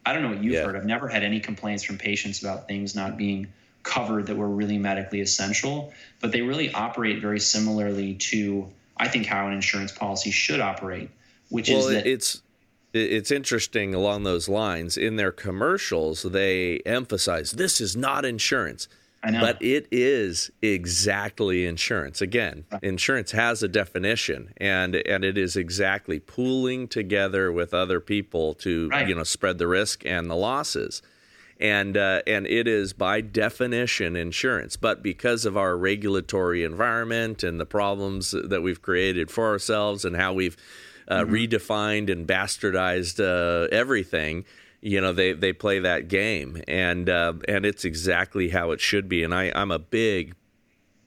I 0.07 0.13
don't 0.13 0.23
know 0.23 0.29
what 0.31 0.43
you've 0.43 0.55
yeah. 0.55 0.65
heard. 0.65 0.77
I've 0.77 0.87
never 0.87 1.09
had 1.09 1.25
any 1.25 1.41
complaints 1.41 1.83
from 1.83 1.99
patients 1.99 2.41
about 2.41 2.69
things 2.69 2.95
not 2.95 3.17
being 3.17 3.49
covered 3.83 4.27
that 4.27 4.37
were 4.37 4.49
really 4.49 4.79
medically 4.79 5.21
essential, 5.21 5.93
but 6.21 6.31
they 6.31 6.43
really 6.43 6.73
operate 6.73 7.21
very 7.21 7.41
similarly 7.41 8.15
to, 8.15 8.69
I 8.97 9.09
think, 9.09 9.27
how 9.27 9.47
an 9.49 9.53
insurance 9.53 9.93
policy 9.93 10.31
should 10.31 10.61
operate, 10.61 11.11
which 11.49 11.69
well, 11.69 11.81
is 11.81 11.87
that 11.89 12.07
it's 12.07 12.43
it's 12.95 13.31
interesting 13.31 13.95
along 13.95 14.25
those 14.25 14.49
lines. 14.49 14.97
In 14.97 15.17
their 15.17 15.33
commercials, 15.33 16.23
they 16.23 16.79
emphasize 16.87 17.53
this 17.53 17.81
is 17.81 17.97
not 17.97 18.25
insurance. 18.25 18.89
But 19.23 19.61
it 19.61 19.89
is 19.91 20.51
exactly 20.63 21.67
insurance. 21.67 22.21
Again, 22.21 22.65
insurance 22.83 23.33
has 23.33 23.63
a 23.63 23.69
definition, 23.69 24.53
and 24.59 24.95
and 24.95 25.25
it 25.25 25.37
is 25.37 25.57
exactly 25.57 26.21
pooling 26.21 26.87
together 26.87 27.51
with 27.51 27.75
other 27.75 28.01
people 28.01 28.55
to 28.55 28.89
right. 28.91 29.09
you 29.09 29.15
know 29.15 29.25
spread 29.25 29.59
the 29.59 29.67
risk 29.67 30.07
and 30.07 30.31
the 30.31 30.37
losses, 30.37 31.03
and 31.59 31.97
uh, 31.97 32.23
and 32.29 32.47
it 32.47 32.69
is 32.69 32.93
by 32.93 33.21
definition 33.21 34.15
insurance. 34.15 34.77
But 34.77 35.03
because 35.03 35.45
of 35.45 35.57
our 35.57 35.77
regulatory 35.77 36.63
environment 36.63 37.43
and 37.43 37.59
the 37.59 37.67
problems 37.67 38.31
that 38.31 38.63
we've 38.63 38.83
created 38.83 39.33
for 39.33 39.49
ourselves 39.49 40.05
and 40.05 40.15
how 40.15 40.33
we've 40.33 40.57
uh, 41.09 41.23
mm-hmm. 41.23 41.35
redefined 41.35 42.11
and 42.13 42.27
bastardized 42.27 43.19
uh, 43.19 43.67
everything 43.73 44.45
you 44.81 45.01
know 45.01 45.13
they 45.13 45.33
they 45.33 45.53
play 45.53 45.79
that 45.81 46.09
game 46.09 46.63
and 46.69 47.09
uh, 47.09 47.33
and 47.47 47.67
it's 47.67 47.85
exactly 47.85 48.49
how 48.51 48.71
it 48.71 48.81
should 48.81 49.09
be 49.09 49.23
and 49.23 49.35
I 49.35 49.53
I'm 49.55 49.71
a 49.71 49.79
big 49.79 50.35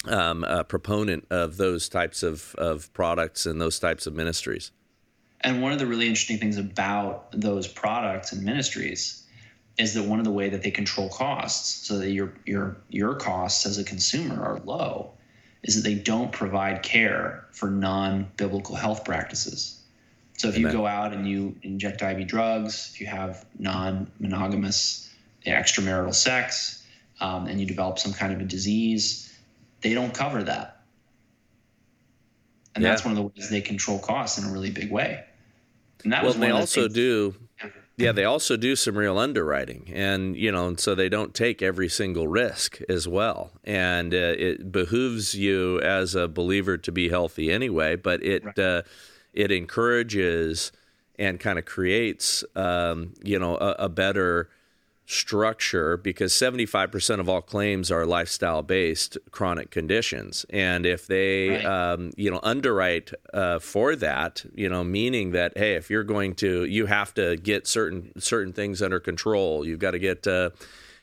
um, 0.08 0.44
a 0.44 0.64
proponent 0.64 1.28
of 1.30 1.58
those 1.58 1.90
types 1.90 2.24
of 2.24 2.56
of 2.56 2.92
products 2.94 3.46
and 3.46 3.62
those 3.62 3.80
types 3.80 4.08
of 4.08 4.14
ministries. 4.14 4.72
And 5.42 5.62
one 5.62 5.72
of 5.72 5.80
the 5.80 5.88
really 5.88 6.08
interesting 6.08 6.38
things 6.38 6.58
about 6.58 7.32
those 7.32 7.68
products 7.68 8.32
and 8.32 8.44
ministries 8.44 9.26
is 9.78 9.96
that 9.96 10.04
one 10.04 10.20
of 10.20 10.26
the 10.26 10.32
way 10.32 10.50
that 10.50 10.62
they 10.62 10.72
control 10.72 11.10
costs 11.10 11.88
so 11.88 11.98
that 12.00 12.12
your 12.12 12.34
your 12.46 12.78
your 12.90 13.16
costs 13.16 13.66
as 13.66 13.78
a 13.78 13.84
consumer 13.84 14.42
are 14.44 14.60
low 14.60 15.12
is 15.64 15.76
that 15.76 15.88
they 15.88 15.96
don't 15.96 16.32
provide 16.32 16.82
care 16.82 17.46
for 17.52 17.70
non-biblical 17.70 18.76
health 18.76 19.06
practices. 19.06 19.81
So 20.42 20.48
if 20.48 20.58
you 20.58 20.72
go 20.72 20.88
out 20.88 21.14
and 21.14 21.30
you 21.30 21.56
inject 21.62 22.02
IV 22.02 22.26
drugs, 22.26 22.90
if 22.92 23.00
you 23.00 23.06
have 23.06 23.46
non-monogamous 23.60 25.08
extramarital 25.46 26.16
sex, 26.16 26.84
um, 27.20 27.46
and 27.46 27.60
you 27.60 27.68
develop 27.68 28.00
some 28.00 28.12
kind 28.12 28.34
of 28.34 28.42
a 28.42 28.44
disease, 28.44 29.32
they 29.82 29.94
don't 29.94 30.16
cover 30.16 30.42
that. 30.42 30.82
and 32.74 32.84
yeah. 32.84 32.90
that's 32.90 33.06
one 33.06 33.12
of 33.12 33.18
the 33.18 33.22
ways 33.22 33.52
they 33.52 33.62
control 33.62 34.00
costs 34.00 34.40
in 34.40 34.50
a 34.50 34.52
really 34.52 34.72
big 34.72 34.92
way. 34.92 35.24
And 36.04 36.12
that 36.12 36.24
well, 36.24 36.32
was 36.32 36.40
they 36.40 36.50
also 36.50 36.82
things, 36.82 36.94
do. 36.96 37.36
Yeah. 37.64 37.70
yeah, 37.98 38.12
they 38.12 38.26
also 38.26 38.58
do 38.58 38.76
some 38.76 38.98
real 38.98 39.20
underwriting, 39.20 39.92
and 39.94 40.36
you 40.36 40.52
know, 40.52 40.70
and 40.70 40.80
so 40.80 40.96
they 40.96 41.08
don't 41.08 41.36
take 41.36 41.62
every 41.62 41.88
single 41.88 42.28
risk 42.28 42.80
as 42.90 43.08
well. 43.08 43.52
And 43.64 44.12
uh, 44.12 44.34
it 44.40 44.72
behooves 44.72 45.36
you 45.36 45.80
as 45.82 46.16
a 46.16 46.28
believer 46.28 46.80
to 46.80 46.92
be 46.92 47.10
healthy 47.10 47.52
anyway, 47.52 47.96
but 47.96 48.24
it 48.24 48.44
right. 48.44 48.58
uh, 48.58 48.82
it 49.34 49.52
encourages 49.52 50.72
and 51.18 51.40
kind 51.40 51.60
of 51.60 51.66
creates, 51.66 52.44
um, 52.56 53.14
you 53.24 53.38
know, 53.38 53.56
a, 53.58 53.76
a 53.80 53.90
better 53.90 54.50
structure 55.12 55.98
because 55.98 56.32
75% 56.32 57.20
of 57.20 57.28
all 57.28 57.42
claims 57.42 57.92
are 57.92 58.06
lifestyle 58.06 58.62
based 58.62 59.18
chronic 59.32 59.70
conditions 59.70 60.46
and 60.50 60.86
if 60.86 61.06
they 61.06 61.50
right. 61.50 61.66
um, 61.66 62.12
you 62.16 62.32
know 62.32 62.40
underwrite 62.44 63.12
uh, 63.34 63.60
for 63.60 63.96
that 63.98 64.46
you 64.56 64.70
know 64.70 64.86
meaning 64.86 65.32
that 65.32 65.58
hey 65.58 65.74
if 65.74 65.90
you're 65.90 66.06
going 66.06 66.34
to 66.34 66.64
you 66.64 66.86
have 66.86 67.14
to 67.16 67.36
get 67.36 67.68
certain 67.68 68.14
certain 68.22 68.54
things 68.54 68.82
under 68.82 69.02
control 69.02 69.68
you've 69.68 69.80
got 69.80 69.92
to 69.92 70.00
get 70.00 70.26
uh, 70.28 70.50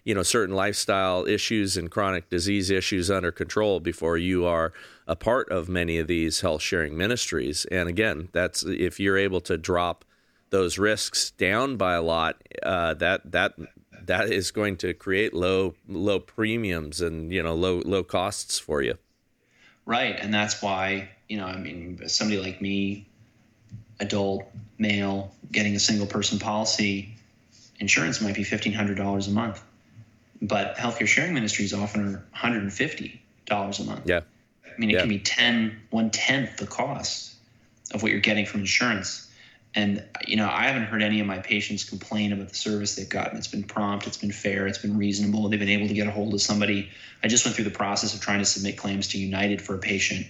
you 0.05 0.14
know 0.14 0.22
certain 0.22 0.55
lifestyle 0.55 1.26
issues 1.26 1.76
and 1.76 1.91
chronic 1.91 2.31
disease 2.31 2.70
issues 2.70 3.11
under 3.11 3.31
control 3.31 3.79
before 3.79 4.16
you 4.16 4.47
are 4.47 4.72
a 5.09 5.16
part 5.16 5.50
of 5.50 5.68
many 5.68 5.98
of 5.98 6.06
these 6.06 6.42
health 6.42 6.62
sharing 6.62 6.96
ministries 6.96 7.64
and 7.72 7.88
again 7.88 8.28
that's 8.32 8.62
if 8.62 9.00
you're 9.00 9.18
able 9.18 9.40
to 9.40 9.59
drop 9.59 10.04
those 10.50 10.78
risks 10.78 11.30
down 11.32 11.76
by 11.76 11.94
a 11.94 12.02
lot, 12.02 12.42
uh, 12.62 12.94
that 12.94 13.30
that 13.32 13.54
that 14.04 14.30
is 14.30 14.50
going 14.50 14.76
to 14.78 14.94
create 14.94 15.34
low 15.34 15.74
low 15.88 16.18
premiums 16.18 17.00
and 17.00 17.32
you 17.32 17.42
know 17.42 17.54
low 17.54 17.82
low 17.84 18.02
costs 18.02 18.59
for 18.59 18.82
you. 18.82 18.94
Right, 19.84 20.18
and 20.18 20.32
that's 20.32 20.62
why 20.62 21.11
you 21.28 21.38
know 21.38 21.46
I 21.46 21.56
mean 21.56 22.09
somebody 22.09 22.40
like 22.40 22.61
me, 22.61 23.06
adult 24.00 24.44
male, 24.78 25.34
getting 25.52 25.74
a 25.74 25.80
single 25.80 26.06
person 26.06 26.38
policy, 26.38 27.14
insurance 27.78 28.20
might 28.20 28.34
be 28.34 28.44
fifteen 28.44 28.72
hundred 28.72 28.96
dollars 28.96 29.28
a 29.28 29.32
month, 29.32 29.62
but 30.40 30.76
healthcare 30.76 31.06
sharing 31.06 31.34
ministries 31.34 31.74
often 31.74 32.00
are 32.02 32.12
one 32.12 32.22
hundred 32.32 32.62
and 32.62 32.72
fifty 32.72 33.20
dollars 33.46 33.80
a 33.80 33.84
month. 33.84 34.02
Yeah, 34.06 34.20
I 34.79 34.81
mean 34.81 34.91
it 34.91 34.95
yeah. 34.95 35.01
can 35.01 35.09
be 35.09 35.18
ten 35.18 35.81
one 35.91 36.11
tenth 36.11 36.57
the 36.57 36.66
cost 36.66 37.35
of 37.93 38.03
what 38.03 38.12
you're 38.12 38.20
getting 38.20 38.47
from 38.47 38.61
insurance 38.61 39.29
and 39.74 40.05
you 40.26 40.37
know, 40.37 40.49
I 40.51 40.64
haven't 40.64 40.85
heard 40.85 41.03
any 41.03 41.20
of 41.20 41.26
my 41.26 41.39
patients 41.39 41.85
complain 41.85 42.33
about 42.33 42.49
the 42.49 42.55
service 42.55 42.97
they've 42.97 43.09
gotten. 43.09 43.39
It's 43.39 43.49
been 43.49 43.62
prompt, 43.62 44.07
it's 44.07 44.16
been 44.16 44.33
fair, 44.33 44.66
it's 44.66 44.79
been 44.79 44.97
reasonable. 44.97 45.49
They've 45.49 45.61
been 45.61 45.68
able 45.68 45.89
to 45.89 45.95
get 45.95 46.07
a 46.07 46.11
hold 46.11 46.35
of 46.35 46.41
somebody. 46.41 46.91
I 47.22 47.29
just 47.29 47.45
went 47.45 47.55
through 47.55 47.66
the 47.66 47.70
process 47.70 48.14
of 48.14 48.20
trying 48.20 48.39
to 48.39 48.45
submit 48.45 48.76
claims 48.76 49.09
to 49.09 49.18
United 49.18 49.61
for 49.61 49.74
a 49.74 49.79
patient, 49.79 50.26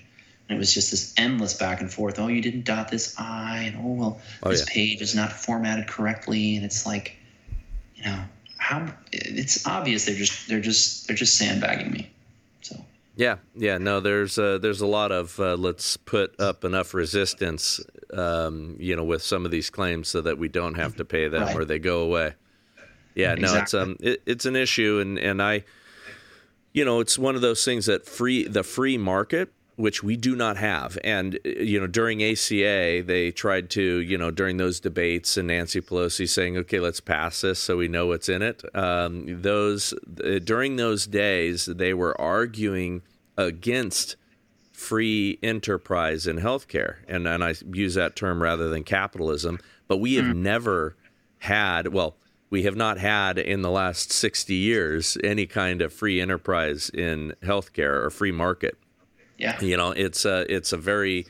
and 0.48 0.56
it 0.56 0.58
was 0.58 0.74
just 0.74 0.90
this 0.90 1.14
endless 1.16 1.54
back 1.54 1.80
and 1.80 1.92
forth. 1.92 2.18
Oh, 2.18 2.26
you 2.26 2.42
didn't 2.42 2.64
dot 2.64 2.90
this 2.90 3.14
I, 3.18 3.72
and 3.72 3.76
oh 3.76 3.92
well, 3.94 4.20
oh, 4.42 4.50
this 4.50 4.66
yeah. 4.66 4.74
page 4.74 5.00
is 5.00 5.14
not 5.14 5.32
formatted 5.32 5.86
correctly, 5.86 6.56
and 6.56 6.64
it's 6.64 6.84
like, 6.84 7.16
you 7.94 8.04
know, 8.04 8.24
how 8.56 8.92
it's 9.12 9.66
obvious 9.66 10.04
they're 10.04 10.16
just 10.16 10.48
they're 10.48 10.60
just 10.60 11.06
they're 11.06 11.16
just 11.16 11.38
sandbagging 11.38 11.92
me. 11.92 12.10
So. 12.62 12.76
Yeah, 13.18 13.38
yeah, 13.56 13.78
no, 13.78 13.98
there's 13.98 14.38
uh, 14.38 14.58
there's 14.58 14.80
a 14.80 14.86
lot 14.86 15.10
of 15.10 15.40
uh, 15.40 15.56
let's 15.56 15.96
put 15.96 16.38
up 16.40 16.64
enough 16.64 16.94
resistance, 16.94 17.80
um, 18.14 18.76
you 18.78 18.94
know, 18.94 19.02
with 19.02 19.24
some 19.24 19.44
of 19.44 19.50
these 19.50 19.70
claims 19.70 20.06
so 20.06 20.20
that 20.20 20.38
we 20.38 20.46
don't 20.46 20.74
have 20.74 20.94
to 20.98 21.04
pay 21.04 21.26
them 21.26 21.42
right. 21.42 21.56
or 21.56 21.64
they 21.64 21.80
go 21.80 22.02
away. 22.02 22.34
Yeah, 23.16 23.32
exactly. 23.32 23.42
no, 23.42 23.60
it's 23.60 23.74
um, 23.74 23.96
it, 23.98 24.22
it's 24.24 24.46
an 24.46 24.54
issue, 24.54 25.00
and 25.00 25.18
and 25.18 25.42
I, 25.42 25.64
you 26.72 26.84
know, 26.84 27.00
it's 27.00 27.18
one 27.18 27.34
of 27.34 27.40
those 27.40 27.64
things 27.64 27.86
that 27.86 28.06
free 28.06 28.46
the 28.46 28.62
free 28.62 28.96
market, 28.96 29.52
which 29.78 30.02
we 30.02 30.16
do 30.16 30.34
not 30.34 30.56
have, 30.56 30.98
and 31.04 31.38
you 31.44 31.78
know, 31.80 31.86
during 31.86 32.22
ACA 32.22 33.02
they 33.06 33.30
tried 33.30 33.70
to, 33.70 33.82
you 34.00 34.18
know, 34.18 34.30
during 34.30 34.56
those 34.56 34.80
debates 34.80 35.36
and 35.36 35.48
Nancy 35.48 35.80
Pelosi 35.80 36.28
saying, 36.28 36.56
okay, 36.56 36.80
let's 36.80 37.00
pass 37.00 37.42
this 37.42 37.60
so 37.60 37.76
we 37.76 37.86
know 37.88 38.08
what's 38.08 38.28
in 38.28 38.42
it. 38.42 38.62
Um, 38.74 39.40
those 39.42 39.94
uh, 40.24 40.40
during 40.42 40.76
those 40.76 41.06
days 41.06 41.66
they 41.66 41.94
were 41.94 42.20
arguing 42.20 43.02
against 43.36 44.16
free 44.72 45.38
enterprise 45.42 46.26
in 46.26 46.38
healthcare. 46.38 46.96
And, 47.08 47.26
and 47.26 47.42
I 47.42 47.54
use 47.72 47.94
that 47.94 48.16
term 48.16 48.42
rather 48.42 48.68
than 48.68 48.84
capitalism. 48.84 49.58
But 49.86 49.98
we 49.98 50.14
have 50.14 50.26
mm. 50.26 50.36
never 50.36 50.96
had, 51.38 51.88
well, 51.88 52.16
we 52.50 52.62
have 52.62 52.76
not 52.76 52.98
had 52.98 53.38
in 53.38 53.62
the 53.62 53.70
last 53.70 54.12
60 54.12 54.54
years 54.54 55.18
any 55.22 55.46
kind 55.46 55.82
of 55.82 55.92
free 55.92 56.20
enterprise 56.20 56.90
in 56.90 57.34
healthcare 57.42 58.04
or 58.04 58.10
free 58.10 58.32
market. 58.32 58.78
Yeah. 59.38 59.60
You 59.60 59.76
know, 59.76 59.92
it's 59.92 60.24
a, 60.24 60.44
it's 60.52 60.72
a 60.72 60.76
very 60.76 61.26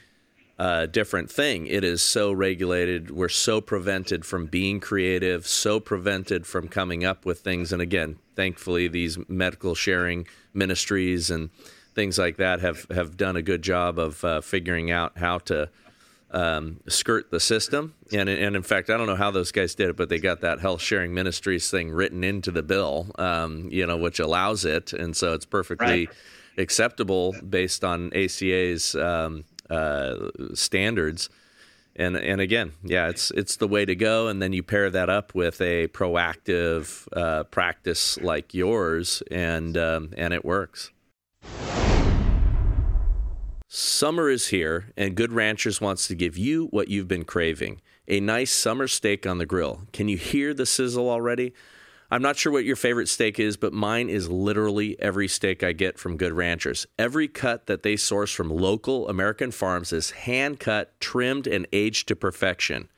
uh, 0.59 0.87
different 0.87 1.31
thing. 1.31 1.67
It 1.67 1.85
is 1.85 2.03
so 2.03 2.33
regulated. 2.33 3.11
We're 3.11 3.29
so 3.29 3.61
prevented 3.61 4.25
from 4.25 4.47
being 4.47 4.81
creative, 4.81 5.47
so 5.47 5.79
prevented 5.79 6.47
from 6.47 6.69
coming 6.69 7.05
up 7.05 7.25
with 7.25 7.41
things. 7.41 7.73
And 7.73 7.81
again, 7.81 8.19
thankfully, 8.35 8.89
these 8.89 9.19
medical 9.29 9.75
sharing 9.75 10.27
ministries 10.53 11.31
and 11.31 11.51
things 11.95 12.19
like 12.19 12.37
that 12.39 12.61
have 12.61 12.87
have 12.91 13.17
done 13.17 13.37
a 13.37 13.43
good 13.43 13.63
job 13.63 13.99
of 13.99 14.25
uh, 14.25 14.41
figuring 14.41 14.91
out 14.91 15.19
how 15.19 15.39
to 15.39 15.69
um, 16.31 16.81
skirt 16.89 17.31
the 17.31 17.41
system. 17.41 17.95
And 18.13 18.29
and 18.29 18.57
in 18.57 18.63
fact, 18.63 18.91
I 18.91 18.97
don't 18.97 19.07
know 19.07 19.17
how 19.17 19.31
those 19.31 19.53
guys 19.53 19.77
did 19.77 19.91
it, 19.91 19.97
but 19.97 20.09
they 20.09 20.19
got 20.19 20.41
that 20.41 20.59
health 20.59 20.83
sharing 20.83 21.15
ministries 21.15 21.71
thing 21.71 21.91
written 21.91 22.25
into 22.25 22.51
the 22.51 22.63
bill, 22.63 23.13
um, 23.17 23.69
you 23.71 23.87
know, 23.87 23.97
which 23.97 24.19
allows 24.19 24.65
it, 24.65 24.93
and 24.93 25.17
so 25.17 25.35
it's 25.35 25.47
perfectly 25.47 26.07
right. 26.07 26.09
Acceptable 26.59 27.35
based 27.49 27.85
on 27.85 28.13
ACA's 28.15 28.95
um, 28.95 29.45
uh, 29.71 30.31
standards. 30.55 31.31
And 31.97 32.17
and 32.17 32.41
again, 32.41 32.73
yeah, 32.85 33.09
it's 33.09 33.31
it's 33.33 33.57
the 33.57 33.67
way 33.67 33.85
to 33.85 33.97
go. 33.97 34.29
And 34.29 34.41
then 34.41 34.53
you 34.53 34.63
pair 34.63 34.89
that 34.91 35.09
up 35.09 35.35
with 35.35 35.61
a 35.61 35.89
proactive 35.89 37.09
uh, 37.17 37.45
practice 37.45 38.19
like 38.21 38.55
yours, 38.55 39.23
and 39.31 39.77
um, 39.77 40.11
and 40.17 40.33
it 40.33 40.45
works. 40.45 40.91
Summer 43.67 44.31
is 44.31 44.49
here, 44.49 44.93
and 44.97 45.15
Good 45.15 45.33
Ranchers 45.33 45.81
wants 45.81 46.07
to 46.09 46.15
give 46.15 46.39
you 46.39 46.67
what 46.67 46.89
you've 46.89 47.09
been 47.09 47.25
craving 47.25 47.81
a 48.09 48.21
nice 48.21 48.51
summer 48.51 48.89
steak 48.89 49.27
on 49.27 49.39
the 49.39 49.47
grill. 49.47 49.83
Can 49.93 50.09
you 50.09 50.17
hear 50.17 50.55
the 50.55 50.67
sizzle 50.67 51.11
already? 51.11 51.53
I'm 52.11 52.23
not 52.23 52.39
sure 52.39 52.51
what 52.51 52.65
your 52.65 52.77
favorite 52.77 53.09
steak 53.09 53.39
is, 53.39 53.59
but 53.59 53.75
mine 53.75 54.09
is 54.09 54.31
literally 54.31 54.99
every 54.99 55.29
steak 55.29 55.63
I 55.63 55.73
get 55.73 55.99
from 55.99 56.17
Good 56.17 56.33
Ranchers. 56.33 56.87
Every 56.99 57.29
cut 57.29 57.67
that 57.67 57.83
they 57.83 57.97
source 57.97 58.33
from 58.33 58.49
local 58.49 59.09
American 59.09 59.51
farms 59.51 59.93
is 59.93 60.13
hand 60.13 60.59
cut, 60.59 60.99
trimmed, 61.01 61.47
and 61.47 61.67
aged 61.71 62.09
to 62.09 62.17
perfection. 62.17 62.89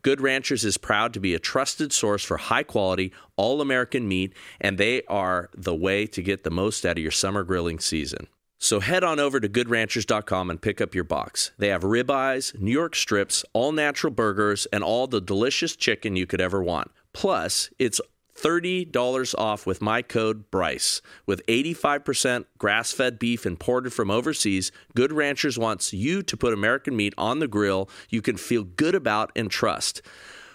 Good 0.00 0.22
Ranchers 0.22 0.64
is 0.64 0.78
proud 0.78 1.12
to 1.12 1.20
be 1.20 1.34
a 1.34 1.38
trusted 1.38 1.92
source 1.92 2.24
for 2.24 2.38
high 2.38 2.62
quality, 2.62 3.12
all 3.36 3.60
American 3.60 4.08
meat, 4.08 4.32
and 4.60 4.78
they 4.78 5.02
are 5.08 5.50
the 5.54 5.74
way 5.74 6.06
to 6.06 6.22
get 6.22 6.44
the 6.44 6.50
most 6.50 6.86
out 6.86 6.96
of 6.96 7.02
your 7.02 7.10
summer 7.10 7.44
grilling 7.44 7.78
season. 7.78 8.28
So 8.58 8.80
head 8.80 9.04
on 9.04 9.20
over 9.20 9.40
to 9.40 9.48
goodranchers.com 9.48 10.48
and 10.48 10.62
pick 10.62 10.80
up 10.80 10.94
your 10.94 11.04
box. 11.04 11.50
They 11.58 11.68
have 11.68 11.82
ribeyes, 11.82 12.58
New 12.58 12.72
York 12.72 12.96
strips, 12.96 13.44
all 13.52 13.72
natural 13.72 14.10
burgers, 14.10 14.66
and 14.72 14.82
all 14.82 15.06
the 15.06 15.20
delicious 15.20 15.76
chicken 15.76 16.16
you 16.16 16.26
could 16.26 16.40
ever 16.40 16.62
want. 16.62 16.90
Plus, 17.12 17.68
it's 17.78 18.00
$30 18.44 19.34
off 19.38 19.64
with 19.64 19.80
my 19.80 20.02
code 20.02 20.50
BRYCE. 20.50 21.00
With 21.24 21.46
85% 21.46 22.44
grass 22.58 22.92
fed 22.92 23.18
beef 23.18 23.46
imported 23.46 23.94
from 23.94 24.10
overseas, 24.10 24.70
Good 24.94 25.12
Ranchers 25.12 25.58
wants 25.58 25.94
you 25.94 26.22
to 26.22 26.36
put 26.36 26.52
American 26.52 26.94
meat 26.94 27.14
on 27.16 27.38
the 27.38 27.48
grill 27.48 27.88
you 28.10 28.20
can 28.20 28.36
feel 28.36 28.62
good 28.62 28.94
about 28.94 29.32
and 29.34 29.50
trust. 29.50 30.02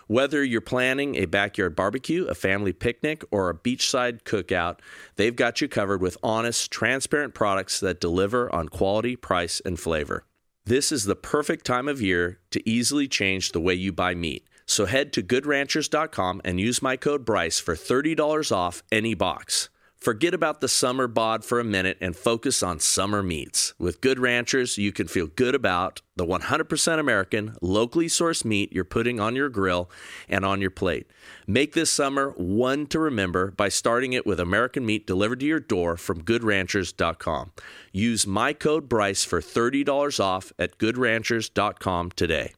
Whether 0.05 0.43
you're 0.43 0.61
planning 0.61 1.15
a 1.15 1.25
backyard 1.25 1.75
barbecue, 1.75 2.25
a 2.25 2.35
family 2.35 2.73
picnic, 2.73 3.23
or 3.31 3.49
a 3.49 3.55
beachside 3.57 4.21
cookout, 4.23 4.79
they've 5.15 5.35
got 5.35 5.59
you 5.59 5.67
covered 5.67 6.01
with 6.01 6.17
honest, 6.21 6.71
transparent 6.71 7.33
products 7.33 7.79
that 7.79 7.99
deliver 7.99 8.53
on 8.53 8.69
quality, 8.69 9.15
price, 9.15 9.61
and 9.65 9.79
flavor. 9.79 10.25
This 10.65 10.91
is 10.91 11.05
the 11.05 11.15
perfect 11.15 11.65
time 11.65 11.87
of 11.87 12.01
year 12.01 12.39
to 12.51 12.69
easily 12.69 13.07
change 13.07 13.51
the 13.51 13.61
way 13.61 13.73
you 13.73 13.91
buy 13.91 14.13
meat. 14.13 14.47
So 14.69 14.85
head 14.85 15.11
to 15.13 15.23
goodranchers.com 15.23 16.41
and 16.45 16.59
use 16.59 16.79
my 16.79 16.95
code 16.95 17.25
BRYCE 17.25 17.59
for 17.59 17.73
$30 17.73 18.51
off 18.51 18.83
any 18.91 19.15
box. 19.15 19.69
Forget 19.97 20.35
about 20.35 20.61
the 20.61 20.67
summer 20.67 21.07
bod 21.07 21.43
for 21.43 21.59
a 21.59 21.63
minute 21.63 21.97
and 21.99 22.15
focus 22.15 22.61
on 22.61 22.79
summer 22.79 23.23
meats. 23.23 23.73
With 23.79 23.99
Good 23.99 24.19
Ranchers, 24.19 24.77
you 24.77 24.91
can 24.91 25.07
feel 25.07 25.25
good 25.25 25.55
about 25.55 26.01
the 26.15 26.25
100% 26.25 26.99
American, 26.99 27.55
locally 27.63 28.05
sourced 28.05 28.45
meat 28.45 28.71
you're 28.71 28.85
putting 28.85 29.19
on 29.19 29.35
your 29.35 29.49
grill 29.49 29.89
and 30.29 30.45
on 30.45 30.61
your 30.61 30.69
plate. 30.69 31.07
Make 31.47 31.73
this 31.73 31.89
summer 31.89 32.29
one 32.37 32.85
to 32.87 32.99
remember 32.99 33.49
by 33.49 33.69
starting 33.69 34.13
it 34.13 34.27
with 34.27 34.39
American 34.39 34.85
meat 34.85 35.07
delivered 35.07 35.39
to 35.39 35.47
your 35.47 35.59
door 35.59 35.97
from 35.97 36.23
goodranchers.com. 36.23 37.53
Use 37.91 38.27
my 38.27 38.53
code 38.53 38.87
BRYCE 38.87 39.25
for 39.25 39.41
$30 39.41 40.19
off 40.19 40.53
at 40.59 40.77
goodranchers.com 40.77 42.11
today. 42.11 42.53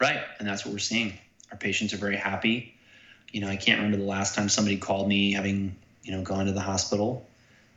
Right, 0.00 0.20
and 0.38 0.46
that's 0.46 0.64
what 0.64 0.72
we're 0.72 0.78
seeing. 0.78 1.18
Our 1.50 1.58
patients 1.58 1.92
are 1.92 1.98
very 1.98 2.16
happy 2.16 2.78
you 3.32 3.40
know, 3.40 3.48
I 3.48 3.56
can't 3.56 3.78
remember 3.78 3.98
the 3.98 4.08
last 4.08 4.34
time 4.34 4.48
somebody 4.48 4.76
called 4.76 5.08
me 5.08 5.32
having, 5.32 5.76
you 6.02 6.12
know, 6.12 6.22
gone 6.22 6.46
to 6.46 6.52
the 6.52 6.60
hospital. 6.60 7.26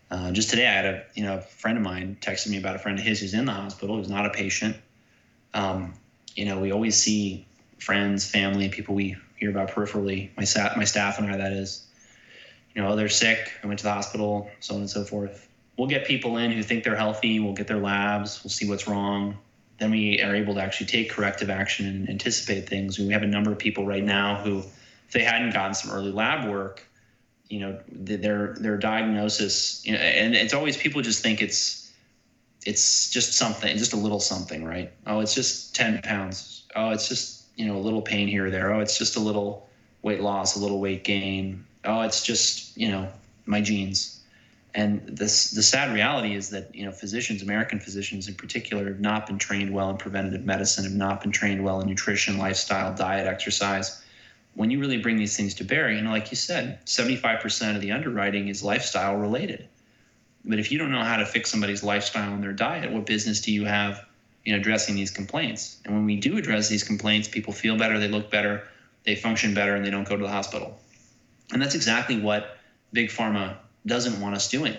Uh, 0.10 0.32
just 0.32 0.50
today, 0.50 0.68
I 0.68 0.72
had 0.72 0.86
a 0.86 1.04
you 1.14 1.24
know 1.24 1.38
a 1.38 1.42
friend 1.42 1.78
of 1.78 1.84
mine 1.84 2.18
texted 2.20 2.50
me 2.50 2.58
about 2.58 2.76
a 2.76 2.80
friend 2.80 3.00
of 3.00 3.06
his 3.06 3.20
who's 3.22 3.34
in 3.34 3.46
the 3.46 3.54
hospital, 3.54 3.98
who's 3.98 4.10
not 4.10 4.26
a 4.26 4.30
patient. 4.30 4.76
Um, 5.54 5.94
you 6.36 6.46
know, 6.46 6.60
we 6.60 6.72
always 6.72 6.98
see 6.98 7.46
friends, 7.80 8.30
family, 8.30 8.70
people 8.70 8.96
we 8.96 9.16
hear 9.38 9.50
about 9.50 9.72
peripherally. 9.72 10.30
My 10.38 10.44
staff, 10.44 10.76
my 10.78 10.84
staff 10.84 11.18
and 11.18 11.32
I, 11.32 11.38
that 11.38 11.54
is. 11.54 11.86
You 12.74 12.82
know, 12.82 12.90
oh, 12.90 12.96
they're 12.96 13.10
sick. 13.10 13.52
I 13.62 13.68
went 13.68 13.80
to 13.80 13.84
the 13.84 13.92
hospital, 13.92 14.50
so 14.62 14.76
on 14.76 14.80
and 14.80 14.90
so 14.90 15.04
forth. 15.04 15.50
We'll 15.78 15.90
get 15.90 16.06
people 16.06 16.38
in 16.38 16.52
who 16.52 16.64
think 16.64 16.86
they're 16.86 16.96
healthy. 16.96 17.42
We'll 17.42 17.54
get 17.54 17.68
their 17.68 17.80
labs. 17.80 18.42
We'll 18.44 18.52
see 18.52 18.70
what's 18.70 18.88
wrong. 18.88 19.38
Then 19.82 19.90
we 19.90 20.22
are 20.22 20.36
able 20.36 20.54
to 20.54 20.62
actually 20.62 20.86
take 20.86 21.10
corrective 21.10 21.50
action 21.50 21.88
and 21.88 22.08
anticipate 22.08 22.70
things. 22.70 23.00
We 23.00 23.14
have 23.14 23.24
a 23.24 23.28
number 23.28 23.52
of 23.52 23.58
people 23.58 23.84
right 23.84 24.04
now 24.04 24.36
who, 24.36 24.60
if 24.60 25.12
they 25.12 25.24
hadn't 25.24 25.54
gotten 25.54 25.74
some 25.74 25.90
early 25.90 26.12
lab 26.12 26.48
work, 26.48 26.88
you 27.50 27.62
know, 27.62 27.80
their 27.92 28.54
their 28.60 28.78
diagnosis, 28.78 29.84
you 29.84 29.94
know, 29.94 29.98
and 29.98 30.36
it's 30.36 30.54
always 30.54 30.78
people 30.78 31.02
just 31.02 31.24
think 31.24 31.42
it's 31.42 31.92
it's 32.64 33.10
just 33.10 33.34
something, 33.34 33.76
just 33.76 33.94
a 33.94 33.98
little 33.98 34.20
something, 34.20 34.64
right? 34.64 34.92
Oh, 35.08 35.20
it's 35.22 35.34
just 35.34 35.76
10 35.76 36.04
pounds. 36.04 36.68
Oh, 36.76 36.92
it's 36.92 37.08
just, 37.08 37.46
you 37.56 37.66
know, 37.66 37.76
a 37.76 37.82
little 37.82 38.04
pain 38.04 38.28
here 38.28 38.46
or 38.46 38.50
there. 38.52 38.72
Oh, 38.72 38.82
it's 38.82 39.00
just 39.00 39.16
a 39.16 39.20
little 39.20 39.68
weight 40.04 40.22
loss, 40.22 40.56
a 40.56 40.60
little 40.60 40.80
weight 40.80 41.04
gain. 41.04 41.66
Oh, 41.84 42.02
it's 42.02 42.24
just, 42.24 42.78
you 42.78 42.90
know, 42.90 43.10
my 43.48 43.62
genes. 43.62 44.21
And 44.74 45.06
this 45.06 45.52
the 45.52 45.64
sad 45.64 45.94
reality 45.94 46.34
is 46.34 46.50
that, 46.52 46.74
you 46.74 46.86
know, 46.86 46.92
physicians, 46.92 47.42
American 47.42 47.80
physicians 47.80 48.28
in 48.28 48.36
particular, 48.36 48.86
have 48.86 49.02
not 49.02 49.28
been 49.28 49.38
trained 49.38 49.74
well 49.74 49.90
in 49.90 49.98
preventative 49.98 50.46
medicine, 50.46 50.86
have 50.86 50.94
not 50.94 51.22
been 51.22 51.32
trained 51.32 51.64
well 51.64 51.82
in 51.82 51.88
nutrition, 51.88 52.38
lifestyle, 52.38 52.96
diet, 52.96 53.28
exercise. 53.28 54.02
When 54.54 54.72
you 54.72 54.80
really 54.80 54.98
bring 54.98 55.18
these 55.18 55.36
things 55.36 55.56
to 55.56 55.64
bear, 55.64 55.92
you 55.92 56.02
know, 56.02 56.12
like 56.12 56.32
you 56.32 56.38
said, 56.38 56.86
75% 56.86 57.76
of 57.76 57.82
the 57.82 57.92
underwriting 57.92 58.48
is 58.48 58.64
lifestyle 58.64 59.16
related 59.16 59.68
but 60.44 60.60
if 60.60 60.72
you 60.72 60.78
don't 60.78 60.92
know 60.92 61.04
how 61.04 61.18
to 61.18 61.26
fix 61.26 61.52
somebody's 61.52 61.84
lifestyle 61.84 62.34
and 62.34 62.44
their 62.44 62.54
diet, 62.54 62.92
what 62.92 63.06
business 63.06 63.42
do 63.42 63.52
you 63.52 63.66
have, 63.66 64.06
know, 64.48 64.56
addressing 64.56 64.96
these 64.96 65.12
complaints? 65.12 65.80
And 65.86 65.94
when 65.94 66.06
we 66.06 66.16
do 66.16 66.38
address 66.38 66.68
these 66.68 66.84
complaints, 66.84 67.28
people 67.28 67.54
feel 67.54 67.78
better, 67.78 68.00
they 68.00 68.08
look 68.08 68.32
better, 68.32 68.68
they 69.04 69.16
function 69.16 69.54
better, 69.54 69.76
and 69.76 69.86
they 69.86 69.92
don't 69.92 70.08
go 70.08 70.18
to 70.18 70.24
the 70.24 70.30
hospital. 70.30 70.80
And 71.54 71.62
that's 71.62 71.76
exactly 71.76 72.20
what 72.20 72.58
big 72.92 73.10
pharma 73.10 73.58
doesn't 73.86 74.20
want 74.22 74.36
us 74.36 74.50
doing. 74.50 74.76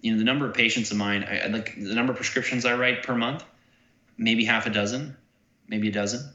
You 0.00 0.12
know, 0.12 0.18
the 0.18 0.24
number 0.24 0.46
of 0.46 0.54
patients 0.54 0.90
of 0.90 0.96
mine, 0.96 1.24
I, 1.24 1.46
like 1.46 1.74
the 1.76 1.94
number 1.94 2.12
of 2.12 2.16
prescriptions 2.16 2.64
I 2.64 2.74
write 2.74 3.02
per 3.02 3.14
month, 3.14 3.44
maybe 4.18 4.44
half 4.44 4.66
a 4.66 4.70
dozen, 4.70 5.16
maybe 5.68 5.88
a 5.88 5.92
dozen. 5.92 6.28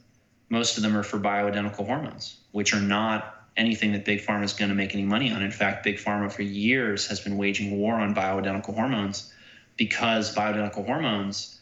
Most 0.49 0.77
of 0.77 0.83
them 0.83 0.95
are 0.95 1.03
for 1.03 1.19
bioidentical 1.19 1.85
hormones, 1.85 2.37
which 2.51 2.73
are 2.73 2.79
not 2.79 3.37
anything 3.57 3.91
that 3.91 4.05
big 4.05 4.21
pharma 4.21 4.43
is 4.43 4.53
going 4.53 4.69
to 4.69 4.75
make 4.75 4.93
any 4.93 5.03
money 5.03 5.31
on. 5.31 5.41
In 5.41 5.51
fact, 5.51 5.83
big 5.83 5.97
pharma 5.97 6.31
for 6.31 6.43
years 6.43 7.07
has 7.07 7.19
been 7.19 7.37
waging 7.37 7.77
war 7.77 7.95
on 7.95 8.15
bioidentical 8.15 8.73
hormones 8.73 9.33
because 9.75 10.33
bioidentical 10.33 10.85
hormones 10.85 11.59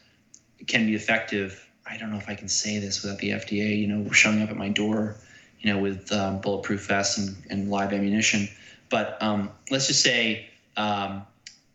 can 0.68 0.86
be 0.86 0.96
effective. 0.96 1.68
I 1.86 1.98
don't 1.98 2.12
know 2.12 2.18
if 2.18 2.30
I 2.30 2.36
can 2.36 2.48
say 2.48 2.80
this 2.80 3.02
without 3.02 3.20
the 3.20 3.32
FDA, 3.32 3.80
you 3.80 3.88
know, 3.88 4.12
showing 4.12 4.42
up 4.42 4.50
at 4.50 4.58
my 4.58 4.70
door, 4.70 5.16
you 5.60 5.74
know, 5.74 5.80
with 5.80 6.12
um, 6.12 6.40
bulletproof 6.42 6.88
vests 6.88 7.18
and, 7.18 7.36
and, 7.50 7.70
live 7.70 7.94
ammunition. 7.94 8.50
But 8.90 9.22
um, 9.22 9.52
let's 9.70 9.88
just 9.88 10.02
say 10.02 10.48
um, 10.78 11.26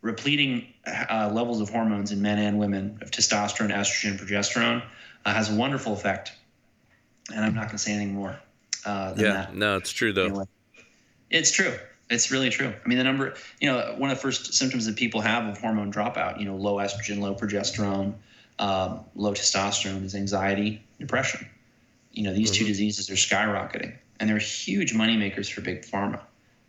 repleting 0.01 0.67
uh, 0.85 1.29
levels 1.33 1.61
of 1.61 1.69
hormones 1.69 2.11
in 2.11 2.21
men 2.21 2.39
and 2.39 2.57
women 2.57 2.99
of 3.01 3.11
testosterone, 3.11 3.71
estrogen, 3.71 4.17
progesterone 4.17 4.83
uh, 5.25 5.33
has 5.33 5.51
a 5.51 5.55
wonderful 5.55 5.93
effect. 5.93 6.33
And 7.33 7.43
I'm 7.43 7.53
not 7.53 7.65
going 7.65 7.77
to 7.77 7.77
say 7.77 7.93
anything 7.93 8.13
more 8.13 8.39
uh, 8.85 9.13
yeah, 9.17 9.33
that. 9.33 9.55
no, 9.55 9.77
it's 9.77 9.91
true 9.91 10.13
though. 10.13 10.25
Anyway, 10.25 10.45
it's 11.29 11.51
true. 11.51 11.73
It's 12.09 12.31
really 12.31 12.49
true. 12.49 12.73
I 12.83 12.87
mean, 12.87 12.97
the 12.97 13.03
number, 13.03 13.35
you 13.61 13.71
know, 13.71 13.95
one 13.97 14.09
of 14.09 14.17
the 14.17 14.21
first 14.21 14.53
symptoms 14.53 14.85
that 14.85 14.97
people 14.97 15.21
have 15.21 15.45
of 15.45 15.57
hormone 15.59 15.93
dropout, 15.93 16.39
you 16.39 16.45
know, 16.45 16.55
low 16.55 16.75
estrogen, 16.75 17.19
low 17.19 17.35
progesterone, 17.35 18.15
um, 18.59 18.99
low 19.15 19.33
testosterone 19.33 20.03
is 20.03 20.13
anxiety, 20.13 20.83
depression. 20.99 21.47
You 22.11 22.23
know, 22.23 22.33
these 22.33 22.51
mm-hmm. 22.51 22.65
two 22.65 22.67
diseases 22.67 23.09
are 23.09 23.13
skyrocketing 23.13 23.95
and 24.19 24.29
they're 24.29 24.37
huge 24.39 24.93
money 24.93 25.15
makers 25.15 25.47
for 25.47 25.61
big 25.61 25.83
pharma. 25.83 26.19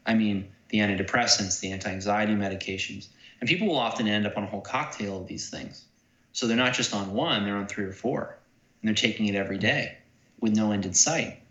I 0.07 0.15
mean, 0.15 0.51
the 0.69 0.79
antidepressants, 0.79 1.61
the 1.61 1.73
anti 1.73 1.91
anxiety 1.91 2.35
medications. 2.35 3.09
And 3.41 3.49
people 3.49 3.69
will 3.69 3.79
often 3.79 4.07
end 4.09 4.27
up 4.27 4.37
on 4.37 4.45
a 4.45 4.47
whole 4.47 4.61
cocktail 4.61 5.21
of 5.21 5.27
these 5.27 5.51
things. 5.51 5.85
So 6.33 6.47
they're 6.47 6.57
not 6.57 6.75
just 6.75 6.95
on 6.95 7.13
one, 7.13 7.45
they're 7.45 7.57
on 7.57 7.67
three 7.67 7.85
or 7.85 7.93
four. 7.93 8.37
And 8.81 8.89
they're 8.89 8.95
taking 8.95 9.27
it 9.27 9.35
every 9.35 9.59
day 9.59 9.99
with 10.41 10.55
no 10.57 10.73
end 10.73 10.87
in 10.87 10.95
sight 10.95 11.43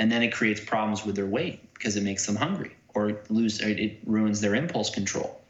and 0.00 0.10
then 0.10 0.22
it 0.22 0.32
creates 0.32 0.60
problems 0.60 1.04
with 1.04 1.14
their 1.14 1.26
weight 1.26 1.72
because 1.74 1.94
it 1.94 2.02
makes 2.02 2.26
them 2.26 2.34
hungry 2.34 2.74
or 2.94 3.20
lose 3.28 3.60
it 3.60 4.00
ruins 4.06 4.40
their 4.40 4.54
impulse 4.54 4.90
control 4.90 5.40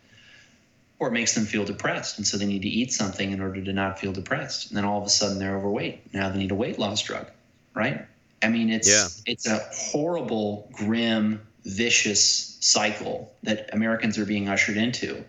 or 0.99 1.09
it 1.09 1.13
makes 1.13 1.35
them 1.35 1.47
feel 1.47 1.65
depressed 1.65 2.19
and 2.19 2.27
so 2.27 2.37
they 2.37 2.45
need 2.45 2.63
to 2.63 2.69
eat 2.69 2.93
something 2.93 3.31
in 3.31 3.41
order 3.41 3.63
to 3.63 3.73
not 3.73 3.99
feel 3.99 4.13
depressed 4.13 4.69
and 4.69 4.77
then 4.77 4.85
all 4.85 5.01
of 5.01 5.07
a 5.07 5.09
sudden 5.09 5.39
they're 5.39 5.57
overweight 5.57 6.13
now 6.13 6.29
they 6.29 6.39
need 6.39 6.51
a 6.51 6.55
weight 6.55 6.79
loss 6.79 7.01
drug 7.01 7.27
right 7.75 8.05
i 8.43 8.49
mean 8.49 8.71
it's 8.71 8.91
yeah. 8.91 9.07
it's 9.25 9.47
a 9.47 9.59
horrible 9.73 10.69
grim 10.73 11.41
vicious 11.65 12.50
cycle 12.61 13.33
that 13.43 13.71
americans 13.73 14.19
are 14.19 14.27
being 14.27 14.49
ushered 14.49 14.77
into 14.77 15.25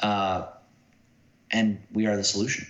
uh, 0.00 0.46
and 1.50 1.82
we 1.92 2.06
are 2.06 2.16
the 2.16 2.24
solution 2.24 2.66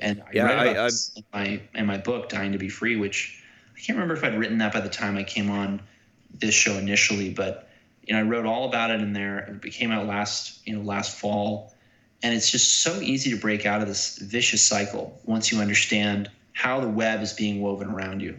and 0.00 0.22
I 0.22 0.30
yeah, 0.32 0.44
write 0.44 0.68
about 0.68 0.92
I, 0.92 1.16
in 1.16 1.24
my 1.32 1.62
in 1.74 1.86
my 1.86 1.98
book 1.98 2.28
dying 2.28 2.52
to 2.52 2.58
be 2.58 2.68
free 2.68 2.96
which 2.96 3.42
I 3.76 3.80
can't 3.80 3.96
remember 3.96 4.14
if 4.14 4.24
I'd 4.24 4.38
written 4.38 4.58
that 4.58 4.72
by 4.72 4.80
the 4.80 4.88
time 4.88 5.16
I 5.16 5.24
came 5.24 5.50
on 5.50 5.82
this 6.32 6.54
show 6.54 6.74
initially, 6.74 7.30
but 7.30 7.68
you 8.06 8.14
know, 8.14 8.20
I 8.20 8.22
wrote 8.22 8.46
all 8.46 8.68
about 8.68 8.90
it 8.90 9.00
in 9.00 9.12
there. 9.12 9.60
It 9.64 9.72
came 9.72 9.92
out 9.92 10.06
last, 10.06 10.66
you 10.66 10.76
know, 10.76 10.82
last 10.82 11.18
fall, 11.18 11.74
and 12.22 12.34
it's 12.34 12.50
just 12.50 12.80
so 12.80 13.00
easy 13.00 13.30
to 13.30 13.36
break 13.36 13.66
out 13.66 13.80
of 13.80 13.88
this 13.88 14.18
vicious 14.18 14.62
cycle 14.62 15.20
once 15.24 15.52
you 15.52 15.60
understand 15.60 16.30
how 16.52 16.80
the 16.80 16.88
web 16.88 17.22
is 17.22 17.32
being 17.32 17.60
woven 17.60 17.88
around 17.88 18.20
you. 18.20 18.38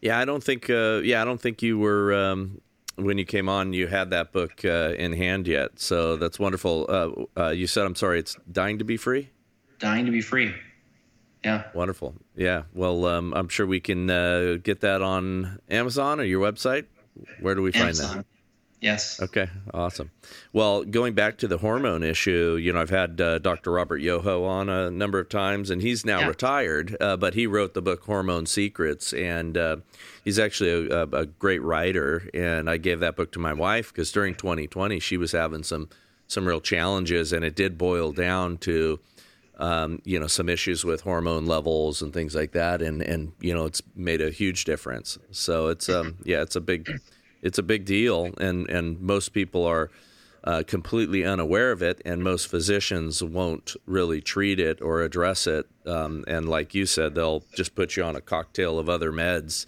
Yeah, 0.00 0.18
I 0.18 0.24
don't 0.24 0.42
think. 0.42 0.68
Uh, 0.68 1.00
yeah, 1.02 1.22
I 1.22 1.24
don't 1.24 1.40
think 1.40 1.62
you 1.62 1.78
were 1.78 2.14
um, 2.14 2.60
when 2.96 3.18
you 3.18 3.24
came 3.24 3.48
on. 3.48 3.72
You 3.72 3.86
had 3.86 4.10
that 4.10 4.32
book 4.32 4.64
uh, 4.64 4.94
in 4.98 5.12
hand 5.12 5.46
yet, 5.46 5.78
so 5.78 6.16
that's 6.16 6.38
wonderful. 6.38 6.86
Uh, 6.88 7.40
uh 7.40 7.50
you 7.50 7.66
said, 7.66 7.86
"I'm 7.86 7.94
sorry, 7.94 8.18
it's 8.18 8.36
dying 8.50 8.78
to 8.78 8.84
be 8.84 8.96
free." 8.96 9.30
Dying 9.78 10.06
to 10.06 10.12
be 10.12 10.22
free. 10.22 10.54
Yeah. 11.44 11.64
Wonderful. 11.74 12.14
Yeah. 12.34 12.64
Well, 12.74 13.06
um, 13.06 13.32
I'm 13.34 13.48
sure 13.48 13.66
we 13.66 13.78
can 13.78 14.10
uh, 14.10 14.56
get 14.62 14.80
that 14.80 15.00
on 15.02 15.60
Amazon 15.70 16.18
or 16.18 16.24
your 16.24 16.42
website. 16.42 16.86
Where 17.40 17.54
do 17.54 17.62
we 17.62 17.72
find 17.72 17.84
Amazon. 17.84 18.16
that? 18.16 18.26
Yes. 18.86 19.20
Okay. 19.20 19.48
Awesome. 19.74 20.12
Well, 20.52 20.84
going 20.84 21.14
back 21.14 21.38
to 21.38 21.48
the 21.48 21.58
hormone 21.58 22.04
issue, 22.04 22.56
you 22.60 22.72
know, 22.72 22.80
I've 22.80 22.90
had 22.90 23.20
uh, 23.20 23.40
Dr. 23.40 23.72
Robert 23.72 23.98
Yoho 23.98 24.44
on 24.44 24.68
a 24.68 24.92
number 24.92 25.18
of 25.18 25.28
times, 25.28 25.70
and 25.70 25.82
he's 25.82 26.06
now 26.06 26.20
yeah. 26.20 26.28
retired, 26.28 26.96
uh, 27.00 27.16
but 27.16 27.34
he 27.34 27.48
wrote 27.48 27.74
the 27.74 27.82
book 27.82 28.04
Hormone 28.04 28.46
Secrets, 28.46 29.12
and 29.12 29.58
uh, 29.58 29.78
he's 30.24 30.38
actually 30.38 30.88
a, 30.88 31.02
a, 31.02 31.26
great 31.26 31.62
writer. 31.62 32.30
And 32.32 32.70
I 32.70 32.76
gave 32.76 33.00
that 33.00 33.16
book 33.16 33.32
to 33.32 33.40
my 33.40 33.52
wife 33.52 33.92
because 33.92 34.12
during 34.12 34.36
2020 34.36 35.00
she 35.00 35.16
was 35.16 35.32
having 35.32 35.64
some 35.64 35.88
some 36.28 36.46
real 36.46 36.60
challenges, 36.60 37.32
and 37.32 37.44
it 37.44 37.56
did 37.56 37.76
boil 37.76 38.12
down 38.12 38.58
to 38.58 39.00
um, 39.58 40.00
you 40.04 40.20
know, 40.20 40.26
some 40.26 40.48
issues 40.48 40.84
with 40.84 41.00
hormone 41.00 41.46
levels 41.46 42.02
and 42.02 42.12
things 42.12 42.34
like 42.36 42.52
that, 42.52 42.82
and 42.82 43.02
and 43.02 43.32
you 43.40 43.52
know, 43.52 43.64
it's 43.64 43.82
made 43.96 44.20
a 44.20 44.30
huge 44.30 44.64
difference. 44.64 45.18
So 45.32 45.68
it's 45.68 45.88
um, 45.88 46.18
yeah, 46.24 46.42
it's 46.42 46.54
a 46.56 46.60
big, 46.60 46.88
it's 47.46 47.58
a 47.58 47.62
big 47.62 47.84
deal, 47.84 48.34
and 48.38 48.68
and 48.68 49.00
most 49.00 49.30
people 49.30 49.64
are. 49.64 49.90
Uh, 50.44 50.62
completely 50.62 51.24
unaware 51.24 51.72
of 51.72 51.82
it, 51.82 52.00
and 52.04 52.22
most 52.22 52.46
physicians 52.46 53.20
won't 53.20 53.74
really 53.84 54.20
treat 54.20 54.60
it 54.60 54.80
or 54.80 55.02
address 55.02 55.44
it. 55.48 55.66
Um, 55.84 56.24
and 56.28 56.48
like 56.48 56.72
you 56.72 56.86
said, 56.86 57.16
they'll 57.16 57.42
just 57.56 57.74
put 57.74 57.96
you 57.96 58.04
on 58.04 58.14
a 58.14 58.20
cocktail 58.20 58.78
of 58.78 58.88
other 58.88 59.10
meds 59.10 59.66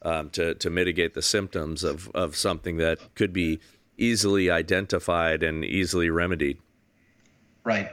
um, 0.00 0.30
to 0.30 0.54
to 0.54 0.70
mitigate 0.70 1.12
the 1.12 1.20
symptoms 1.20 1.84
of 1.84 2.10
of 2.14 2.36
something 2.36 2.78
that 2.78 3.14
could 3.14 3.34
be 3.34 3.60
easily 3.98 4.50
identified 4.50 5.42
and 5.42 5.62
easily 5.64 6.10
remedied. 6.10 6.58
Right. 7.62 7.90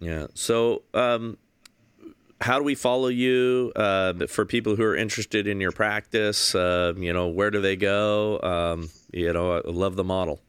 Yeah. 0.00 0.26
So, 0.34 0.82
um, 0.94 1.38
how 2.42 2.58
do 2.58 2.64
we 2.64 2.74
follow 2.74 3.06
you 3.06 3.72
uh, 3.76 4.26
for 4.26 4.44
people 4.44 4.74
who 4.74 4.82
are 4.82 4.96
interested 4.96 5.46
in 5.46 5.60
your 5.60 5.70
practice? 5.70 6.54
Uh, 6.54 6.92
you 6.96 7.12
know, 7.12 7.28
where 7.28 7.50
do 7.50 7.60
they 7.60 7.76
go? 7.76 8.40
Um, 8.40 8.90
you 9.12 9.32
know, 9.32 9.58
I 9.58 9.62
love 9.70 9.94
the 9.94 10.04
model. 10.04 10.40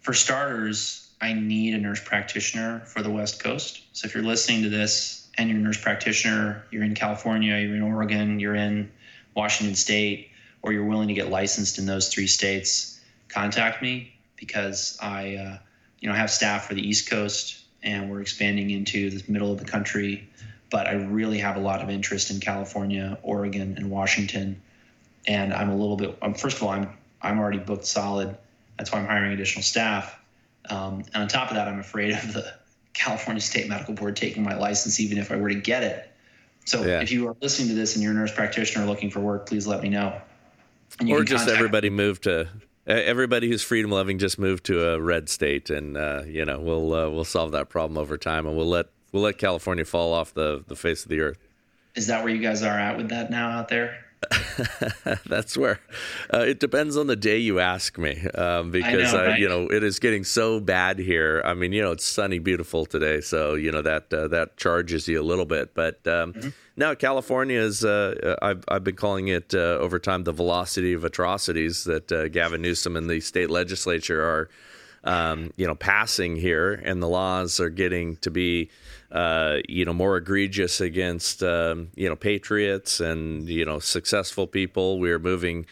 For 0.00 0.12
starters, 0.12 1.10
I 1.22 1.32
need 1.32 1.72
a 1.74 1.78
nurse 1.78 2.02
practitioner 2.04 2.80
for 2.80 3.02
the 3.02 3.10
West 3.10 3.42
Coast. 3.42 3.80
So 3.92 4.06
if 4.06 4.14
you're 4.14 4.22
listening 4.22 4.64
to 4.64 4.68
this 4.68 5.28
and 5.38 5.48
you're 5.48 5.58
a 5.58 5.62
nurse 5.62 5.80
practitioner, 5.80 6.62
you're 6.70 6.84
in 6.84 6.94
California, 6.94 7.56
you're 7.56 7.76
in 7.76 7.82
Oregon, 7.82 8.38
you're 8.38 8.54
in 8.54 8.92
Washington 9.34 9.74
State, 9.74 10.30
or 10.60 10.72
you're 10.72 10.84
willing 10.84 11.08
to 11.08 11.14
get 11.14 11.30
licensed 11.30 11.78
in 11.78 11.86
those 11.86 12.08
three 12.08 12.26
states, 12.26 13.00
contact 13.28 13.80
me 13.80 14.14
because 14.36 14.98
I, 15.00 15.36
uh, 15.36 15.58
you 16.00 16.08
know, 16.08 16.14
have 16.14 16.30
staff 16.30 16.66
for 16.66 16.74
the 16.74 16.86
East 16.86 17.08
Coast, 17.08 17.64
and 17.82 18.10
we're 18.10 18.20
expanding 18.20 18.70
into 18.70 19.10
the 19.10 19.32
middle 19.32 19.50
of 19.50 19.58
the 19.58 19.64
country. 19.64 20.28
But 20.70 20.86
I 20.86 20.92
really 20.92 21.38
have 21.38 21.56
a 21.56 21.60
lot 21.60 21.82
of 21.82 21.90
interest 21.90 22.30
in 22.30 22.40
California, 22.40 23.18
Oregon, 23.22 23.74
and 23.76 23.90
Washington. 23.90 24.60
And 25.26 25.52
I'm 25.52 25.70
a 25.70 25.76
little 25.76 25.96
bit. 25.96 26.16
Um, 26.22 26.34
first 26.34 26.56
of 26.56 26.62
all, 26.62 26.70
I'm 26.70 26.90
I'm 27.22 27.38
already 27.38 27.58
booked 27.58 27.86
solid 27.86 28.36
That's 28.78 28.92
why 28.92 28.98
I'm 28.98 29.06
hiring 29.06 29.32
additional 29.32 29.62
staff. 29.62 30.18
Um, 30.68 31.04
and 31.14 31.22
on 31.22 31.28
top 31.28 31.50
of 31.50 31.56
that, 31.56 31.68
I'm 31.68 31.80
afraid 31.80 32.12
of 32.12 32.32
the 32.32 32.52
California 32.94 33.40
State 33.40 33.68
Medical 33.68 33.94
Board 33.94 34.16
taking 34.16 34.42
my 34.42 34.56
license, 34.56 35.00
even 35.00 35.18
if 35.18 35.32
I 35.32 35.36
were 35.36 35.48
to 35.48 35.54
get 35.54 35.82
it. 35.82 36.10
So 36.64 36.84
yeah. 36.84 37.00
if 37.00 37.12
you 37.12 37.28
are 37.28 37.36
listening 37.42 37.68
to 37.68 37.74
this 37.74 37.94
and 37.94 38.02
you're 38.02 38.12
a 38.12 38.14
nurse 38.14 38.32
practitioner 38.32 38.86
looking 38.86 39.10
for 39.10 39.20
work, 39.20 39.46
please 39.46 39.66
let 39.66 39.82
me 39.82 39.88
know. 39.88 40.18
Or 41.08 41.24
just 41.24 41.48
everybody 41.48 41.90
move 41.90 42.20
to 42.22 42.48
everybody 42.86 43.48
who's 43.48 43.62
freedom 43.62 43.90
loving 43.90 44.18
just 44.18 44.38
move 44.38 44.62
to 44.64 44.90
a 44.90 45.00
red 45.00 45.28
state, 45.28 45.70
and 45.70 45.96
uh, 45.96 46.22
you 46.26 46.44
know 46.44 46.60
we'll 46.60 46.94
uh, 46.94 47.10
we'll 47.10 47.24
solve 47.24 47.52
that 47.52 47.68
problem 47.68 47.98
over 47.98 48.16
time, 48.16 48.46
and 48.46 48.56
we'll 48.56 48.68
let 48.68 48.86
we'll 49.14 49.22
let 49.22 49.38
California 49.38 49.84
fall 49.86 50.12
off 50.12 50.34
the 50.34 50.62
the 50.66 50.76
face 50.76 51.04
of 51.04 51.08
the 51.08 51.20
earth. 51.20 51.38
Is 51.94 52.08
that 52.08 52.24
where 52.24 52.34
you 52.34 52.42
guys 52.42 52.62
are 52.62 52.78
at 52.78 52.96
with 52.98 53.08
that 53.08 53.30
now 53.30 53.48
out 53.48 53.68
there? 53.68 54.00
That's 55.26 55.56
where 55.56 55.80
uh, 56.32 56.38
it 56.38 56.58
depends 56.58 56.96
on 56.96 57.06
the 57.06 57.16
day 57.16 57.36
you 57.36 57.60
ask 57.60 57.98
me, 57.98 58.26
um, 58.34 58.70
because 58.70 59.12
I 59.12 59.16
know, 59.16 59.26
right? 59.26 59.38
you 59.38 59.48
know 59.48 59.68
it 59.68 59.84
is 59.84 59.98
getting 59.98 60.24
so 60.24 60.60
bad 60.60 60.98
here. 60.98 61.42
I 61.44 61.54
mean, 61.54 61.72
you 61.72 61.82
know, 61.82 61.92
it's 61.92 62.06
sunny, 62.06 62.38
beautiful 62.38 62.86
today, 62.86 63.20
so 63.20 63.54
you 63.54 63.70
know 63.70 63.82
that 63.82 64.12
uh, 64.12 64.28
that 64.28 64.56
charges 64.56 65.06
you 65.06 65.20
a 65.20 65.22
little 65.22 65.44
bit. 65.44 65.74
But 65.74 66.06
um, 66.06 66.32
mm-hmm. 66.32 66.48
now 66.76 66.94
California 66.94 67.60
is, 67.60 67.84
uh, 67.84 68.36
I've 68.40 68.64
I've 68.66 68.82
been 68.82 68.96
calling 68.96 69.28
it 69.28 69.54
uh, 69.54 69.78
over 69.78 69.98
time 69.98 70.24
the 70.24 70.32
velocity 70.32 70.94
of 70.94 71.04
atrocities 71.04 71.84
that 71.84 72.10
uh, 72.10 72.28
Gavin 72.28 72.62
Newsom 72.62 72.96
and 72.96 73.08
the 73.10 73.20
state 73.20 73.50
legislature 73.50 74.22
are, 74.24 74.48
um, 75.04 75.52
you 75.56 75.66
know, 75.66 75.74
passing 75.74 76.34
here, 76.36 76.72
and 76.72 77.02
the 77.02 77.08
laws 77.08 77.60
are 77.60 77.70
getting 77.70 78.16
to 78.16 78.30
be 78.30 78.70
uh, 79.14 79.60
you 79.68 79.84
know, 79.84 79.92
more 79.92 80.16
egregious 80.16 80.80
against, 80.80 81.40
um, 81.44 81.88
you 81.94 82.08
know, 82.08 82.16
patriots 82.16 82.98
and, 82.98 83.48
you 83.48 83.64
know, 83.64 83.78
successful 83.78 84.48
people. 84.48 84.98
We're 84.98 85.20
moving 85.20 85.66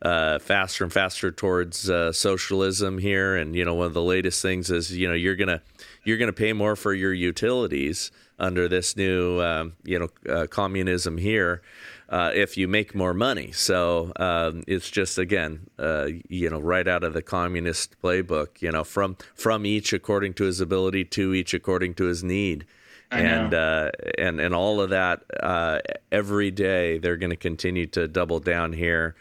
uh, 0.00 0.38
faster 0.38 0.84
and 0.84 0.92
faster 0.92 1.32
towards 1.32 1.90
uh, 1.90 2.12
socialism 2.12 2.98
here. 2.98 3.34
And, 3.34 3.56
you 3.56 3.64
know, 3.64 3.74
one 3.74 3.86
of 3.86 3.94
the 3.94 4.02
latest 4.02 4.40
things 4.42 4.70
is, 4.70 4.96
you 4.96 5.08
know, 5.08 5.14
you're 5.14 5.34
going 5.34 5.48
to, 5.48 5.60
you're 6.04 6.18
going 6.18 6.28
to 6.28 6.32
pay 6.32 6.52
more 6.52 6.76
for 6.76 6.94
your 6.94 7.12
utilities 7.12 8.12
under 8.38 8.68
this 8.68 8.96
new, 8.96 9.42
um, 9.42 9.72
you 9.82 9.98
know, 9.98 10.32
uh, 10.32 10.46
communism 10.46 11.18
here. 11.18 11.62
Uh, 12.06 12.30
if 12.32 12.56
you 12.56 12.68
make 12.68 12.94
more 12.94 13.14
money. 13.14 13.50
So 13.50 14.12
um, 14.16 14.62
it's 14.68 14.88
just 14.90 15.18
again, 15.18 15.66
uh, 15.78 16.08
you 16.28 16.50
know, 16.50 16.60
right 16.60 16.86
out 16.86 17.02
of 17.02 17.14
the 17.14 17.22
communist 17.22 18.00
playbook. 18.00 18.60
You 18.60 18.70
know, 18.72 18.84
from 18.84 19.16
from 19.34 19.64
each 19.64 19.92
according 19.94 20.34
to 20.34 20.44
his 20.44 20.60
ability, 20.60 21.06
to 21.06 21.32
each 21.32 21.54
according 21.54 21.94
to 21.94 22.04
his 22.04 22.22
need 22.22 22.66
and 23.10 23.54
uh, 23.54 23.90
and 24.18 24.40
and 24.40 24.54
all 24.54 24.80
of 24.80 24.90
that 24.90 25.22
uh, 25.40 25.78
every 26.10 26.50
day 26.50 26.98
they're 26.98 27.16
going 27.16 27.30
to 27.30 27.36
continue 27.36 27.86
to 27.86 28.08
double 28.08 28.40
down 28.40 28.72
here 28.72 29.14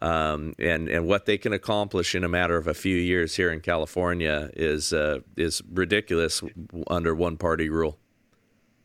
um, 0.00 0.54
and 0.58 0.88
and 0.88 1.06
what 1.06 1.26
they 1.26 1.38
can 1.38 1.52
accomplish 1.52 2.14
in 2.14 2.24
a 2.24 2.28
matter 2.28 2.56
of 2.56 2.66
a 2.66 2.74
few 2.74 2.96
years 2.96 3.34
here 3.34 3.50
in 3.50 3.60
California 3.60 4.50
is 4.54 4.92
uh, 4.92 5.20
is 5.36 5.62
ridiculous 5.72 6.42
under 6.88 7.14
one 7.14 7.36
party 7.36 7.68
rule. 7.68 7.98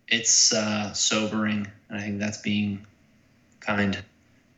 It's 0.07 0.53
uh, 0.53 0.91
sobering, 0.93 1.67
and 1.89 1.99
I 1.99 2.01
think 2.01 2.19
that's 2.19 2.39
being 2.39 2.85
kind. 3.59 4.03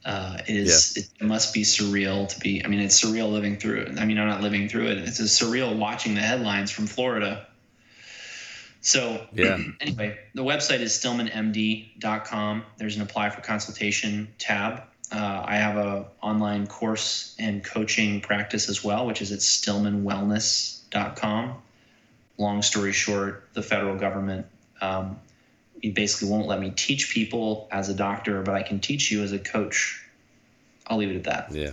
Uh, 0.05 0.37
it 0.47 0.55
is. 0.55 0.93
Yeah. 0.95 1.03
It 1.19 1.27
must 1.27 1.53
be 1.53 1.63
surreal 1.63 2.27
to 2.29 2.39
be. 2.39 2.63
I 2.63 2.67
mean, 2.67 2.79
it's 2.79 3.03
surreal 3.03 3.31
living 3.31 3.57
through 3.57 3.81
it. 3.81 3.99
I 3.99 4.05
mean, 4.05 4.17
I'm 4.17 4.27
not 4.27 4.41
living 4.41 4.69
through 4.69 4.87
it. 4.87 4.99
It's 4.99 5.19
a 5.19 5.23
surreal 5.23 5.77
watching 5.77 6.15
the 6.15 6.21
headlines 6.21 6.71
from 6.71 6.87
Florida 6.87 7.47
so 8.85 9.25
yeah. 9.33 9.57
anyway, 9.81 10.17
the 10.35 10.43
website 10.43 10.81
is 10.81 10.93
stillmanmd.com. 10.93 12.63
There's 12.77 12.95
an 12.95 13.01
apply 13.01 13.31
for 13.31 13.41
consultation 13.41 14.27
tab. 14.37 14.83
Uh, 15.11 15.43
I 15.43 15.55
have 15.55 15.75
a 15.75 16.05
online 16.21 16.67
course 16.67 17.35
and 17.39 17.63
coaching 17.63 18.21
practice 18.21 18.69
as 18.69 18.83
well, 18.83 19.07
which 19.07 19.23
is 19.23 19.31
at 19.31 19.39
stillmanwellness.com. 19.39 21.55
Long 22.37 22.61
story 22.61 22.93
short, 22.93 23.49
the 23.53 23.63
federal 23.63 23.95
government 23.95 24.45
um, 24.81 25.19
basically 25.81 26.29
won't 26.29 26.45
let 26.47 26.59
me 26.59 26.69
teach 26.69 27.09
people 27.09 27.67
as 27.71 27.89
a 27.89 27.95
doctor, 27.95 28.43
but 28.43 28.53
I 28.53 28.61
can 28.61 28.79
teach 28.79 29.11
you 29.11 29.23
as 29.23 29.31
a 29.31 29.39
coach. 29.39 29.99
I'll 30.85 30.97
leave 30.97 31.09
it 31.09 31.15
at 31.15 31.23
that. 31.23 31.51
Yeah. 31.51 31.71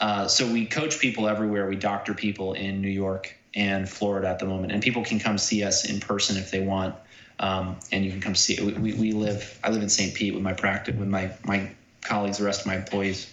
Uh, 0.00 0.26
so 0.26 0.50
we 0.50 0.66
coach 0.66 0.98
people 0.98 1.28
everywhere. 1.28 1.68
We 1.68 1.76
doctor 1.76 2.14
people 2.14 2.54
in 2.54 2.82
New 2.82 2.88
York 2.88 3.37
and 3.58 3.88
Florida 3.88 4.28
at 4.28 4.38
the 4.38 4.46
moment. 4.46 4.72
And 4.72 4.80
people 4.80 5.04
can 5.04 5.18
come 5.18 5.36
see 5.36 5.64
us 5.64 5.84
in 5.84 5.98
person 5.98 6.36
if 6.36 6.52
they 6.52 6.60
want. 6.60 6.94
Um, 7.40 7.76
and 7.90 8.04
you 8.04 8.10
can 8.10 8.20
come 8.20 8.36
see 8.36 8.54
it. 8.54 8.78
We, 8.78 8.92
we 8.94 9.12
live, 9.12 9.58
I 9.64 9.70
live 9.70 9.82
in 9.82 9.88
St. 9.88 10.14
Pete 10.14 10.32
with 10.32 10.42
my 10.42 10.52
practice, 10.52 10.94
with 10.94 11.08
my, 11.08 11.32
my 11.44 11.70
colleagues, 12.00 12.38
the 12.38 12.44
rest 12.44 12.60
of 12.60 12.66
my 12.68 12.76
employees. 12.76 13.30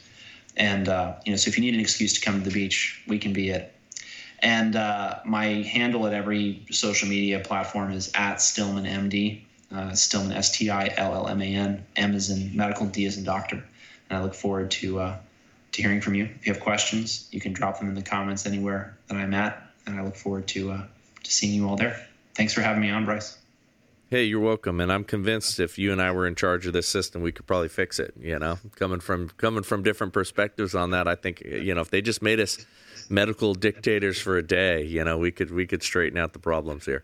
And, 0.58 0.90
uh, 0.90 1.16
you 1.26 1.32
know, 1.32 1.38
so 1.38 1.50
if 1.50 1.58
you 1.58 1.64
need 1.64 1.76
an 1.76 1.80
excuse 1.80 2.14
to 2.14 2.22
come 2.22 2.40
to 2.40 2.50
the 2.50 2.54
beach, 2.54 3.04
we 3.08 3.20
can 3.20 3.34
be 3.34 3.50
it. 3.50 3.72
And 4.40 4.76
uh, 4.76 5.20
my 5.26 5.46
handle 5.46 6.08
at 6.08 6.14
every 6.14 6.66
social 6.72 7.08
media 7.08 7.40
platform 7.40 7.92
is 7.92 8.12
at 8.16 8.42
Stillman 8.42 8.86
MD, 8.86 9.42
uh, 9.72 9.94
Stillman 9.94 10.32
S 10.32 10.58
T 10.58 10.70
I 10.72 10.92
L 10.98 11.14
L 11.14 11.28
M 11.28 11.42
A 11.42 11.46
N. 11.46 11.86
M 11.96 12.16
is 12.16 12.30
in 12.32 12.56
medical, 12.56 12.88
D 12.88 13.06
is 13.06 13.18
in 13.18 13.24
doctor. 13.24 13.64
And 14.10 14.20
I 14.20 14.24
look 14.24 14.36
forward 14.36 14.72
to 14.72 15.00
uh, 15.00 15.18
to 15.72 15.82
hearing 15.82 16.02
from 16.02 16.16
you. 16.16 16.26
If 16.26 16.46
you 16.46 16.54
have 16.54 16.62
questions, 16.62 17.28
you 17.32 17.40
can 17.40 17.54
drop 17.54 17.80
them 17.80 17.90
in 17.90 17.96
the 17.96 18.04
comments 18.04 18.46
anywhere 18.46 18.96
that 19.08 19.18
I'm 19.18 19.34
at 19.34 19.65
and 19.86 20.00
I 20.00 20.04
look 20.04 20.16
forward 20.16 20.48
to 20.50 20.72
uh, 20.72 20.84
to 21.24 21.32
seeing 21.32 21.54
you 21.54 21.68
all 21.68 21.76
there. 21.76 22.08
Thanks 22.36 22.54
for 22.54 22.62
having 22.62 22.82
me 22.82 22.90
on, 22.90 23.06
Bryce. 23.06 23.38
Hey, 24.10 24.26
you're 24.26 24.40
welcome, 24.40 24.80
and 24.80 24.92
I'm 24.92 25.04
convinced 25.04 25.60
if 25.60 25.80
you 25.80 25.92
and 25.92 26.00
I 26.00 26.12
were 26.12 26.28
in 26.28 26.36
charge 26.36 26.68
of 26.68 26.74
this 26.74 26.88
system, 26.88 27.24
we 27.24 27.32
could 27.32 27.48
probably 27.48 27.70
fix 27.70 27.98
it. 28.00 28.14
You 28.20 28.38
know, 28.38 28.60
coming 28.76 29.00
from 29.00 29.30
coming 29.30 29.64
from 29.64 29.84
different 29.84 30.14
perspectives 30.14 30.76
on 30.76 30.92
that, 30.92 31.08
I 31.08 31.16
think 31.16 31.42
you 31.42 31.74
know 31.74 31.82
if 31.82 31.90
they 31.90 32.02
just 32.02 32.22
made 32.22 32.40
us 32.40 32.66
medical 33.10 33.54
dictators 33.54 34.20
for 34.20 34.38
a 34.38 34.44
day, 34.44 34.84
you 34.84 35.04
know, 35.04 35.18
we 35.18 35.32
could 35.32 35.52
we 35.52 35.66
could 35.66 35.84
straighten 35.84 36.18
out 36.18 36.34
the 36.34 36.40
problems 36.40 36.86
here. 36.86 37.04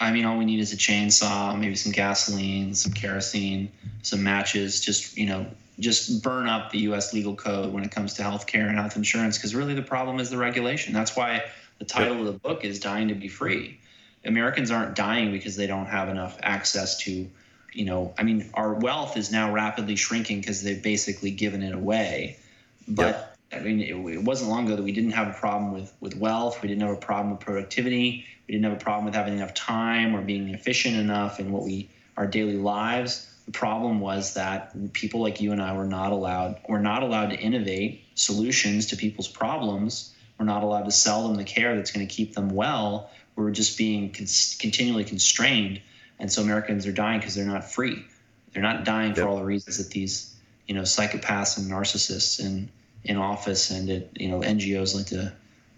I 0.00 0.12
mean, 0.12 0.24
all 0.24 0.38
we 0.38 0.44
need 0.44 0.60
is 0.60 0.72
a 0.72 0.76
chainsaw, 0.76 1.58
maybe 1.58 1.74
some 1.74 1.92
gasoline, 1.92 2.74
some 2.74 2.92
kerosene, 2.92 3.70
some 4.02 4.22
matches. 4.22 4.80
Just 4.80 5.16
you 5.16 5.26
know, 5.26 5.46
just 5.80 6.22
burn 6.22 6.48
up 6.48 6.70
the 6.70 6.78
U.S. 6.80 7.12
legal 7.12 7.34
code 7.34 7.72
when 7.72 7.84
it 7.84 7.90
comes 7.90 8.14
to 8.14 8.22
healthcare 8.22 8.68
and 8.68 8.78
health 8.78 8.96
insurance, 8.96 9.36
because 9.36 9.54
really 9.54 9.74
the 9.74 9.82
problem 9.82 10.20
is 10.20 10.30
the 10.30 10.38
regulation. 10.38 10.92
That's 10.92 11.16
why 11.16 11.44
the 11.78 11.84
title 11.84 12.18
of 12.20 12.26
the 12.26 12.38
book 12.38 12.64
is 12.64 12.80
Dying 12.80 13.08
to 13.08 13.14
Be 13.14 13.28
Free. 13.28 13.80
Americans 14.24 14.70
aren't 14.70 14.96
dying 14.96 15.32
because 15.32 15.56
they 15.56 15.66
don't 15.66 15.86
have 15.86 16.08
enough 16.08 16.38
access 16.42 16.98
to, 16.98 17.28
you 17.72 17.84
know, 17.84 18.14
I 18.18 18.24
mean, 18.24 18.50
our 18.54 18.74
wealth 18.74 19.16
is 19.16 19.30
now 19.30 19.52
rapidly 19.52 19.96
shrinking 19.96 20.40
because 20.40 20.62
they've 20.62 20.82
basically 20.82 21.30
given 21.30 21.62
it 21.62 21.74
away. 21.74 22.38
But 22.86 23.36
yep. 23.52 23.60
I 23.60 23.64
mean, 23.64 23.80
it, 23.80 24.14
it, 24.14 24.22
wasn't 24.22 24.50
long 24.50 24.66
ago 24.66 24.76
that 24.76 24.82
we 24.82 24.92
didn't 24.92 25.12
have 25.12 25.28
a 25.28 25.32
problem 25.32 25.72
with, 25.72 25.92
with 26.00 26.16
wealth. 26.16 26.60
We 26.62 26.68
didn't 26.68 26.82
have 26.82 26.96
a 26.96 27.00
problem 27.00 27.30
with 27.30 27.40
productivity. 27.40 28.26
We 28.46 28.54
didn't 28.54 28.64
have 28.64 28.80
a 28.80 28.82
problem 28.82 29.06
with 29.06 29.14
having 29.14 29.34
enough 29.34 29.54
time 29.54 30.14
or 30.14 30.22
being 30.22 30.48
efficient 30.48 30.96
enough 30.96 31.40
in 31.40 31.52
what 31.52 31.64
we 31.64 31.88
our 32.16 32.26
daily 32.26 32.56
lives. 32.56 33.32
The 33.46 33.52
problem 33.52 34.00
was 34.00 34.34
that 34.34 34.92
people 34.92 35.20
like 35.20 35.40
you 35.40 35.52
and 35.52 35.62
I 35.62 35.74
were 35.76 35.86
not 35.86 36.12
allowed 36.12 36.58
were 36.68 36.80
not 36.80 37.02
allowed 37.02 37.30
to 37.30 37.38
innovate 37.38 38.04
solutions 38.14 38.86
to 38.86 38.96
people's 38.96 39.28
problems 39.28 40.12
we're 40.38 40.46
not 40.46 40.62
allowed 40.62 40.84
to 40.84 40.92
sell 40.92 41.26
them 41.26 41.36
the 41.36 41.44
care 41.44 41.74
that's 41.76 41.90
going 41.90 42.06
to 42.06 42.12
keep 42.12 42.34
them 42.34 42.50
well. 42.50 43.10
We're 43.36 43.50
just 43.50 43.76
being 43.76 44.12
con- 44.12 44.26
continually 44.58 45.04
constrained. 45.04 45.80
And 46.18 46.30
so 46.30 46.42
Americans 46.42 46.86
are 46.86 46.92
dying 46.92 47.20
because 47.20 47.34
they're 47.34 47.46
not 47.46 47.70
free. 47.70 48.04
They're 48.52 48.62
not 48.62 48.84
dying 48.84 49.10
yep. 49.10 49.18
for 49.18 49.28
all 49.28 49.36
the 49.36 49.44
reasons 49.44 49.78
that 49.78 49.90
these, 49.90 50.34
you 50.66 50.74
know, 50.74 50.82
psychopaths 50.82 51.58
and 51.58 51.70
narcissists 51.70 52.40
in, 52.40 52.68
in 53.04 53.16
office 53.16 53.70
and 53.70 53.88
at, 53.90 54.20
you 54.20 54.28
know, 54.28 54.40
NGOs 54.40 54.94
like 54.94 55.06
the, 55.06 55.32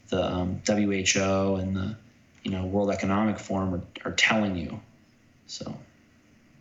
the 0.08 0.24
um, 0.24 0.62
WHO 0.66 1.56
and 1.56 1.76
the, 1.76 1.96
you 2.42 2.50
know, 2.50 2.64
World 2.64 2.90
Economic 2.90 3.38
Forum 3.38 3.74
are, 3.74 4.08
are 4.08 4.12
telling 4.12 4.56
you. 4.56 4.80
So. 5.46 5.76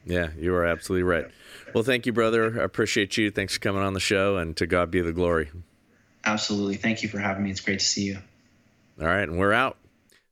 Yeah, 0.06 0.30
you 0.38 0.54
are 0.56 0.66
absolutely 0.66 1.04
right. 1.04 1.28
Well, 1.74 1.84
thank 1.84 2.06
you, 2.06 2.14
brother. 2.14 2.60
I 2.60 2.64
appreciate 2.64 3.16
you. 3.18 3.30
Thanks 3.30 3.54
for 3.54 3.60
coming 3.60 3.84
on 3.84 3.93
the 3.93 4.00
show, 4.00 4.38
and 4.38 4.58
to 4.58 4.66
God 4.66 4.89
be 4.89 5.02
the 5.02 5.14
glory. 5.14 5.52
Absolutely. 6.26 6.76
Thank 6.76 7.04
you 7.04 7.10
for 7.10 7.20
having 7.20 7.44
me. 7.44 7.52
It's 7.52 7.62
great 7.62 7.80
to 7.80 7.86
see 7.86 8.04
you. 8.04 8.20
All 9.00 9.08
right, 9.08 9.28
and 9.28 9.38
we're 9.38 9.54
out. 9.54 9.78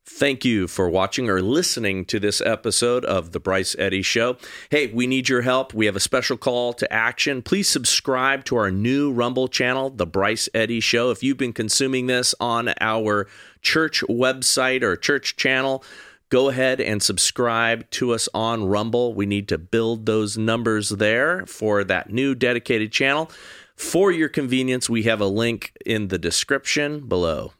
Thank 0.10 0.46
you 0.46 0.68
for 0.68 0.90
watching 0.90 1.30
or 1.30 1.42
listening 1.42 2.06
to 2.06 2.18
this 2.18 2.40
episode 2.40 3.04
of 3.04 3.34
The 3.34 3.42
Bryce 3.42 3.76
Eddy 3.78 4.02
Show. 4.02 4.38
Hey, 4.70 4.88
we 4.88 5.06
need 5.06 5.28
your 5.28 5.42
help. 5.42 5.74
We 5.74 5.86
have 5.86 5.98
a 5.98 6.02
special 6.02 6.38
call 6.38 6.72
to 6.74 6.92
action. 6.92 7.42
Please 7.42 7.68
subscribe 7.68 8.46
to 8.46 8.56
our 8.56 8.72
new 8.72 9.12
Rumble 9.12 9.50
channel, 9.50 9.90
The 9.90 10.08
Bryce 10.08 10.48
Eddy 10.54 10.80
Show. 10.80 11.12
If 11.12 11.24
you've 11.24 11.38
been 11.38 11.52
consuming 11.52 12.08
this 12.08 12.34
on 12.40 12.74
our 12.80 13.28
church 13.62 14.02
website 14.10 14.82
or 14.82 14.96
church 14.96 15.36
channel, 15.36 15.84
go 16.30 16.48
ahead 16.48 16.80
and 16.80 17.04
subscribe 17.04 17.90
to 17.92 18.14
us 18.14 18.30
on 18.34 18.66
Rumble. 18.66 19.14
We 19.14 19.26
need 19.26 19.50
to 19.50 19.58
build 19.58 20.06
those 20.06 20.38
numbers 20.38 20.88
there 20.88 21.46
for 21.46 21.84
that 21.84 22.10
new 22.10 22.34
dedicated 22.34 22.94
channel. 22.94 23.30
For 23.78 24.12
your 24.12 24.28
convenience, 24.28 24.90
we 24.90 25.04
have 25.04 25.22
a 25.22 25.28
link 25.28 25.72
in 25.86 26.08
the 26.08 26.18
description 26.18 27.08
below. 27.08 27.54